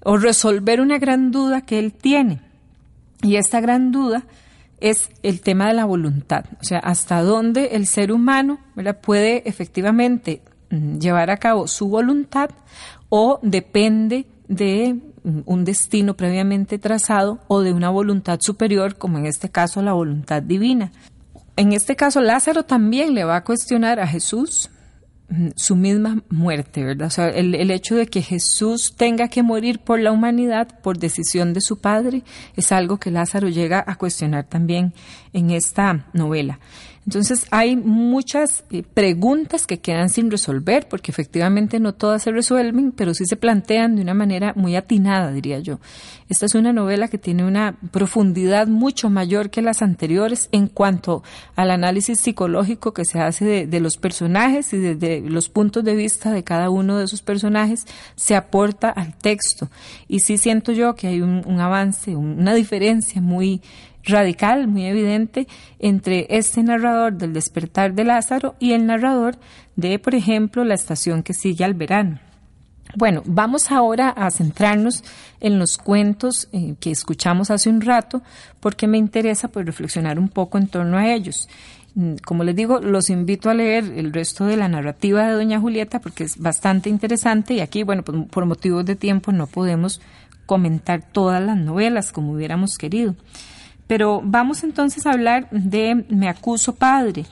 O 0.05 0.17
resolver 0.17 0.81
una 0.81 0.99
gran 0.99 1.31
duda 1.31 1.63
que 1.63 1.79
él 1.79 1.93
tiene. 1.93 2.41
Y 3.23 3.37
esta 3.37 3.61
gran 3.61 3.93
duda 3.93 4.25
es 4.83 5.11
el 5.23 5.41
tema 5.41 5.69
de 5.69 5.75
la 5.75 5.85
voluntad, 5.85 6.45
o 6.61 6.65
sea, 6.65 6.81
hasta 6.81 7.23
dónde 7.23 7.77
el 7.77 7.87
ser 7.87 8.11
humano 8.11 8.59
puede 9.01 9.49
efectivamente 9.49 10.43
mm, 10.71 10.99
llevar 10.99 11.31
a 11.31 11.37
cabo 11.37 11.69
su 11.69 11.89
voluntad 11.89 12.51
o 13.09 13.39
depende 13.43 14.27
de 14.49 14.99
un 15.25 15.65
destino 15.65 16.15
previamente 16.15 16.79
trazado 16.79 17.41
o 17.49 17.61
de 17.61 17.73
una 17.73 17.91
voluntad 17.91 18.39
superior, 18.41 18.97
como 18.97 19.19
en 19.19 19.27
este 19.27 19.51
caso 19.51 19.83
la 19.83 19.93
voluntad 19.93 20.43
divina. 20.43 20.93
En 21.57 21.73
este 21.73 21.97
caso, 21.97 22.21
Lázaro 22.21 22.65
también 22.65 23.15
le 23.15 23.25
va 23.25 23.37
a 23.37 23.45
cuestionar 23.45 24.01
a 24.01 24.07
Jesús 24.07 24.71
su 25.57 25.77
misma 25.77 26.23
muerte, 26.29 26.85
¿verdad? 26.85 27.07
O 27.07 27.11
sea, 27.11 27.29
el, 27.29 27.55
el, 27.55 27.71
hecho 27.71 27.95
de 27.95 28.07
que 28.07 28.21
Jesús 28.21 28.95
tenga 28.97 29.29
que 29.29 29.43
morir 29.43 29.79
por 29.79 29.99
la 29.99 30.13
humanidad 30.13 30.81
por 30.83 30.99
decisión 30.99 31.55
de 31.55 31.61
su 31.61 31.81
padre 31.81 32.23
es 32.55 32.71
algo 32.73 32.99
que 32.99 33.11
Lázaro 33.11 33.49
llega 33.49 33.83
a 33.87 33.97
cuestionar 33.97 34.45
también 34.45 34.93
en 35.33 35.51
esta 35.51 36.07
novela. 36.13 36.59
Entonces 37.05 37.47
hay 37.51 37.75
muchas 37.75 38.65
eh, 38.71 38.85
preguntas 38.95 39.67
que 39.67 39.81
quedan 39.81 40.09
sin 40.09 40.31
resolver 40.31 40.87
porque 40.89 41.11
efectivamente 41.11 41.81
no 41.81 41.95
todas 41.95 42.23
se 42.23 42.31
resuelven, 42.31 42.93
pero 42.93 43.13
sí 43.13 43.25
se 43.27 43.37
plantean 43.37 43.97
de 43.97 44.03
una 44.03 44.15
manera 44.15 44.53
muy 44.55 44.77
atinada, 44.77 45.33
diría 45.33 45.59
yo. 45.59 45.81
Esta 46.29 46.47
es 46.47 46.55
una 46.55 46.73
novela 46.73 47.09
que 47.09 47.19
tiene 47.19 47.45
una 47.45 47.77
profundidad 47.91 48.69
mucho 48.69 49.11
mayor 49.11 49.51
que 49.51 49.63
las 49.63 49.83
anteriores 49.83 50.49
en 50.53 50.69
cuanto 50.69 51.25
al 51.57 51.73
análisis 51.73 52.21
psicológico 52.21 52.95
que 52.95 53.05
se 53.05 53.21
hace 53.21 53.67
de, 53.67 53.81
los 53.81 53.97
personajes 53.97 54.73
y 54.73 54.79
desde 54.79 55.21
los 55.29 55.49
puntos 55.49 55.83
de 55.83 55.97
vista 55.97 56.31
de 56.31 56.45
cada 56.45 56.71
uno 56.71 56.99
de 56.99 57.05
esos 57.05 57.21
personajes 57.21 57.85
se 58.15 58.37
aporta 58.37 58.89
al 58.89 59.17
texto. 59.17 59.69
Y 60.07 60.21
sí 60.21 60.39
siento 60.39 60.71
yo 60.71 60.95
que 60.95 61.09
hay 61.09 61.21
un, 61.21 61.43
un 61.45 61.61
avance, 61.61 62.15
una 62.15 62.55
diferencia 62.55 63.21
muy 63.21 63.61
radical, 64.05 64.69
muy 64.69 64.87
evidente, 64.87 65.47
entre 65.79 66.27
este 66.31 66.63
narrador 66.63 67.15
del 67.15 67.33
despertar 67.33 67.95
de 67.95 68.05
Lázaro 68.05 68.55
y 68.59 68.73
el 68.73 68.87
narrador 68.87 69.37
de, 69.77 69.99
por 69.99 70.15
ejemplo, 70.15 70.65
la 70.65 70.75
estación 70.75 71.23
que 71.23 71.35
sigue 71.35 71.65
al 71.65 71.75
verano. 71.75 72.19
Bueno, 72.95 73.23
vamos 73.25 73.71
ahora 73.71 74.11
a 74.11 74.31
centrarnos 74.31 75.03
en 75.41 75.59
los 75.59 75.79
cuentos 75.79 76.49
eh, 76.53 76.75
que 76.79 76.91
escuchamos 76.91 77.51
hace 77.51 77.71
un 77.71 77.81
rato, 77.81 78.23
porque 78.61 78.87
me 78.87 78.99
interesa 78.99 79.49
pues, 79.49 79.65
reflexionar 79.65 80.19
un 80.19 80.29
poco 80.29 80.59
en 80.59 80.67
torno 80.67 80.99
a 80.99 81.11
ellos. 81.11 81.49
Mm, 81.95 82.17
como 82.25 82.45
les 82.45 82.55
digo, 82.55 82.81
los 82.81 83.09
invito 83.09 83.49
a 83.49 83.55
leer 83.55 83.85
el 83.97 84.13
resto 84.13 84.45
de 84.45 84.59
la 84.59 84.69
narrativa 84.69 85.27
de 85.27 85.33
Doña 85.33 85.59
Julieta 85.59 86.01
porque 86.01 86.25
es 86.25 86.39
bastante 86.39 86.91
interesante 86.91 87.55
y 87.55 87.61
aquí, 87.61 87.83
bueno, 87.83 88.03
pues, 88.03 88.27
por 88.31 88.45
motivos 88.45 88.85
de 88.85 88.97
tiempo 88.97 89.33
no 89.33 89.47
podemos 89.47 90.03
comentar 90.45 91.03
todas 91.03 91.43
las 91.43 91.57
novelas 91.57 92.13
como 92.13 92.33
hubiéramos 92.33 92.77
querido. 92.77 93.15
Pero 93.93 94.23
vamos 94.25 94.65
entonces 94.65 95.05
a 95.05 95.11
hablar 95.11 95.51
de 95.51 96.07
Me 96.09 96.27
acuso 96.27 96.75
padre. 96.75 97.27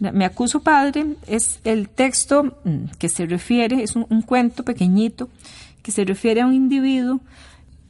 Me 0.00 0.24
acuso 0.24 0.62
padre 0.62 1.08
es 1.26 1.60
el 1.62 1.90
texto 1.90 2.56
mm, 2.64 2.86
que 2.98 3.10
se 3.10 3.26
refiere, 3.26 3.82
es 3.82 3.96
un, 3.96 4.22
cuento 4.22 4.64
pequeñito 4.64 5.28
que 5.82 5.90
se 5.90 6.06
refiere 6.06 6.40
a 6.40 6.46
un 6.46 6.54
individuo 6.54 7.20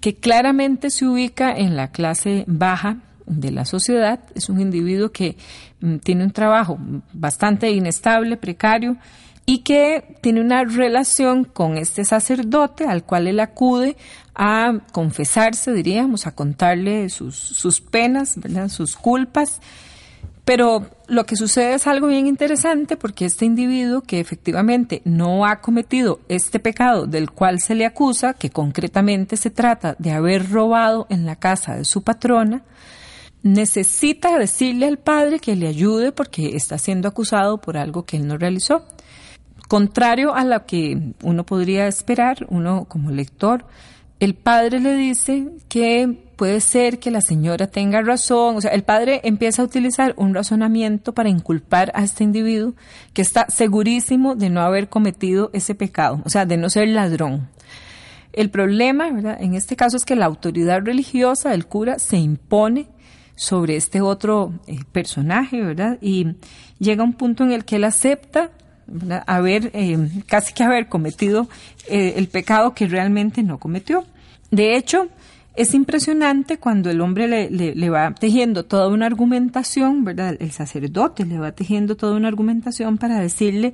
que 0.00 0.16
claramente 0.16 0.90
se 0.90 1.06
ubica 1.06 1.56
en 1.56 1.76
la 1.76 1.92
clase 1.92 2.42
baja 2.48 2.96
de 3.26 3.52
la 3.52 3.64
sociedad, 3.64 4.18
es 4.34 4.48
un 4.48 4.60
individuo 4.60 5.12
que 5.12 5.36
mm, 5.80 5.98
tiene 5.98 6.24
un 6.24 6.32
trabajo 6.32 6.78
bastante 7.12 7.70
inestable, 7.70 8.36
precario, 8.36 8.96
y 9.48 9.58
que 9.58 10.16
tiene 10.20 10.40
una 10.40 10.64
relación 10.64 11.44
con 11.44 11.78
este 11.78 12.04
sacerdote 12.04 12.86
al 12.86 13.04
cual 13.04 13.28
él 13.28 13.38
acude 13.38 13.96
a 14.36 14.80
confesarse, 14.92 15.72
diríamos, 15.72 16.26
a 16.26 16.34
contarle 16.34 17.08
sus, 17.08 17.36
sus 17.36 17.80
penas, 17.80 18.36
sus 18.68 18.94
culpas. 18.94 19.60
Pero 20.44 20.86
lo 21.08 21.24
que 21.24 21.34
sucede 21.34 21.74
es 21.74 21.86
algo 21.86 22.06
bien 22.06 22.26
interesante 22.26 22.96
porque 22.96 23.24
este 23.24 23.46
individuo 23.46 24.02
que 24.02 24.20
efectivamente 24.20 25.00
no 25.04 25.46
ha 25.46 25.60
cometido 25.60 26.20
este 26.28 26.60
pecado 26.60 27.06
del 27.06 27.30
cual 27.30 27.60
se 27.60 27.74
le 27.74 27.86
acusa, 27.86 28.34
que 28.34 28.50
concretamente 28.50 29.36
se 29.36 29.50
trata 29.50 29.96
de 29.98 30.12
haber 30.12 30.50
robado 30.50 31.06
en 31.08 31.24
la 31.24 31.36
casa 31.36 31.74
de 31.74 31.84
su 31.84 32.02
patrona, 32.02 32.62
necesita 33.42 34.38
decirle 34.38 34.86
al 34.86 34.98
padre 34.98 35.40
que 35.40 35.56
le 35.56 35.66
ayude 35.66 36.12
porque 36.12 36.56
está 36.56 36.78
siendo 36.78 37.08
acusado 37.08 37.58
por 37.58 37.76
algo 37.78 38.04
que 38.04 38.18
él 38.18 38.28
no 38.28 38.36
realizó. 38.36 38.84
Contrario 39.66 40.34
a 40.34 40.44
lo 40.44 40.64
que 40.66 41.14
uno 41.22 41.44
podría 41.44 41.88
esperar, 41.88 42.46
uno 42.50 42.84
como 42.84 43.10
lector, 43.10 43.64
el 44.20 44.34
padre 44.34 44.80
le 44.80 44.94
dice 44.94 45.48
que 45.68 46.26
puede 46.36 46.60
ser 46.60 46.98
que 46.98 47.10
la 47.10 47.20
señora 47.20 47.66
tenga 47.66 48.02
razón, 48.02 48.56
o 48.56 48.60
sea, 48.60 48.70
el 48.72 48.82
padre 48.82 49.20
empieza 49.24 49.62
a 49.62 49.64
utilizar 49.64 50.14
un 50.16 50.34
razonamiento 50.34 51.14
para 51.14 51.28
inculpar 51.28 51.90
a 51.94 52.02
este 52.02 52.24
individuo 52.24 52.74
que 53.12 53.22
está 53.22 53.46
segurísimo 53.48 54.34
de 54.34 54.50
no 54.50 54.60
haber 54.60 54.88
cometido 54.88 55.50
ese 55.52 55.74
pecado, 55.74 56.20
o 56.24 56.30
sea, 56.30 56.46
de 56.46 56.56
no 56.56 56.70
ser 56.70 56.88
ladrón. 56.88 57.48
El 58.32 58.50
problema, 58.50 59.10
¿verdad? 59.10 59.38
En 59.40 59.54
este 59.54 59.76
caso 59.76 59.96
es 59.96 60.04
que 60.04 60.16
la 60.16 60.26
autoridad 60.26 60.82
religiosa 60.82 61.50
del 61.50 61.66
cura 61.66 61.98
se 61.98 62.18
impone 62.18 62.88
sobre 63.34 63.76
este 63.76 64.02
otro 64.02 64.52
eh, 64.66 64.78
personaje, 64.92 65.62
¿verdad? 65.62 65.98
Y 66.00 66.36
llega 66.78 67.04
un 67.04 67.14
punto 67.14 67.44
en 67.44 67.52
el 67.52 67.64
que 67.64 67.76
él 67.76 67.84
acepta 67.84 68.50
haber, 69.26 69.70
eh, 69.74 69.98
casi 70.26 70.52
que 70.52 70.62
haber 70.62 70.88
cometido 70.88 71.48
eh, 71.88 72.14
el 72.16 72.28
pecado 72.28 72.74
que 72.74 72.86
realmente 72.86 73.42
no 73.42 73.58
cometió. 73.58 74.04
De 74.50 74.76
hecho, 74.76 75.08
es 75.56 75.74
impresionante 75.74 76.58
cuando 76.58 76.90
el 76.90 77.00
hombre 77.00 77.26
le, 77.26 77.50
le, 77.50 77.90
va 77.90 78.14
tejiendo 78.14 78.64
toda 78.64 78.88
una 78.88 79.06
argumentación, 79.06 80.04
¿verdad? 80.04 80.36
El 80.38 80.52
sacerdote 80.52 81.24
le 81.24 81.38
va 81.38 81.52
tejiendo 81.52 81.96
toda 81.96 82.14
una 82.14 82.28
argumentación 82.28 82.98
para 82.98 83.18
decirle 83.20 83.72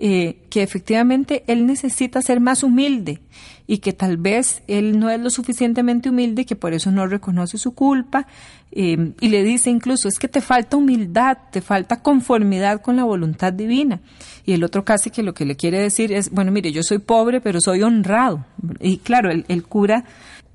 eh, 0.00 0.38
que 0.48 0.62
efectivamente 0.62 1.44
él 1.46 1.66
necesita 1.66 2.22
ser 2.22 2.40
más 2.40 2.62
humilde 2.62 3.20
y 3.66 3.78
que 3.78 3.92
tal 3.92 4.16
vez 4.16 4.62
él 4.66 4.98
no 4.98 5.10
es 5.10 5.20
lo 5.20 5.30
suficientemente 5.30 6.08
humilde 6.08 6.46
que 6.46 6.56
por 6.56 6.72
eso 6.72 6.90
no 6.90 7.06
reconoce 7.06 7.58
su 7.58 7.74
culpa. 7.74 8.26
y 8.72 9.28
le 9.28 9.42
dice 9.42 9.70
incluso, 9.70 10.08
es 10.08 10.18
que 10.18 10.28
te 10.28 10.40
falta 10.40 10.76
humildad, 10.76 11.38
te 11.52 11.60
falta 11.60 12.02
conformidad 12.02 12.80
con 12.80 12.96
la 12.96 13.04
voluntad 13.04 13.52
divina 13.52 14.00
y 14.44 14.52
el 14.52 14.64
otro 14.64 14.84
casi 14.84 15.10
que 15.10 15.22
lo 15.22 15.34
que 15.34 15.44
le 15.44 15.56
quiere 15.56 15.78
decir 15.78 16.12
es, 16.12 16.30
bueno, 16.30 16.50
mire, 16.50 16.72
yo 16.72 16.82
soy 16.82 16.98
pobre, 16.98 17.40
pero 17.40 17.60
soy 17.60 17.82
honrado. 17.82 18.44
Y 18.80 18.98
claro, 18.98 19.30
el, 19.30 19.62
cura 19.64 20.04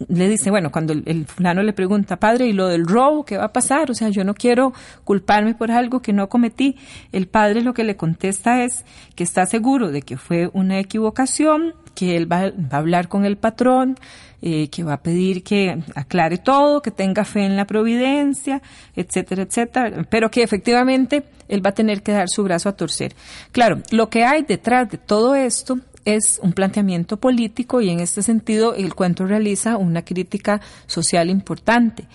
le 0.08 0.28
dice, 0.28 0.50
bueno, 0.50 0.72
cuando 0.72 0.94
el, 0.94 1.26
fulano 1.26 1.64
le 1.64 1.74
pregunta, 1.74 2.18
padre, 2.18 2.48
¿y 2.48 2.54
lo 2.54 2.68
del 2.68 2.86
robo 2.86 3.24
qué 3.24 3.38
va 3.38 3.46
a 3.46 3.54
pasar? 3.54 3.90
O 3.90 3.94
sea, 3.94 4.10
yo 4.10 4.24
no 4.24 4.34
quiero 4.34 4.74
culparme 5.04 5.56
por 5.56 5.72
algo 5.72 6.02
que 6.02 6.14
no 6.14 6.28
cometí. 6.28 6.76
El 7.12 7.28
padre 7.28 7.62
lo 7.62 7.74
que 7.74 7.84
le 7.84 7.96
contesta 7.96 8.64
es 8.64 8.84
que 9.16 9.24
está 9.24 9.46
seguro 9.46 9.92
de 9.92 10.02
que 10.02 10.18
fue 10.18 10.50
una 10.54 10.80
equivocación, 10.80 11.74
que 11.94 12.18
él 12.18 12.30
va, 12.30 12.52
va 12.52 12.72
a 12.72 12.78
hablar 12.78 13.08
con 13.08 13.24
el 13.24 13.38
patrón, 13.38 13.98
eh, 14.42 14.70
que 14.70 14.84
va 14.84 14.94
a 14.94 15.02
pedir 15.02 15.44
que 15.44 15.82
aclare 15.96 16.38
todo, 16.38 16.82
que 16.82 16.92
tenga 16.92 17.24
fe 17.24 17.46
en 17.46 17.56
la 17.56 17.66
providencia, 17.66 18.62
etcétera, 18.96 19.44
etcétera, 19.44 20.06
pero 20.10 20.30
que 20.30 20.44
efectivamente 20.44 21.24
él 21.48 21.66
va 21.66 21.70
a 21.70 21.74
tener 21.74 22.04
que 22.04 22.12
dar 22.12 22.30
su 22.30 22.44
brazo 22.44 22.70
a 22.70 22.74
torcer. 22.74 23.16
Claro, 23.52 23.82
lo 23.92 24.10
que 24.10 24.26
hay 24.26 24.44
detrás 24.44 24.90
de 24.92 24.98
todo 24.98 25.36
esto 25.36 25.80
es 26.06 26.40
un 26.42 26.54
planteamiento 26.54 27.18
político 27.18 27.82
y 27.82 27.90
en 27.90 28.00
este 28.00 28.22
sentido 28.22 28.76
el 28.76 28.94
cuento 28.94 29.26
realiza 29.26 29.78
una 29.78 30.04
crítica 30.04 30.62
social 30.86 31.30
importante. 31.30 32.08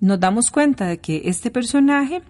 Nos 0.00 0.20
damos 0.20 0.50
cuenta 0.50 0.86
de 0.86 0.98
que 0.98 1.22
este 1.24 1.50
personaje 1.50 2.22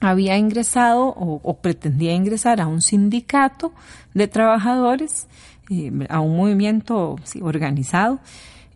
había 0.00 0.36
ingresado 0.36 1.06
o, 1.06 1.58
pretendía 1.60 2.12
ingresar 2.12 2.60
a 2.60 2.66
un 2.66 2.82
sindicato 2.82 3.72
de 4.14 4.28
trabajadores, 4.28 5.26
eh, 5.70 5.92
a 6.08 6.20
un 6.20 6.36
movimiento 6.36 7.16
organizado, 7.40 8.20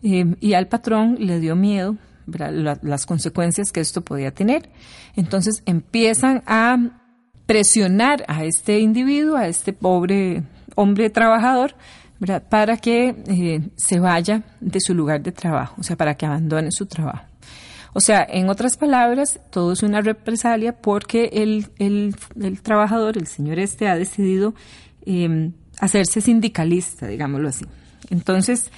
eh, 0.03 0.35
y 0.39 0.53
al 0.53 0.67
patrón 0.67 1.17
le 1.19 1.39
dio 1.39 1.55
miedo 1.55 1.97
las 2.27 3.05
consecuencias 3.05 3.71
que 3.71 3.79
esto 3.79 4.01
podía 4.01 4.31
tener. 4.31 4.69
Entonces 5.15 5.63
empiezan 5.65 6.43
a 6.45 6.77
presionar 7.45 8.25
a 8.27 8.43
este 8.43 8.79
individuo, 8.79 9.37
a 9.37 9.47
este 9.47 9.71
pobre 9.73 10.43
hombre 10.77 11.09
trabajador, 11.09 11.75
para 12.49 12.77
que 12.77 13.15
eh, 13.27 13.69
se 13.75 13.99
vaya 13.99 14.43
de 14.59 14.79
su 14.79 14.93
lugar 14.93 15.21
de 15.21 15.31
trabajo, 15.31 15.75
o 15.79 15.83
sea, 15.83 15.95
para 15.95 16.15
que 16.15 16.25
abandone 16.25 16.71
su 16.71 16.85
trabajo. 16.85 17.25
O 17.93 17.99
sea, 17.99 18.25
en 18.29 18.49
otras 18.49 18.77
palabras, 18.77 19.39
todo 19.49 19.73
es 19.73 19.81
una 19.81 20.01
represalia 20.01 20.73
porque 20.73 21.29
el, 21.33 21.67
el, 21.79 22.61
trabajador, 22.61 23.17
el 23.17 23.25
señor 23.25 23.57
este, 23.57 23.87
ha 23.87 23.95
decidido 23.95 24.53
em, 25.05 25.53
hacerse 25.79 26.21
sindicalista, 26.21 27.07
digámoslo 27.07 27.49
así. 27.49 27.65
Entonces, 28.11 28.69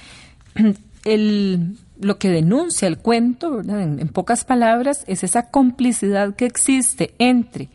el, 1.04 1.76
lo 2.00 2.18
que 2.18 2.30
denuncia 2.30 2.88
el 2.88 2.96
cuento, 2.96 3.60
en, 3.60 4.08
pocas 4.08 4.44
palabras, 4.44 5.04
es 5.06 5.22
esa 5.22 5.50
complicidad 5.50 6.34
que 6.34 6.46
existe 6.46 7.14
entre 7.18 7.68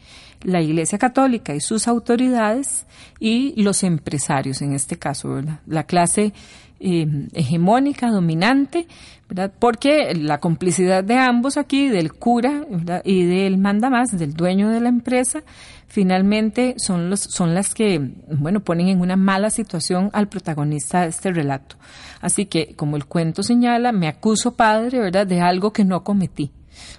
la 0.45 0.61
Iglesia 0.61 0.97
Católica 0.97 1.55
y 1.55 1.59
sus 1.59 1.87
autoridades 1.87 2.85
y 3.19 3.61
los 3.61 3.83
empresarios, 3.83 4.61
en 4.61 4.73
este 4.73 4.97
caso, 4.97 5.41
la 5.65 5.83
clase 5.83 6.33
eh, 6.79 7.07
hegemónica, 7.33 8.11
dominante, 8.11 8.87
¿verdad? 9.27 9.51
porque 9.57 10.13
la 10.13 10.39
complicidad 10.39 11.03
de 11.03 11.17
ambos 11.17 11.57
aquí, 11.57 11.87
del 11.89 12.13
cura 12.13 12.65
y 13.03 13.25
del 13.25 13.57
mandamás, 13.57 14.17
del 14.17 14.33
dueño 14.33 14.69
de 14.69 14.81
la 14.81 14.89
empresa, 14.89 15.43
finalmente 15.87 16.75
son, 16.77 17.09
los, 17.09 17.21
son 17.21 17.55
las 17.55 17.73
que, 17.73 18.11
bueno, 18.29 18.59
ponen 18.59 18.89
en 18.89 19.01
una 19.01 19.15
mala 19.15 19.49
situación 19.49 20.09
al 20.13 20.27
protagonista 20.27 21.01
de 21.01 21.07
este 21.07 21.31
relato. 21.31 21.77
Así 22.21 22.45
que, 22.45 22.75
como 22.75 22.97
el 22.97 23.05
cuento 23.05 23.41
señala, 23.41 23.91
me 23.91 24.07
acuso, 24.07 24.55
padre, 24.55 24.99
¿verdad?, 24.99 25.25
de 25.25 25.41
algo 25.41 25.71
que 25.73 25.85
no 25.85 26.03
cometí. 26.03 26.51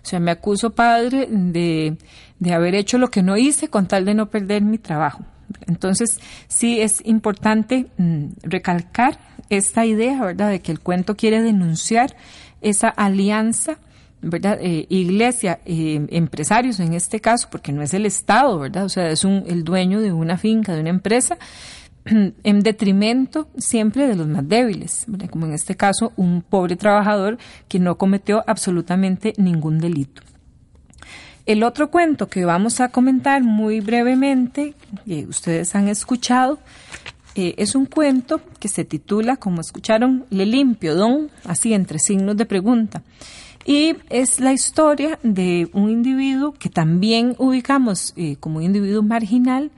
O 0.02 0.06
sea, 0.06 0.20
me 0.20 0.30
acuso, 0.30 0.74
padre, 0.74 1.28
de, 1.30 1.96
de 2.38 2.54
haber 2.54 2.74
hecho 2.74 2.98
lo 2.98 3.10
que 3.10 3.22
no 3.22 3.36
hice 3.36 3.68
con 3.68 3.86
tal 3.86 4.04
de 4.04 4.14
no 4.14 4.30
perder 4.30 4.62
mi 4.62 4.78
trabajo. 4.78 5.24
Entonces, 5.66 6.20
sí 6.48 6.80
es 6.80 7.00
importante 7.04 7.86
mm, 7.98 8.26
recalcar 8.42 9.18
esta 9.48 9.86
idea, 9.86 10.22
¿verdad?, 10.24 10.50
de 10.50 10.60
que 10.60 10.72
el 10.72 10.80
cuento 10.80 11.16
quiere 11.16 11.42
denunciar 11.42 12.16
esa 12.60 12.88
alianza, 12.88 13.78
¿verdad?, 14.22 14.58
eh, 14.60 14.86
iglesia, 14.88 15.60
eh, 15.64 16.04
empresarios 16.10 16.80
en 16.80 16.94
este 16.94 17.20
caso, 17.20 17.48
porque 17.50 17.72
no 17.72 17.82
es 17.82 17.94
el 17.94 18.06
Estado, 18.06 18.58
¿verdad?, 18.58 18.84
o 18.84 18.88
sea, 18.88 19.10
es 19.10 19.24
un, 19.24 19.44
el 19.46 19.62
dueño 19.62 20.00
de 20.00 20.12
una 20.12 20.36
finca, 20.36 20.74
de 20.74 20.80
una 20.80 20.90
empresa, 20.90 21.38
en 22.44 22.60
detrimento 22.60 23.48
siempre 23.58 24.06
de 24.06 24.16
los 24.16 24.26
más 24.26 24.48
débiles, 24.48 25.06
como 25.30 25.46
en 25.46 25.52
este 25.52 25.74
caso 25.74 26.12
un 26.16 26.42
pobre 26.42 26.76
trabajador 26.76 27.38
que 27.68 27.78
no 27.78 27.98
cometió 27.98 28.44
absolutamente 28.46 29.32
ningún 29.36 29.78
delito. 29.78 30.22
El 31.46 31.62
otro 31.62 31.90
cuento 31.90 32.28
que 32.28 32.44
vamos 32.44 32.80
a 32.80 32.88
comentar 32.88 33.42
muy 33.42 33.80
brevemente, 33.80 34.74
que 35.04 35.26
ustedes 35.26 35.76
han 35.76 35.88
escuchado, 35.88 36.58
eh, 37.36 37.54
es 37.58 37.74
un 37.74 37.86
cuento 37.86 38.40
que 38.58 38.68
se 38.68 38.84
titula, 38.84 39.36
como 39.36 39.60
escucharon, 39.60 40.24
Le 40.30 40.46
limpio, 40.46 40.94
don, 40.96 41.30
así 41.44 41.74
entre 41.74 41.98
signos 41.98 42.36
de 42.36 42.46
pregunta. 42.46 43.02
Y 43.64 43.96
es 44.10 44.40
la 44.40 44.52
historia 44.52 45.18
de 45.22 45.68
un 45.72 45.90
individuo 45.90 46.52
que 46.52 46.70
también 46.70 47.34
ubicamos 47.38 48.14
eh, 48.16 48.36
como 48.40 48.58
un 48.58 48.64
individuo 48.64 49.02
marginal. 49.02 49.70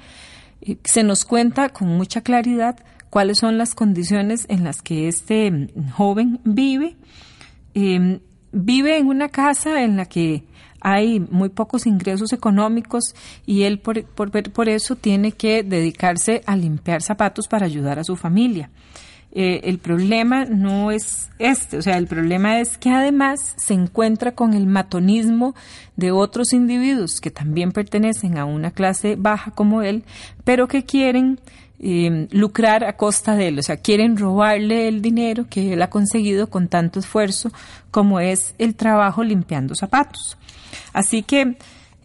Se 0.85 1.03
nos 1.03 1.25
cuenta 1.25 1.69
con 1.69 1.89
mucha 1.89 2.21
claridad 2.21 2.77
cuáles 3.11 3.39
son 3.39 3.59
las 3.59 3.75
condiciones 3.75 4.47
en 4.49 4.65
las 4.65 4.83
que 4.83 5.09
este 5.09 5.51
mm, 5.51 5.91
joven 5.91 6.41
vive. 6.45 6.97
vive 8.53 8.99
en 8.99 9.07
una 9.07 9.29
casa 9.29 9.83
en 9.83 9.97
la 9.97 10.07
que 10.07 10.45
hay 10.81 11.21
muy 11.21 11.49
pocos 11.49 11.87
ingresos 11.87 12.33
económicos 12.33 13.15
y 13.47 13.63
él 13.63 13.81
por, 13.81 14.05
por, 14.05 14.69
eso 14.69 14.97
tiene 14.97 15.33
que 15.33 15.63
dedicarse 15.63 16.43
a 16.47 16.57
limpiar 16.57 17.03
zapatos 17.03 17.49
para 17.49 17.67
ayudar 17.67 17.99
a 17.99 18.05
su 18.05 18.17
familia. 18.17 18.71
Eh, 19.33 19.61
el 19.65 19.79
problema 19.79 20.47
no 20.47 20.91
es 20.91 21.29
este, 21.39 21.77
o 21.77 21.83
sea, 21.83 21.99
el 21.99 22.07
problema 22.07 22.61
es 22.61 22.79
que 22.79 22.91
además 22.91 23.55
se 23.57 23.75
encuentra 23.75 24.33
con 24.33 24.55
el 24.55 24.67
matonismo 24.67 25.55
de 25.97 26.11
otros 26.13 26.53
individuos 26.53 27.21
que 27.21 27.31
también 27.31 27.73
pertenecen 27.73 28.39
a 28.39 28.47
una 28.47 28.71
clase 28.71 29.17
baja 29.17 29.51
como 29.51 29.83
él, 29.83 30.05
pero 30.45 30.67
que 30.67 30.85
quieren 30.85 31.41
eh, 31.79 32.27
lucrar 32.33 32.83
a 32.85 32.97
costa 32.97 33.37
de 33.37 33.49
él, 33.49 33.59
o 33.59 33.63
sea, 33.63 33.77
quieren 33.77 34.17
robarle 34.17 34.89
el 34.89 35.03
dinero 35.03 35.47
que 35.49 35.75
él 35.75 35.83
ha 35.83 35.91
conseguido 35.91 36.49
con 36.49 36.69
tanto 36.69 36.99
esfuerzo 36.99 37.53
como 37.91 38.19
es 38.21 38.55
el 38.59 38.75
trabajo 38.75 39.23
limpiando 39.23 39.75
zapatos. 39.75 40.39
Así 40.93 41.23
que 41.23 41.57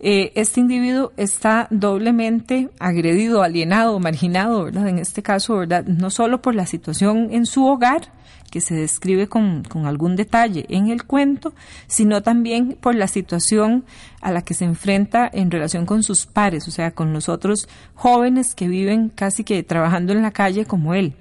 eh, 0.05 0.33
este 0.35 0.59
individuo 0.59 1.13
está 1.15 1.67
doblemente 1.69 2.69
agredido, 2.77 3.41
alienado, 3.41 3.97
marginado, 4.01 4.65
¿verdad? 4.65 4.89
En 4.89 4.99
este 4.99 5.23
caso, 5.23 5.55
¿verdad? 5.55 5.85
No 5.85 6.09
solo 6.09 6.41
por 6.41 6.55
la 6.55 6.65
situación 6.65 7.29
en 7.31 7.45
su 7.45 7.65
hogar, 7.65 8.11
que 8.51 8.59
se 8.59 8.75
describe 8.75 9.27
con, 9.29 9.63
con, 9.63 9.85
algún 9.85 10.17
detalle 10.17 10.65
en 10.67 10.89
el 10.89 11.05
cuento, 11.05 11.53
sino 11.87 12.21
también 12.21 12.77
por 12.79 12.95
la 12.95 13.07
situación 13.07 13.85
a 14.21 14.33
la 14.33 14.41
que 14.41 14.53
se 14.53 14.65
enfrenta 14.65 15.27
en 15.31 15.49
relación 15.49 15.85
con 15.85 16.03
sus 16.03 16.25
pares, 16.25 16.67
o 16.67 16.71
sea, 16.71 16.91
con 16.91 17.13
los 17.13 17.29
otros 17.29 17.69
jóvenes 17.95 18.55
que 18.55 18.67
viven 18.67 19.07
casi 19.07 19.45
que 19.45 19.63
trabajando 19.63 20.11
en 20.11 20.21
la 20.21 20.31
calle 20.31 20.65
como 20.65 20.93
él. 20.93 21.15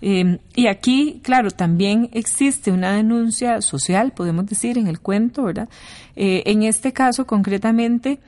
Em, 0.00 0.38
y 0.54 0.66
aquí, 0.66 1.20
claro, 1.22 1.50
también 1.50 2.10
existe 2.12 2.70
una 2.70 2.92
denuncia 2.92 3.62
social, 3.62 4.12
podemos 4.12 4.46
decir, 4.46 4.76
en 4.78 4.88
el 4.88 5.00
cuento, 5.00 5.44
¿verdad? 5.44 5.68
Eh, 6.16 6.42
en 6.46 6.62
este 6.62 6.92
caso, 6.92 7.26
concretamente, 7.26 8.20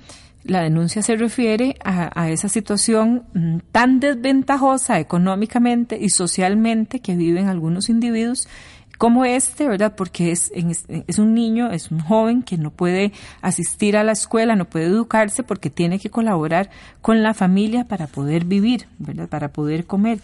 la 0.45 0.63
denuncia 0.63 1.03
se 1.03 1.17
refiere 1.17 1.77
a, 1.85 2.31
esa 2.31 2.49
situación 2.49 3.25
mm, 3.35 3.59
tan 3.71 4.01
desventajosa 4.01 4.99
económicamente 4.99 5.99
y 6.01 6.09
socialmente 6.11 7.01
que 7.01 7.17
viven 7.17 7.49
algunos 7.49 7.89
individuos 7.91 8.49
como 8.97 9.25
este, 9.25 9.69
¿verdad? 9.69 9.95
Porque 9.95 10.33
es, 10.33 10.51
es 10.55 11.19
un 11.19 11.33
niño, 11.33 11.71
es 11.71 11.93
un 11.93 12.01
joven 12.01 12.43
que 12.43 12.59
no 12.59 12.71
puede 12.71 13.13
asistir 13.43 13.97
a 13.97 14.03
la 14.03 14.13
escuela, 14.13 14.57
no 14.57 14.65
puede 14.65 14.87
educarse 14.87 15.45
porque 15.45 15.71
tiene 15.71 16.01
que 16.01 16.11
colaborar 16.11 16.71
con 17.01 17.23
la 17.23 17.33
familia 17.33 17.85
para 17.85 18.09
poder 18.09 18.45
vivir, 18.45 18.89
¿verdad? 18.99 19.29
Para 19.29 19.53
poder 19.53 19.87
comer. 19.87 20.19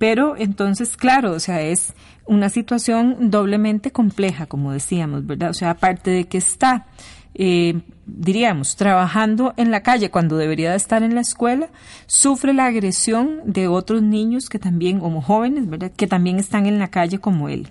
Pero 0.00 0.34
entonces, 0.38 0.96
claro, 0.96 1.32
o 1.32 1.40
sea, 1.40 1.60
es 1.60 1.92
una 2.24 2.48
situación 2.48 3.30
doblemente 3.30 3.90
compleja, 3.90 4.46
como 4.46 4.72
decíamos, 4.72 5.26
¿verdad? 5.26 5.50
O 5.50 5.52
sea, 5.52 5.72
aparte 5.72 6.10
de 6.10 6.24
que 6.24 6.38
está, 6.38 6.86
eh, 7.34 7.82
diríamos, 8.06 8.76
trabajando 8.76 9.52
en 9.58 9.70
la 9.70 9.82
calle 9.82 10.10
cuando 10.10 10.38
debería 10.38 10.70
de 10.70 10.78
estar 10.78 11.02
en 11.02 11.14
la 11.14 11.20
escuela, 11.20 11.68
sufre 12.06 12.54
la 12.54 12.64
agresión 12.64 13.42
de 13.44 13.68
otros 13.68 14.00
niños 14.00 14.48
que 14.48 14.58
también, 14.58 15.00
como 15.00 15.20
jóvenes, 15.20 15.68
¿verdad? 15.68 15.92
Que 15.94 16.06
también 16.06 16.38
están 16.38 16.64
en 16.64 16.78
la 16.78 16.88
calle 16.88 17.18
como 17.18 17.50
él. 17.50 17.68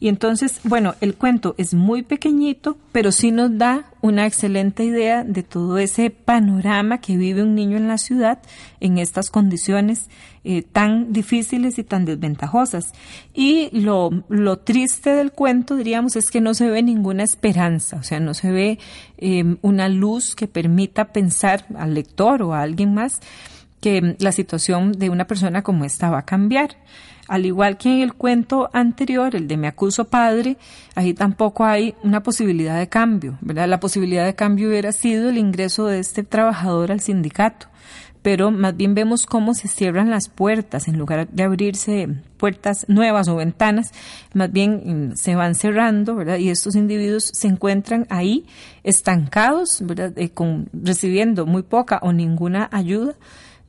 Y 0.00 0.08
entonces, 0.08 0.60
bueno, 0.64 0.94
el 1.00 1.14
cuento 1.14 1.54
es 1.56 1.72
muy 1.72 2.02
pequeñito, 2.02 2.76
pero 2.92 3.12
sí 3.12 3.30
nos 3.30 3.56
da 3.56 3.84
una 4.00 4.26
excelente 4.26 4.84
idea 4.84 5.24
de 5.24 5.42
todo 5.42 5.78
ese 5.78 6.10
panorama 6.10 6.98
que 6.98 7.16
vive 7.16 7.42
un 7.42 7.54
niño 7.54 7.76
en 7.76 7.88
la 7.88 7.96
ciudad 7.98 8.40
en 8.80 8.98
estas 8.98 9.30
condiciones 9.30 10.08
eh, 10.46 10.62
tan 10.62 11.12
difíciles 11.12 11.78
y 11.78 11.84
tan 11.84 12.04
desventajosas. 12.04 12.92
Y 13.32 13.70
lo, 13.72 14.10
lo, 14.28 14.58
triste 14.58 15.10
del 15.10 15.32
cuento, 15.32 15.76
diríamos, 15.76 16.16
es 16.16 16.30
que 16.30 16.42
no 16.42 16.52
se 16.52 16.68
ve 16.68 16.82
ninguna 16.82 17.22
esperanza, 17.22 17.96
o 17.96 18.02
sea, 18.02 18.20
no 18.20 18.34
se 18.34 18.50
ve 18.50 18.78
em, 19.16 19.56
una 19.62 19.88
luz 19.88 20.34
que 20.34 20.48
permita 20.48 21.12
pensar 21.12 21.64
al 21.76 21.94
lector 21.94 22.42
o 22.42 22.52
a 22.52 22.60
alguien 22.60 22.92
más 22.92 23.20
que 23.80 24.16
la 24.18 24.32
situación 24.32 24.92
de 24.92 25.08
una 25.08 25.26
persona 25.26 25.62
como 25.62 25.84
esta 25.84 26.10
va 26.10 26.18
a 26.18 26.24
cambiar. 26.24 26.76
Al 27.26 27.46
igual 27.46 27.78
que 27.78 27.88
en 27.88 28.02
el 28.02 28.14
cuento 28.14 28.68
anterior, 28.72 29.34
el 29.34 29.48
de 29.48 29.56
Me 29.56 29.66
acuso 29.66 30.04
padre, 30.04 30.58
ahí 30.94 31.14
tampoco 31.14 31.64
hay 31.64 31.94
una 32.02 32.22
posibilidad 32.22 32.78
de 32.78 32.88
cambio, 32.88 33.38
¿verdad? 33.40 33.66
La 33.68 33.80
posibilidad 33.80 34.26
de 34.26 34.34
cambio 34.34 34.68
hubiera 34.68 34.92
sido 34.92 35.30
el 35.30 35.38
ingreso 35.38 35.86
de 35.86 36.00
este 36.00 36.22
trabajador 36.22 36.92
al 36.92 37.00
sindicato, 37.00 37.68
pero 38.20 38.50
más 38.50 38.76
bien 38.76 38.94
vemos 38.94 39.24
cómo 39.24 39.54
se 39.54 39.68
cierran 39.68 40.10
las 40.10 40.28
puertas, 40.28 40.86
en 40.86 40.98
lugar 40.98 41.28
de 41.28 41.42
abrirse 41.42 42.08
puertas 42.36 42.84
nuevas 42.88 43.28
o 43.28 43.36
ventanas, 43.36 43.92
más 44.34 44.52
bien 44.52 45.10
mm, 45.12 45.16
se 45.16 45.34
van 45.34 45.54
cerrando. 45.54 46.22
Y 46.36 46.50
estos 46.50 46.74
individuos 46.74 47.30
se 47.32 47.48
encuentran 47.48 48.06
ahí 48.10 48.46
estancados. 48.82 49.82
Eh, 49.96 50.30
recibiendo 50.72 51.46
muy 51.46 51.62
poca 51.62 52.00
o 52.02 52.12
ninguna 52.12 52.68
ayuda 52.70 53.14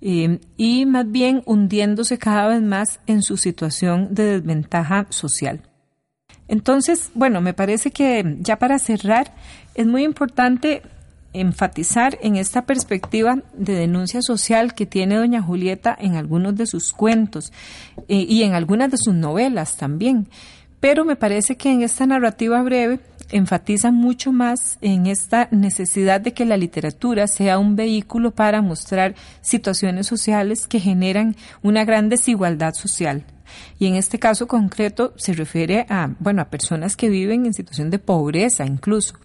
eh, 0.07 0.39
y 0.55 0.85
más 0.85 1.11
bien 1.11 1.41
hundiéndose 1.47 2.19
cada 2.19 2.47
vez 2.49 2.61
más 2.61 2.99
en 3.07 3.23
su 3.23 3.37
situación 3.37 4.13
de 4.13 4.39
desventaja 4.39 5.07
social. 5.09 5.61
Entonces, 6.47 7.09
bueno, 7.15 7.41
me 7.41 7.55
parece 7.55 7.89
que 7.89 8.37
ya 8.39 8.59
para 8.59 8.77
cerrar 8.77 9.33
es 9.73 9.87
muy 9.87 10.03
importante 10.03 10.83
enfatizar 11.33 12.19
en 12.21 12.35
esta 12.35 12.67
perspectiva 12.67 13.39
de 13.55 13.73
denuncia 13.73 14.21
social 14.21 14.75
que 14.75 14.85
tiene 14.85 15.15
doña 15.15 15.41
Julieta 15.41 15.97
en 15.99 16.17
algunos 16.17 16.55
de 16.55 16.67
sus 16.67 16.93
cuentos 16.93 17.51
eh, 18.07 18.27
y 18.29 18.43
en 18.43 18.53
algunas 18.53 18.91
de 18.91 18.97
sus 18.97 19.15
novelas 19.15 19.75
también. 19.75 20.27
Pero 20.79 21.03
me 21.03 21.15
parece 21.15 21.57
que 21.57 21.71
en 21.71 21.81
esta 21.81 22.05
narrativa 22.05 22.61
breve 22.61 22.99
enfatiza 23.31 23.91
mucho 23.91 24.31
más 24.31 24.77
en 24.81 25.07
esta 25.07 25.47
necesidad 25.51 26.21
de 26.21 26.33
que 26.33 26.45
la 26.45 26.57
literatura 26.57 27.27
sea 27.27 27.59
un 27.59 27.75
vehículo 27.75 28.31
para 28.31 28.61
mostrar 28.61 29.15
situaciones 29.41 30.07
sociales 30.07 30.67
que 30.67 30.79
generan 30.79 31.35
una 31.61 31.85
gran 31.85 32.09
desigualdad 32.09 32.73
social. 32.73 33.25
Y 33.79 33.87
en 33.87 33.95
este 33.95 34.19
caso 34.19 34.47
concreto 34.47 35.13
se 35.17 35.33
refiere 35.33 35.85
a, 35.89 36.13
bueno, 36.19 36.41
a 36.41 36.49
personas 36.49 36.95
que 36.95 37.09
viven 37.09 37.45
en 37.45 37.53
situación 37.53 37.89
de 37.89 37.99
pobreza 37.99 38.65
incluso. 38.65 39.24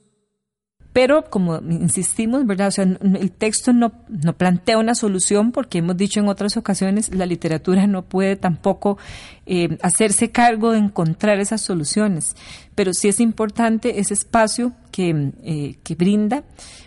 Pero 0.92 1.24
como 1.30 1.58
insistimos, 1.58 2.46
¿verdad? 2.46 2.68
O 2.68 2.70
sea, 2.72 2.84
el 2.84 3.30
texto 3.30 3.72
no, 3.72 3.92
no 4.08 4.32
plantea 4.32 4.76
una 4.76 4.96
solución 4.96 5.52
porque 5.52 5.78
hemos 5.78 5.96
dicho 5.96 6.18
en 6.18 6.28
otras 6.28 6.56
ocasiones, 6.56 7.14
la 7.14 7.26
literatura 7.26 7.86
no 7.86 8.02
puede 8.02 8.34
tampoco 8.34 8.98
eh, 9.46 9.78
hacerse 9.82 10.30
cargo 10.30 10.72
de 10.72 10.78
encontrar 10.78 11.38
esas 11.38 11.60
soluciones. 11.60 12.34
Pero 12.74 12.92
sí 12.92 13.06
es 13.06 13.20
importante 13.20 14.00
ese 14.00 14.14
espacio 14.14 14.72
que, 14.90 15.32
eh, 15.44 15.76
que 15.84 15.94
brinda 15.94 16.42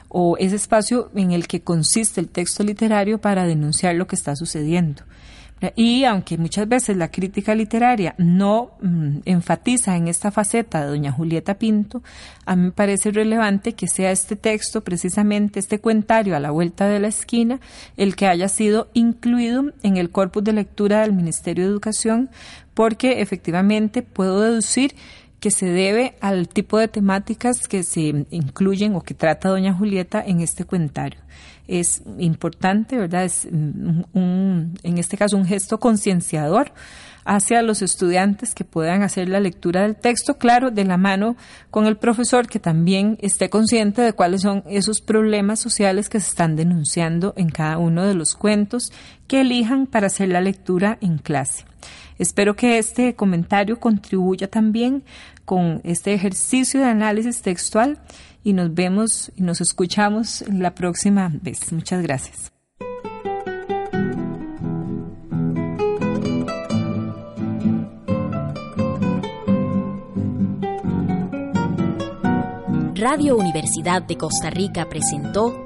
o 0.09 0.35
ese 0.37 0.57
espacio 0.57 1.09
en 1.15 1.31
el 1.31 1.47
que 1.47 1.61
consiste 1.61 2.19
el 2.19 2.27
texto 2.27 2.63
literario 2.63 3.19
para 3.19 3.45
denunciar 3.45 3.95
lo 3.95 4.05
que 4.05 4.15
está 4.15 4.35
sucediendo. 4.35 5.03
Y 5.75 6.03
aunque 6.03 6.37
muchas 6.37 6.67
veces 6.67 6.97
la 6.97 7.09
crítica 7.09 7.55
literaria 7.55 8.15
no 8.17 8.71
mm, 8.81 9.19
enfatiza 9.25 9.95
en 9.95 10.07
esta 10.07 10.31
faceta 10.31 10.81
de 10.81 10.87
doña 10.87 11.11
Julieta 11.11 11.57
Pinto, 11.57 12.03
a 12.45 12.55
mí 12.55 12.63
me 12.63 12.71
parece 12.71 13.11
relevante 13.11 13.73
que 13.73 13.87
sea 13.87 14.11
este 14.11 14.35
texto, 14.35 14.83
precisamente 14.83 15.59
este 15.59 15.79
cuentario 15.79 16.35
a 16.35 16.39
la 16.39 16.51
vuelta 16.51 16.87
de 16.87 16.99
la 16.99 17.07
esquina, 17.07 17.59
el 17.97 18.15
que 18.15 18.27
haya 18.27 18.49
sido 18.49 18.89
incluido 18.93 19.71
en 19.83 19.97
el 19.97 20.09
corpus 20.09 20.43
de 20.43 20.53
lectura 20.53 21.01
del 21.01 21.13
Ministerio 21.13 21.63
de 21.63 21.71
Educación, 21.71 22.29
porque 22.73 23.21
efectivamente 23.21 24.01
puedo 24.01 24.41
deducir 24.41 24.95
que 25.39 25.51
se 25.51 25.65
debe 25.65 26.15
al 26.21 26.47
tipo 26.47 26.77
de 26.77 26.87
temáticas 26.87 27.67
que 27.67 27.83
se 27.83 28.25
incluyen 28.29 28.95
o 28.95 29.01
que 29.01 29.13
trata 29.13 29.49
doña 29.49 29.73
Julieta 29.73 30.23
en 30.25 30.39
este 30.39 30.63
cuentario 30.63 31.19
es 31.67 32.01
importante, 32.17 32.97
¿verdad? 32.97 33.23
Es 33.25 33.45
un, 33.45 34.77
en 34.83 34.97
este 34.97 35.17
caso 35.17 35.37
un 35.37 35.45
gesto 35.45 35.79
concienciador 35.79 36.71
hacia 37.25 37.61
los 37.61 37.81
estudiantes 37.81 38.53
que 38.53 38.65
puedan 38.65 39.01
hacer 39.01 39.29
la 39.29 39.39
lectura 39.39 39.83
del 39.83 39.95
texto, 39.95 40.37
claro, 40.37 40.71
de 40.71 40.83
la 40.83 40.97
mano 40.97 41.35
con 41.71 41.85
el 41.85 41.97
profesor 41.97 42.47
que 42.47 42.59
también 42.59 43.17
esté 43.21 43.49
consciente 43.49 44.01
de 44.01 44.13
cuáles 44.13 44.41
son 44.41 44.63
esos 44.67 45.01
problemas 45.01 45.59
sociales 45.59 46.09
que 46.09 46.19
se 46.19 46.29
están 46.29 46.55
denunciando 46.55 47.33
en 47.37 47.49
cada 47.49 47.77
uno 47.77 48.05
de 48.05 48.13
los 48.13 48.35
cuentos 48.35 48.91
que 49.27 49.41
elijan 49.41 49.87
para 49.87 50.07
hacer 50.07 50.29
la 50.29 50.41
lectura 50.41 50.97
en 51.01 51.17
clase. 51.17 51.65
Espero 52.19 52.55
que 52.55 52.77
este 52.77 53.15
comentario 53.15 53.79
contribuya 53.79 54.47
también 54.47 55.03
con 55.45 55.81
este 55.83 56.13
ejercicio 56.13 56.79
de 56.79 56.85
análisis 56.87 57.41
textual 57.41 57.99
y 58.43 58.53
nos 58.53 58.73
vemos 58.73 59.31
y 59.35 59.41
nos 59.43 59.61
escuchamos 59.61 60.43
la 60.47 60.75
próxima 60.75 61.31
vez. 61.41 61.71
Muchas 61.71 62.01
gracias. 62.01 62.51
Radio 72.95 73.35
Universidad 73.35 74.01
de 74.03 74.17
Costa 74.17 74.49
Rica 74.49 74.87
presentó 74.87 75.65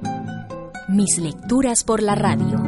Mis 0.88 1.20
lecturas 1.20 1.84
por 1.84 2.02
la 2.02 2.16
radio. 2.16 2.67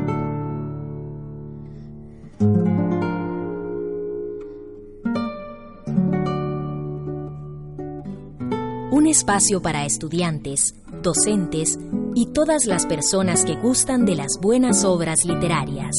Espacio 9.09 9.61
para 9.61 9.85
estudiantes, 9.85 10.75
docentes 11.01 11.79
y 12.15 12.27
todas 12.27 12.65
las 12.65 12.85
personas 12.85 13.43
que 13.43 13.55
gustan 13.55 14.05
de 14.05 14.15
las 14.15 14.39
buenas 14.39 14.85
obras 14.85 15.25
literarias. 15.25 15.95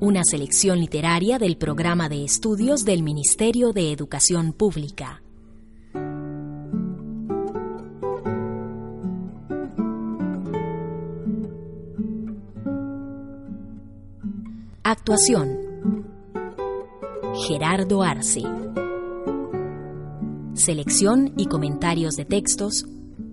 Una 0.00 0.22
selección 0.24 0.80
literaria 0.80 1.38
del 1.38 1.56
programa 1.56 2.08
de 2.08 2.24
estudios 2.24 2.84
del 2.84 3.02
Ministerio 3.02 3.72
de 3.72 3.90
Educación 3.92 4.52
Pública. 4.52 5.22
Actuación 14.82 15.63
Gerardo 17.46 18.02
Arce. 18.02 18.40
Selección 20.54 21.34
y 21.36 21.44
comentarios 21.44 22.16
de 22.16 22.24
textos, 22.24 22.86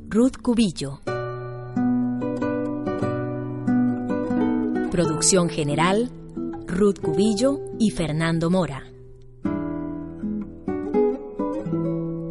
Ruth 0.09 0.35
Cubillo. 0.41 0.99
Producción 4.91 5.47
general, 5.47 6.11
Ruth 6.67 6.99
Cubillo 7.01 7.61
y 7.79 7.91
Fernando 7.91 8.49
Mora. 8.49 8.83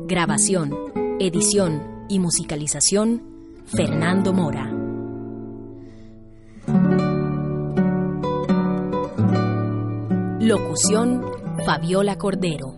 Grabación, 0.06 0.74
edición 1.18 2.04
y 2.10 2.18
musicalización, 2.18 3.22
Fernando 3.64 4.34
Mora. 4.34 4.70
Locución, 10.40 11.39
Fabiola 11.64 12.16
Cordero. 12.16 12.74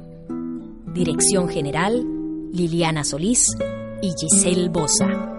Dirección 0.93 1.49
General, 1.49 2.05
Liliana 2.53 3.05
Solís 3.05 3.57
y 4.03 4.13
Giselle 4.19 4.69
Bosa. 4.69 5.32